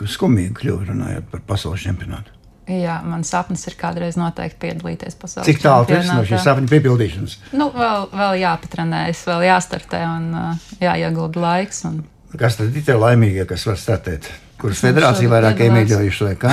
skumīgu 0.08 0.56
kļūdu 0.62 0.88
runājot 0.88 1.28
par 1.34 1.44
pasaules 1.52 1.84
čempionātu. 1.84 2.32
Jā, 2.70 3.00
man 3.02 3.24
sapnis 3.26 3.64
ir 3.66 3.74
kādreiz 3.74 4.14
noteikti 4.14 4.60
piedalīties 4.62 5.16
pasaules 5.18 5.48
Cik 5.48 5.64
tālu 5.64 5.88
tas 5.88 6.04
ir 6.04 6.12
no 6.12 6.22
šīs 6.28 6.44
sapņu 6.46 6.70
piepildīšanas? 6.70 7.34
Nu, 7.58 7.66
vēl, 7.74 8.06
vēl 8.14 8.38
jāpatrenējas, 8.44 9.24
vēl 9.26 9.48
jāstartē 9.48 10.04
un 10.06 10.28
uh, 10.38 10.70
jāiegulda 10.82 11.42
laiks. 11.42 11.82
Un... 11.90 12.04
Kas 12.38 12.60
tad 12.60 12.70
ir 12.70 12.86
tie 12.86 12.94
laimīgie, 12.94 13.42
kas 13.50 13.66
var 13.66 13.80
startēt? 13.82 14.30
Kuras 14.62 14.78
federācija 14.78 15.26
šogad 15.26 15.32
vairāk 15.34 15.64
iemīļojuši 15.66 16.26
vai 16.28 16.34
kā? 16.38 16.52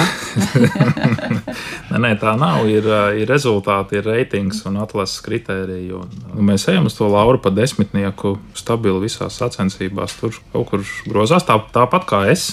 Nē, 1.89 1.97
nē, 2.01 2.09
tā 2.21 2.33
nav. 2.37 2.67
Ir, 2.69 2.85
ā, 2.85 3.01
ir 3.17 3.29
rezultāti, 3.29 3.97
ir 3.99 4.05
reitings 4.05 4.63
un 4.69 4.79
atlases 4.81 5.21
kritēriji. 5.25 5.91
Un, 5.97 6.11
un 6.33 6.47
mēs 6.49 6.67
ejam 6.69 6.89
uz 6.89 6.97
to 6.97 7.09
Lauru 7.09 7.41
pa 7.41 7.51
desmitnieku 7.53 8.35
stabili 8.57 9.03
visās 9.05 9.37
sacensībās. 9.41 10.17
Tur 10.19 10.37
kaut 10.53 10.69
kur 10.69 10.85
grozās 11.09 11.45
tā, 11.45 11.57
tāpat 11.73 12.05
kā 12.09 12.23
es. 12.33 12.51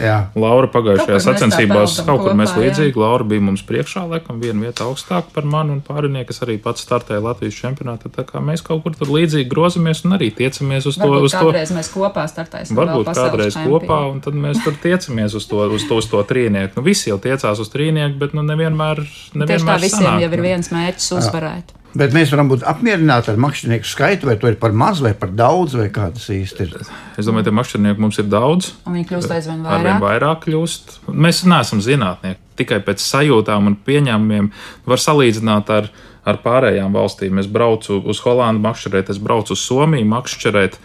Jā. 0.00 0.16
Laura 0.36 0.68
pagājušajā 0.72 1.16
mēs 1.16 1.26
sacensībās 1.26 1.96
kaut 2.06 2.22
kur 2.24 2.36
mēs 2.38 2.52
kopā, 2.52 2.62
jā. 2.62 2.70
līdzīgi. 2.70 3.00
Laura 3.00 3.26
bija 3.28 3.44
mums 3.46 3.62
priekšā, 3.66 4.04
laikam, 4.10 4.40
viena 4.42 4.66
vieta 4.66 4.86
augstāk 4.86 5.30
par 5.34 5.46
mani 5.48 5.76
un 5.76 5.80
pārējie, 5.86 6.24
kas 6.28 6.42
arī 6.46 6.58
pats 6.62 6.84
startēja 6.86 7.22
Latvijas 7.24 7.58
čempionātā. 7.60 8.10
Tā 8.12 8.26
kā 8.28 8.42
mēs 8.44 8.64
kaut 8.66 8.84
kur 8.84 8.96
tur 8.98 9.12
līdzīgi 9.14 9.48
grozamies 9.50 10.04
un 10.06 10.16
arī 10.18 10.30
tiecamies 10.36 10.88
uz 10.90 10.98
to. 11.00 11.06
Varbūt 11.06 11.28
Uz 11.30 11.34
to. 11.34 11.44
kādreiz 11.48 11.72
mēs 11.76 11.90
kopā 11.94 12.26
startēsim. 12.30 12.78
Varbūt 12.78 13.12
kādreiz 13.12 13.56
čempionu. 13.56 13.80
kopā, 13.80 14.00
un 14.12 14.20
tad 14.24 14.36
mēs 14.38 14.62
tur 14.64 14.76
tiecamies 14.82 15.38
uz 15.38 15.48
to, 15.50 15.64
uz 15.78 15.88
to, 15.88 16.00
uz 16.02 16.10
to 16.12 16.22
trīnieku. 16.26 16.76
Nu, 16.78 16.86
visi 16.86 17.10
jau 17.10 17.18
tiecās 17.22 17.62
uz 17.62 17.72
trīnieku, 17.72 18.18
bet 18.20 18.36
nu, 18.36 18.44
nevienmēr, 18.46 19.02
Tieši 19.02 19.32
tā 19.32 19.42
nevienmēr 19.44 19.82
visiem 19.86 20.04
sanāk, 20.04 20.22
jau 20.26 20.30
ir 20.32 20.40
nu. 20.42 20.46
viens 20.50 20.72
mērķis 20.76 21.12
uzvarēt. 21.20 21.75
Bet 21.96 22.12
mēs 22.12 22.32
varam 22.34 22.50
būt 22.50 22.64
apmierināti 22.68 23.30
ar 23.32 23.38
makšķernieku 23.40 23.88
skaitu, 23.88 24.28
vai 24.28 24.34
to 24.40 24.50
ir 24.50 24.56
par 24.60 24.74
maz, 24.76 24.98
vai 25.04 25.14
par 25.16 25.30
daudz, 25.32 25.76
vai 25.78 25.86
kā 25.92 26.10
tas 26.12 26.26
īsti 26.32 26.66
ir. 26.66 26.74
Es 27.16 27.28
domāju, 27.28 27.46
ka 27.48 27.54
makšķernieku 27.56 28.02
mums 28.04 28.18
ir 28.20 28.26
daudz. 28.28 28.72
Un 28.84 28.98
viņi 28.98 29.06
kļūst 29.08 29.32
aizvien 29.32 29.62
Arvien 29.64 29.96
vairāk. 29.96 30.02
vairāk 30.04 30.42
kļūst. 30.44 30.96
Mēs 31.08 31.44
neesam 31.48 31.80
zinātnieki. 31.84 32.42
Tikai 32.60 32.80
pēc 32.84 33.00
sajūtām 33.04 33.70
un 33.70 33.78
pieņēmumiem 33.86 34.50
var 34.88 35.00
salīdzināt 35.00 35.72
ar, 35.72 35.88
ar 36.28 36.40
pārējām 36.44 36.96
valstīm. 36.96 37.40
Es 37.40 37.48
braucu 37.48 38.00
uz 38.04 38.20
Holandu 38.24 38.64
makšķerēt, 38.66 39.12
es 39.14 39.20
braucu 39.22 39.56
uz 39.56 39.64
Somiju 39.64 40.08
makšķerēt. 40.12 40.76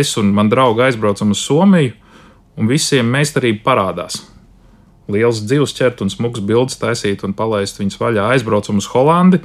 Es 0.00 0.14
un 0.20 0.32
man 0.36 0.52
draugi 0.52 0.86
aizbraucam 0.86 1.34
uz 1.36 1.44
Somiju, 1.44 1.92
un 2.56 2.70
visiem 2.70 3.10
meistarība 3.10 3.64
parādās. 3.68 4.22
Liels 5.12 5.42
dzīves 5.44 5.76
ķert 5.76 6.00
un 6.00 6.12
smags 6.12 6.40
bildes 6.40 6.78
taisīt 6.80 7.26
un 7.26 7.34
palaist 7.36 7.80
viņus 7.80 8.00
vaļā. 8.00 8.30
Aizbraucam 8.32 8.80
uz 8.80 8.88
Holandi. 8.94 9.42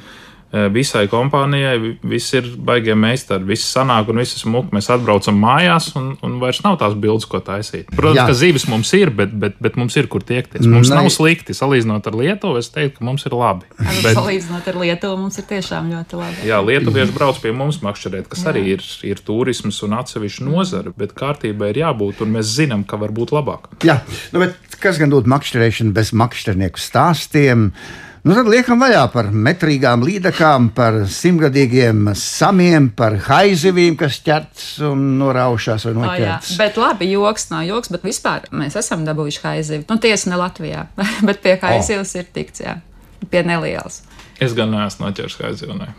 Eh, 0.51 0.65
Visai 0.73 1.03
kompānijai 1.07 1.75
vi- 1.77 1.97
viss 2.09 2.33
ir 2.33 2.41
baigie 2.57 2.95
meistari, 2.97 3.45
viss 3.45 3.67
sanāk 3.75 4.07
un 4.09 4.17
viss 4.17 4.33
ir 4.33 4.41
smuki. 4.41 4.71
Mēs 4.73 4.87
atbraucam 4.89 5.37
mājās 5.37 5.91
un, 5.95 6.17
un 6.25 6.39
vairs 6.41 6.63
nav 6.65 6.79
tās 6.81 6.95
bildes, 6.97 7.27
ko 7.29 7.37
taisīt. 7.39 7.85
Protams, 7.93 8.17
Jā. 8.17 8.25
Ka 8.25 8.33
zīves 8.33 8.65
mums 8.67 8.89
ir, 8.97 9.11
bet, 9.13 9.29
bet, 9.39 9.59
bet 9.61 9.75
mums 9.77 9.93
ir 10.01 10.07
kur 10.09 10.21
tiekties. 10.25 10.65
Mums 10.65 10.89
Nē. 10.89 10.95
nav 11.03 11.09
slikti. 11.13 11.53
Salīdzinot 11.53 12.07
ar 12.09 12.17
Lietuvu, 12.17 12.57
es 12.57 12.71
teiktu, 12.73 12.97
ka 12.97 13.05
mums 13.05 13.27
ir 13.29 13.35
labi. 13.37 13.69
Bet... 13.77 14.01
Bet, 14.07 14.17
Salīdzinot 14.17 14.71
ar 14.73 14.79
Lietuvu, 14.81 15.17
mums 15.21 15.37
ir 15.37 15.45
tiešām 15.53 15.93
ļoti 15.93 16.17
labi. 16.17 16.41
jā, 16.49 16.57
lietuvieši 16.65 17.13
brauc 17.19 17.37
pie 17.45 17.53
mums 17.53 17.77
makšķerēt, 17.85 18.27
kas 18.33 18.41
Jā. 18.43 18.49
arī 18.55 18.65
ir, 18.73 18.81
ir 19.05 19.21
turisms 19.29 19.83
un 19.85 19.93
atsevišķa 20.01 20.49
nozara, 20.49 20.93
bet 20.97 21.13
kārtībai 21.13 21.69
ir 21.75 21.83
jābūt, 21.85 22.25
un 22.25 22.33
mēs 22.33 22.49
zinām, 22.57 22.87
ka 22.89 22.97
var 22.97 23.13
būt 23.13 23.29
labāk. 23.37 23.69
Jā, 23.85 23.99
nu, 24.33 24.39
bet 24.41 24.57
kas 24.81 24.97
gan 24.97 25.13
būtu 25.13 25.29
makšķerēšana 25.29 25.93
bez 25.93 26.09
makšķernieku 26.17 26.81
stāstiem? 26.81 27.69
Nu, 28.27 28.33
tad 28.35 28.49
liekam 28.51 28.81
vaļā 28.83 29.05
par 29.13 29.29
metrīgām 29.31 30.01
līdakām, 30.03 30.65
par 30.75 30.97
simtgadīgiem 31.07 32.09
samiem, 32.19 32.89
par 32.91 33.15
haizivīm, 33.29 33.95
kas 33.99 34.17
ķerts 34.25 34.65
un 34.89 35.05
noraušās 35.21 35.85
vai 35.87 35.93
noķerts. 35.95 36.57
Bet 36.59 36.75
labi, 36.81 37.07
joks 37.13 37.47
nav 37.53 37.63
joks, 37.69 37.91
bet 37.95 38.03
vispār 38.03 38.49
mēs 38.51 38.75
esam 38.81 39.05
dabūjuši 39.07 39.41
haizivi. 39.45 39.85
Nu, 39.87 39.95
tiesa 40.03 40.33
ne 40.33 40.39
Latvijā, 40.41 40.83
bet 41.29 41.39
pie 41.45 41.55
haizivs 41.63 42.11
ir 42.19 42.27
tikts, 42.35 42.65
jā, 42.65 42.75
pie 43.31 43.45
nelielas. 43.47 44.01
Es 44.43 44.51
gan 44.57 44.71
neesmu 44.75 45.07
noķers 45.07 45.39
kā 45.39 45.47
aizjūnai. 45.53 45.89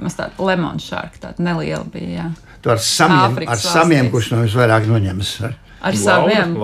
Mums 0.00 0.16
tāda 0.20 0.36
lemon 0.50 0.78
shark, 0.80 1.16
tāda 1.20 1.40
neliela 1.44 1.84
bija, 1.92 2.10
jā. 2.20 2.28
Tu 2.60 2.70
ar 2.72 2.80
samiem, 2.84 3.24
Āfrikas 3.32 3.56
ar 3.56 3.64
samiem 3.80 4.04
valstīs. 4.04 4.12
kurš 4.12 4.30
no 4.34 4.44
jums 4.44 4.56
vairāk 4.60 4.86
noņems. 4.88 5.32
Ar. 5.48 5.56
Ar 5.80 5.96
Laura- 5.96 6.36
saviem. 6.36 6.54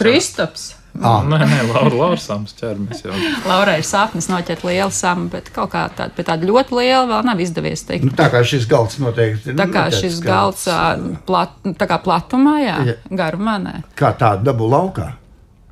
Kristaps. 0.00 0.66
Ah. 1.02 1.24
Nē, 1.30 1.40
nē, 1.50 1.58
Laura, 1.68 1.92
Laura 1.94 2.20
Sams 2.20 2.54
ķermies 2.56 3.02
jau. 3.04 3.12
Laurai 3.48 3.78
ir 3.80 3.86
sapnis 3.86 4.30
noķert 4.30 4.64
lielu 4.66 4.94
samu, 4.94 5.28
bet 5.32 5.50
kaut 5.54 5.72
kā 5.74 5.86
tāda, 5.96 6.14
bet 6.16 6.28
tāda 6.30 6.48
ļoti 6.48 6.78
liela 6.78 7.04
vēl 7.10 7.28
nav 7.28 7.42
izdevies 7.42 7.84
tikt. 7.88 8.06
Nu, 8.08 8.14
tā 8.16 8.30
kā 8.32 8.42
šis 8.46 8.68
galds 8.70 8.98
noteikti 9.02 9.52
ir. 9.52 9.58
Tā 9.58 9.68
kā 9.68 9.86
noteikts 9.86 10.02
šis 10.04 10.22
galds 10.24 10.66
ā, 10.72 10.80
plat, 11.28 11.54
tā 11.76 11.90
kā 11.90 12.00
platumā, 12.04 12.56
jā, 12.64 12.80
Jā. 12.92 12.98
garumā, 13.22 13.58
nē. 13.62 13.76
Kā 13.98 14.14
tādu 14.18 14.46
dabu 14.48 14.70
laukā. 14.72 15.12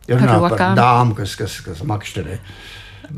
Ja 0.08 0.18
runā 0.20 0.36
par 0.36 0.52
rokām. 0.52 0.74
dāmu, 0.76 1.16
kas, 1.16 1.36
kas, 1.40 1.60
kas 1.64 1.84
makšķerē. 1.88 2.38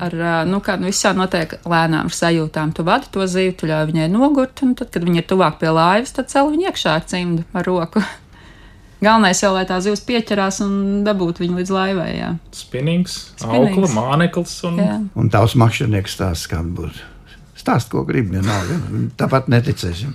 Ar, 0.03 0.15
nu, 0.47 0.59
kā, 0.65 0.77
nu, 0.79 0.91
jau 0.91 1.13
notiek 1.17 1.57
lēnām 1.67 2.11
sajūtām. 2.13 2.75
Tu 2.77 2.85
vadi 2.87 3.11
to 3.15 3.27
zīvi, 3.31 3.55
tu 3.59 3.69
ļauj 3.71 3.87
viņai 3.91 4.07
nogurt, 4.13 4.63
un 4.67 4.75
tad, 4.79 4.91
kad 4.95 5.07
viņa 5.07 5.23
ir 5.23 5.27
tuvāk 5.31 5.59
pie 5.63 5.71
laivas, 5.73 6.13
tad 6.15 6.31
cel 6.31 6.51
viņu 6.53 6.69
iekšā 6.69 6.97
ar 6.99 7.07
cimdu, 7.09 7.47
ar 7.57 7.67
roku. 7.67 8.03
Galvenais 9.05 9.43
jau, 9.43 9.51
lai 9.53 9.67
tā 9.69 9.77
zivs 9.85 10.01
pieķerās 10.09 10.63
un 10.65 11.03
dabūtu 11.05 11.45
viņu 11.45 11.61
līdz 11.61 11.73
laivai. 11.75 12.09
Jā. 12.17 12.31
Spinnings, 12.57 13.19
aukla, 13.45 13.91
māneklis 13.93 14.57
un 14.69 14.81
Jā. 14.81 14.97
Un 15.19 15.29
tavs 15.33 15.57
makšķernieks 15.61 16.17
stāsta, 16.17 16.55
kā 16.55 16.63
būtu. 16.65 17.16
Stāst, 17.67 17.89
ko 17.91 18.05
gribi. 18.07 18.37
vienalga. 18.37 18.77
Tāpat 19.19 19.49
neticēsim. 19.51 20.13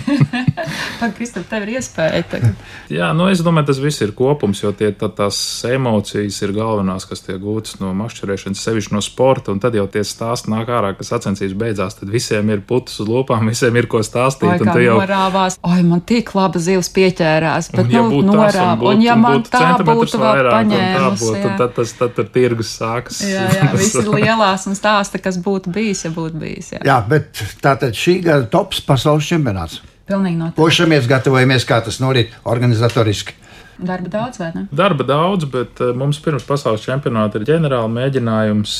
Pat 1.00 1.14
Kristap, 1.16 1.46
tev 1.48 1.64
ir 1.64 1.78
iespēja 1.78 2.20
tagad. 2.28 2.64
Jā, 2.92 3.06
nu 3.16 3.30
es 3.32 3.40
domāju, 3.40 3.70
tas 3.70 3.78
viss 3.80 4.02
ir 4.04 4.12
kopums, 4.12 4.60
jo 4.60 4.74
tie, 4.76 4.90
tā, 4.92 5.08
tās 5.08 5.38
emocijas 5.64 6.36
ir 6.44 6.52
galvenās, 6.52 7.06
kas 7.08 7.24
tiek 7.24 7.38
gūtas 7.40 7.78
no 7.80 7.94
makšķerēšanas, 7.96 8.60
sevišķi 8.60 8.92
no 8.92 9.00
sporta. 9.00 9.54
Un 9.54 9.62
tad 9.62 9.78
jau 9.78 9.86
tie 9.88 10.02
stāsti 10.04 10.52
nāk 10.52 10.68
ārā, 10.68 10.90
ka 10.98 11.06
sacensības 11.08 11.56
beidzās. 11.62 11.96
Tad 12.02 12.12
visiem 12.12 12.52
ir 12.52 12.60
putas 12.68 13.00
uz 13.00 13.08
lopām, 13.08 13.48
visiem 13.48 13.80
ir 13.80 13.88
ko 13.88 14.02
stāstīt. 14.04 14.60
Vai 14.60 14.60
un 14.60 14.84
jau 14.84 14.98
norāvās, 15.00 15.56
oi, 15.64 15.80
man 15.88 16.04
tik 16.12 16.34
laba 16.36 16.60
zivs 16.60 16.92
pieķērās, 16.92 17.70
bet, 17.72 17.86
Un, 17.86 17.96
ja 17.96 18.04
nu, 18.04 18.20
norāva. 18.34 18.76
un, 18.76 18.84
būtu, 18.84 18.92
Un, 18.98 19.06
ja 19.08 19.16
un 19.16 19.24
man 19.24 19.40
būtu 19.40 19.54
tā 19.56 19.64
būtu 19.80 20.20
vēl 20.20 20.28
vairāk, 20.28 20.52
un 20.52 20.76
tā 20.76 20.76
paņēmusi, 20.76 21.24
būtu, 21.24 21.40
jā. 21.40 21.56
tad 21.62 21.74
tas 21.80 21.96
tad, 22.02 22.14
tad 22.20 22.32
tirgus 22.36 22.76
sākas. 22.76 23.24
Jā, 23.24 23.48
jā, 23.56 23.72
viss 23.80 23.96
ir 23.96 24.12
lielās 24.18 24.68
un 24.68 24.76
stāsta, 24.76 25.24
kas 25.24 25.40
būtu 25.40 25.72
bijis, 25.72 26.04
ja 26.04 26.12
būtu 26.12 26.36
bijis. 26.36 26.49
Jā, 26.58 26.80
Jā, 26.86 26.98
bet 27.08 27.40
tātad 27.64 27.96
šī 27.96 28.18
gada 28.26 28.46
tops 28.50 28.80
pasaules 28.84 29.26
čempionāts. 29.28 29.80
pilnīgi 30.10 30.36
noteikti. 30.40 30.58
Košamies, 30.60 31.06
gatavojamies, 31.10 31.64
kā 31.68 31.78
tas 31.86 32.00
norit 32.02 32.32
organizatoriski. 32.44 33.36
Darba 33.80 34.08
daudz, 34.12 34.38
vai 34.42 34.50
ne? 34.54 34.66
Darba 34.76 35.04
daudz, 35.08 35.46
bet 35.48 35.80
eh, 35.80 35.92
mums 35.96 36.18
pirms 36.20 36.44
pasaules 36.44 36.82
čempionāta 36.84 37.38
ir 37.40 37.46
ģenerāla 37.48 37.88
mēģinājums. 37.88 38.74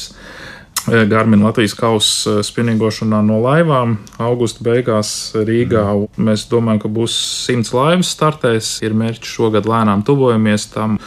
Eh, 0.88 1.04
Garmin 1.10 1.42
Latvijas 1.44 1.74
kausa 1.78 2.40
spinningošanā 2.46 3.20
no 3.26 3.40
laivām. 3.44 3.98
Augusta 4.22 4.64
beigās 4.64 5.32
Rīgā 5.34 5.84
mēs 6.16 6.46
domājam, 6.50 6.84
ka 6.84 6.92
būs 6.92 7.16
simts 7.46 7.74
laivas 7.76 8.12
startēs. 8.14 8.78
Ir 8.86 8.96
mērķis 8.96 9.34
šogad 9.36 9.68
lēnām 9.68 10.04
tuvojamies 10.06 10.70
tam. 10.74 10.98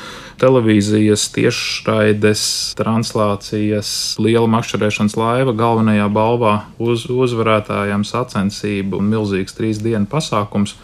Televīzijas, 0.43 1.27
tiešraides, 1.31 2.41
translācijas, 2.75 3.91
liela 4.19 4.49
makšķerēšanas 4.51 5.15
laiva 5.15 5.53
galvenajā 5.55 6.09
balvā 6.11 6.55
uz 6.81 7.05
uzvarētājiem 7.07 8.03
sacensību 8.07 8.99
un 8.99 9.11
milzīgs 9.13 9.55
trīs 9.55 9.79
dienu 9.79 10.09
pasākums. 10.09 10.75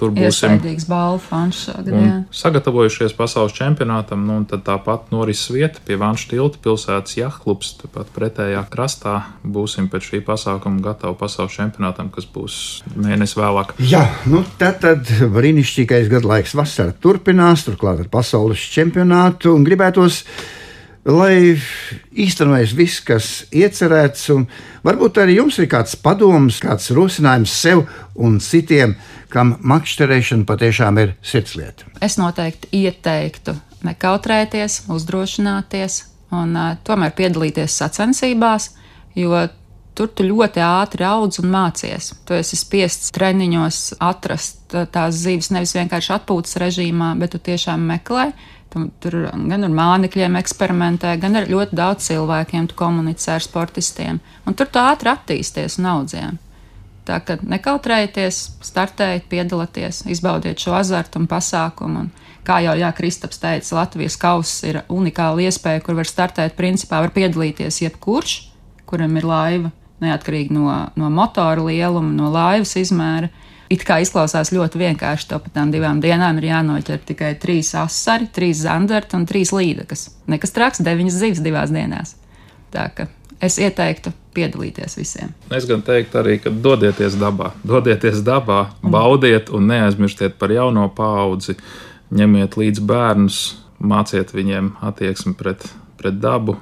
Tur 0.00 0.14
būsim 0.16 0.54
Iespaidīgs 0.54 0.86
balvu 0.88 1.18
fons 1.20 1.58
šogad. 1.66 1.88
jā. 1.92 2.12
sagatavojušies 2.32 3.12
pasaules 3.18 3.52
čempionātam. 3.52 4.22
Nu, 4.24 4.38
un 4.40 4.46
tad 4.48 4.62
tāpat 4.64 5.10
norises 5.12 5.50
vieta 5.52 5.82
pie 5.84 5.98
Vanša 6.00 6.30
tilta 6.30 6.60
pilsētas 6.64 7.18
jachtklubs, 7.18 7.74
tāpat 7.82 8.08
pretējā 8.14 8.62
krastā. 8.72 9.16
Būsim 9.44 9.90
pēc 9.92 10.08
šī 10.08 10.22
pasākuma 10.24 10.80
gatavi 10.86 11.18
pasaules 11.20 11.58
čempionātam, 11.58 12.08
kas 12.14 12.24
būs 12.24 12.56
mēnesi 12.96 13.36
vēlāk. 13.40 13.74
Jā, 13.90 14.06
nu 14.30 14.40
tad, 14.60 14.80
tad 14.86 15.10
brīnišķīgais 15.36 16.08
gadu 16.12 16.32
laiks 16.32 16.56
vasara 16.56 16.96
turpinās, 16.96 17.66
turklāt 17.68 18.00
ar 18.06 18.08
pasaules 18.12 18.64
čempionātu 18.72 19.52
un 19.52 19.68
gribētos. 19.68 20.24
Lai 21.08 21.56
īstenojas 22.12 22.74
viss, 22.76 23.00
kas 23.00 23.28
iecerēts, 23.56 24.26
un 24.34 24.44
varbūt 24.84 25.22
arī 25.22 25.38
jums 25.38 25.56
ir 25.62 25.70
kāds 25.72 25.96
padoms, 25.96 26.58
kāds 26.60 26.90
rosinājums 26.92 27.54
sev 27.56 27.86
un 28.20 28.36
citiem, 28.44 28.98
kam 29.32 29.54
makšķerēšana 29.64 30.44
patiešām 30.44 31.00
ir 31.00 31.14
sirdslieta. 31.24 31.88
Es 32.04 32.18
noteikti 32.20 32.82
ieteiktu 32.82 33.56
nekautrēties, 33.86 34.82
uzdrošināties 34.92 36.02
un 36.36 36.52
uh, 36.52 36.76
tomēr 36.84 37.14
piedalīties 37.16 37.78
sacensībās, 37.80 38.70
jo 39.16 39.46
tur 39.96 40.12
tu 40.12 40.24
ļoti 40.28 40.60
ātri 40.64 41.06
audz 41.08 41.40
un 41.40 41.50
mācies. 41.52 42.12
Tu 42.28 42.36
esi 42.36 42.60
spiests 42.60 43.12
treniņos 43.16 43.82
atrast 44.04 44.76
uh, 44.76 44.84
tās 44.84 45.16
zivis 45.24 45.48
nevis 45.54 45.74
vienkārši 45.78 46.16
atpūtas 46.18 46.60
režīmā, 46.60 47.14
bet 47.20 47.32
tu 47.32 47.40
tiešām 47.50 47.88
meklē. 47.88 48.30
Tu, 48.70 48.84
tur 49.02 49.16
gan 49.34 49.66
ar 49.66 49.72
mānekļiem 49.74 50.36
eksperimentē, 50.38 51.16
gan 51.18 51.40
ar 51.40 51.48
ļoti 51.50 51.74
daudz 51.74 52.06
cilvēkiem 52.06 52.68
tu 52.70 52.76
komunicē 52.78 53.34
ar 53.34 53.42
sportistiem. 53.42 54.20
Un 54.46 54.54
tur 54.54 54.70
tu 54.70 54.78
ātri 54.78 55.10
attīsties 55.10 55.80
un 55.80 55.88
audzēji. 55.90 56.36
Tā 57.08 57.16
kā 57.26 57.34
nekautrējieties, 57.42 58.38
startējiet, 58.62 59.26
piedalieties, 59.32 60.04
izbaudiet 60.14 60.62
šo 60.62 60.76
azartu 60.78 61.18
un 61.18 61.26
pasākumu. 61.30 62.04
Un, 62.04 62.30
kā 62.46 62.60
jau 62.64 62.76
Jā, 62.78 62.92
Kristaps 62.96 63.40
teica, 63.42 63.74
Latvijas 63.80 64.16
kausa 64.20 64.70
ir 64.70 64.80
unikāla 64.88 65.48
iespēja, 65.48 65.82
kur 65.84 65.98
var 65.98 66.08
startēt. 66.08 66.56
Principā 66.58 67.02
var 67.02 67.12
piedalīties 67.14 67.82
jebkurš, 67.82 68.36
kuram 68.86 69.16
ir 69.18 69.26
laiva, 69.26 69.72
neatkarīgi 70.04 70.54
no, 70.54 70.70
no 70.96 71.10
motora 71.12 71.66
lieluma, 71.66 72.12
no 72.14 72.30
laivas 72.32 72.76
izmēra. 72.80 73.30
It 73.70 73.84
kā 73.86 74.00
izklausās 74.02 74.50
ļoti 74.50 74.80
vienkārši, 74.80 75.28
to 75.30 75.38
pat 75.44 75.52
tām 75.54 75.70
divām 75.70 76.00
dienām 76.02 76.40
ir 76.40 76.48
jānoķer 76.48 77.04
tikai 77.06 77.36
trīs 77.38 77.70
asari, 77.78 78.26
trīs 78.34 78.64
zandarti 78.64 79.14
un 79.14 79.28
trīs 79.30 79.52
līdekas. 79.54 80.08
Nekas 80.30 80.56
traks, 80.56 80.82
deviņas 80.82 81.18
zivs 81.20 81.42
divās 81.44 81.70
dienās. 81.70 82.16
Tā 82.74 82.88
kā 82.96 83.06
es 83.38 83.60
ieteiktu 83.62 84.10
piedalīties 84.34 84.98
visiem. 84.98 85.30
Es 85.54 85.68
gan 85.70 85.84
teiktu 85.86 86.18
arī, 86.18 86.40
ka 86.42 86.50
dodieties 86.50 87.14
dabā, 87.20 87.52
dodieties 87.62 88.24
dabā, 88.26 88.64
baudiet 88.82 89.54
un 89.54 89.70
neaizmirstiet 89.70 90.34
par 90.42 90.50
jauno 90.54 90.88
paudzi. 90.90 91.54
Ņemiet 92.10 92.58
līdzi 92.58 92.82
bērnus, 92.90 93.40
māciet 93.78 94.34
viņiem 94.34 94.74
attieksmi 94.82 95.36
pret, 95.38 95.62
pret 95.94 96.18
dabu, 96.18 96.58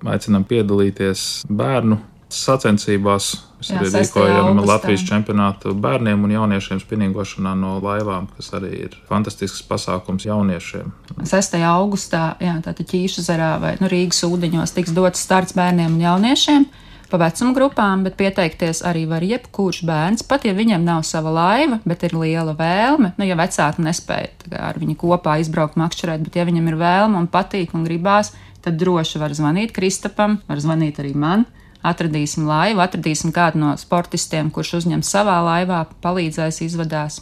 aicinām 0.00 0.48
piedalīties 0.48 1.44
bērnu 1.52 2.00
sacensībās. 2.32 3.34
Mēs 3.56 3.70
arī 3.72 3.90
6. 3.90 4.00
rīkojam. 4.02 4.60
Latvijas 4.66 5.04
čempionātu 5.08 5.72
bērniem 5.80 6.24
un 6.26 6.34
jauniešiem 6.34 6.80
spinningošanā 6.82 7.54
no 7.58 7.76
laivām, 7.82 8.28
kas 8.36 8.52
arī 8.58 8.72
ir 8.86 8.96
fantastisks 9.08 9.62
pasākums 9.66 10.26
jauniešiem. 10.28 10.92
6. 11.22 11.56
augustā, 11.70 12.34
jā, 12.42 12.58
tātad 12.64 12.88
Ķīšu 12.90 13.24
zarā 13.26 13.54
vai 13.62 13.76
nu, 13.80 13.88
Rīgas 13.90 14.24
ūdeņos 14.28 14.76
tiks 14.76 14.92
dots 14.96 15.22
starts 15.24 15.56
bērniem 15.56 15.96
un 15.96 16.04
jauniešiem. 16.04 16.68
Pa 17.06 17.20
vecuma 17.22 17.52
grupām, 17.54 18.02
bet 18.02 18.16
pieteikties 18.18 18.80
arī 18.82 19.04
var 19.06 19.22
jebkurš 19.22 19.84
bērns, 19.86 20.24
pat 20.26 20.42
ja 20.44 20.50
viņam 20.58 20.82
nav 20.82 21.04
sava 21.06 21.30
laiva, 21.30 21.78
bet 21.86 22.02
ir 22.02 22.16
liela 22.18 22.50
vēlme. 22.58 23.12
Nu, 23.14 23.26
ja 23.28 23.36
vecāki 23.38 23.84
nespēja 23.86 24.58
ar 24.58 24.80
viņu 24.82 24.96
kopā 24.98 25.36
izbraukt, 25.38 25.78
makšķerēt, 25.78 26.24
bet 26.26 26.40
ja 26.40 26.46
viņam 26.48 26.66
ir 26.66 26.78
vēlme 26.80 27.20
un 27.22 27.30
patīk 27.30 27.76
un 27.78 27.86
gribās, 27.86 28.32
tad 28.64 28.80
droši 28.82 29.22
var 29.22 29.36
zvanīt 29.38 29.70
Kristapam, 29.76 30.40
var 30.50 30.58
zvanīt 30.58 30.98
arī 30.98 31.14
man. 31.14 31.46
Atradīsim 31.86 32.48
laivu, 32.48 32.82
atradīsim 32.82 33.30
kādu 33.34 33.60
no 33.62 33.74
sportistiem, 33.78 34.50
kurš 34.50 34.80
uzņem 34.80 35.04
savā 35.06 35.36
laivā, 35.46 35.84
palīdzēs, 36.02 36.64
izvadās, 36.66 37.20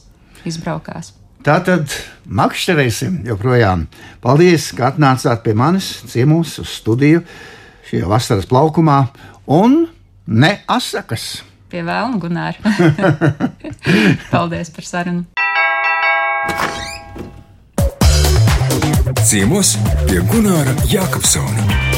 izbraukās. 0.48 1.12
Tā 1.44 1.58
tad 1.60 1.92
makšķerēsim 2.24 3.18
joprojām. 3.28 3.84
Paldies, 4.24 4.70
ka 4.72 4.88
atnācāt 4.88 5.42
pie 5.44 5.52
manis 5.52 5.90
ciemos 6.08 6.56
uz 6.62 6.70
studiju 6.78 7.20
šajā 7.90 8.08
vasaras 8.08 8.48
plaukumā. 8.48 9.02
Un 9.52 9.82
ne 10.24 10.54
asakas! 10.64 11.42
Pie 11.68 11.82
vēlna, 11.84 12.16
Gunār. 12.22 12.56
Paldies 14.32 14.72
par 14.72 14.88
sarunu! 14.88 15.26
Ciemos 19.24 19.76
pie 20.08 20.24
Gunāra 20.32 20.72
Jākapsona. 20.88 21.93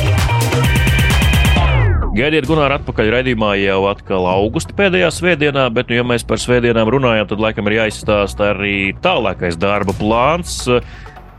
Gaidiet, 2.16 2.46
Gunār, 2.48 2.72
atpakaļ 2.78 3.10
raidījumā 3.12 3.50
jau 3.60 3.82
atkal 3.90 4.24
augusta 4.30 4.72
pēdējā 4.78 5.10
svētdienā, 5.12 5.66
bet, 5.76 5.90
nu, 5.90 5.98
ja 5.98 6.04
mēs 6.06 6.22
par 6.24 6.40
svētdienām 6.40 6.88
runājam, 6.88 7.26
tad 7.28 7.42
laikam 7.44 7.68
ir 7.68 7.74
jāizstāsta 7.76 8.54
arī 8.54 8.94
tālākais 9.04 9.58
darba 9.60 9.92
plāns. 9.98 10.62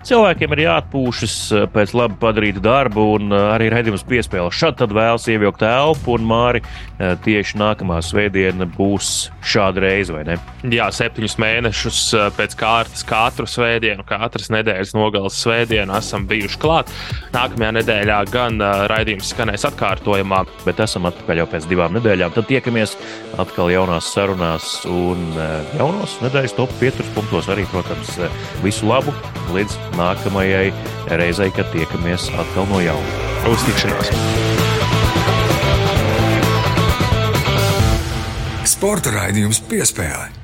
Cilvēkiem 0.07 0.53
ir 0.55 0.63
jāatpūšas 0.63 1.37
pēc 1.73 1.93
labi 1.97 2.15
padarīta 2.21 2.61
darba, 2.63 3.03
un 3.17 3.33
arī 3.35 3.67
raidījums 3.73 4.05
piespēle. 4.07 4.53
Šādi 4.55 4.81
tad 4.83 4.95
vēlas 4.95 5.27
ievilkt 5.27 5.65
elpu, 5.67 6.15
un 6.15 6.27
Māri 6.29 6.63
tieši 6.97 7.59
nākamā 7.59 7.99
svētdiena 8.05 8.69
būs 8.77 9.27
šāda 9.47 9.83
reize, 9.83 10.13
vai 10.15 10.23
ne? 10.27 10.37
Jā, 10.71 10.87
septiņus 10.93 11.37
mēnešus 11.41 12.01
eh, 12.17 12.27
pēc 12.37 12.55
kārtas, 12.59 13.03
katru 13.07 13.47
svētdienu, 13.49 14.05
katras 14.07 14.49
nedēļas 14.53 14.93
nogalas 14.97 15.37
svētdienu 15.43 15.95
esam 15.97 16.27
bijuši 16.29 16.59
klāt. 16.61 16.91
Nākamajā 17.35 17.73
nedēļā 17.79 18.19
gan 18.31 18.61
raidījums 18.91 19.31
skanēs 19.33 19.67
atkārtojumā. 19.69 20.43
Bet 20.65 20.81
esam 20.83 21.07
atpakaļ 21.09 21.43
jau 21.43 21.47
pēc 21.51 21.67
divām 21.69 21.95
nedēļām. 21.97 22.33
Tad 22.35 22.49
tiekamies 22.49 22.95
atkal 23.41 23.71
jaunās 23.73 24.11
sarunās 24.13 24.81
un 24.89 25.23
eh, 25.35 25.75
jaunos 25.79 26.17
nedēļas 26.25 26.57
top 26.57 26.73
5 26.81 27.13
punktos 27.15 27.51
arī, 27.53 27.67
protams, 27.71 28.15
eh, 28.19 28.41
visu 28.65 28.89
labu 28.89 29.15
līdz 29.55 29.77
nākamajai 29.97 30.71
reizei, 31.19 31.51
kad 31.55 31.69
tiekamies 31.73 32.29
atkal 32.37 32.69
no 32.71 32.81
jauna. 32.83 33.29
Uz 33.51 33.65
tikšanos! 33.67 34.13
Sporta 38.67 39.13
raidījums 39.15 39.63
piespēlē. 39.69 40.36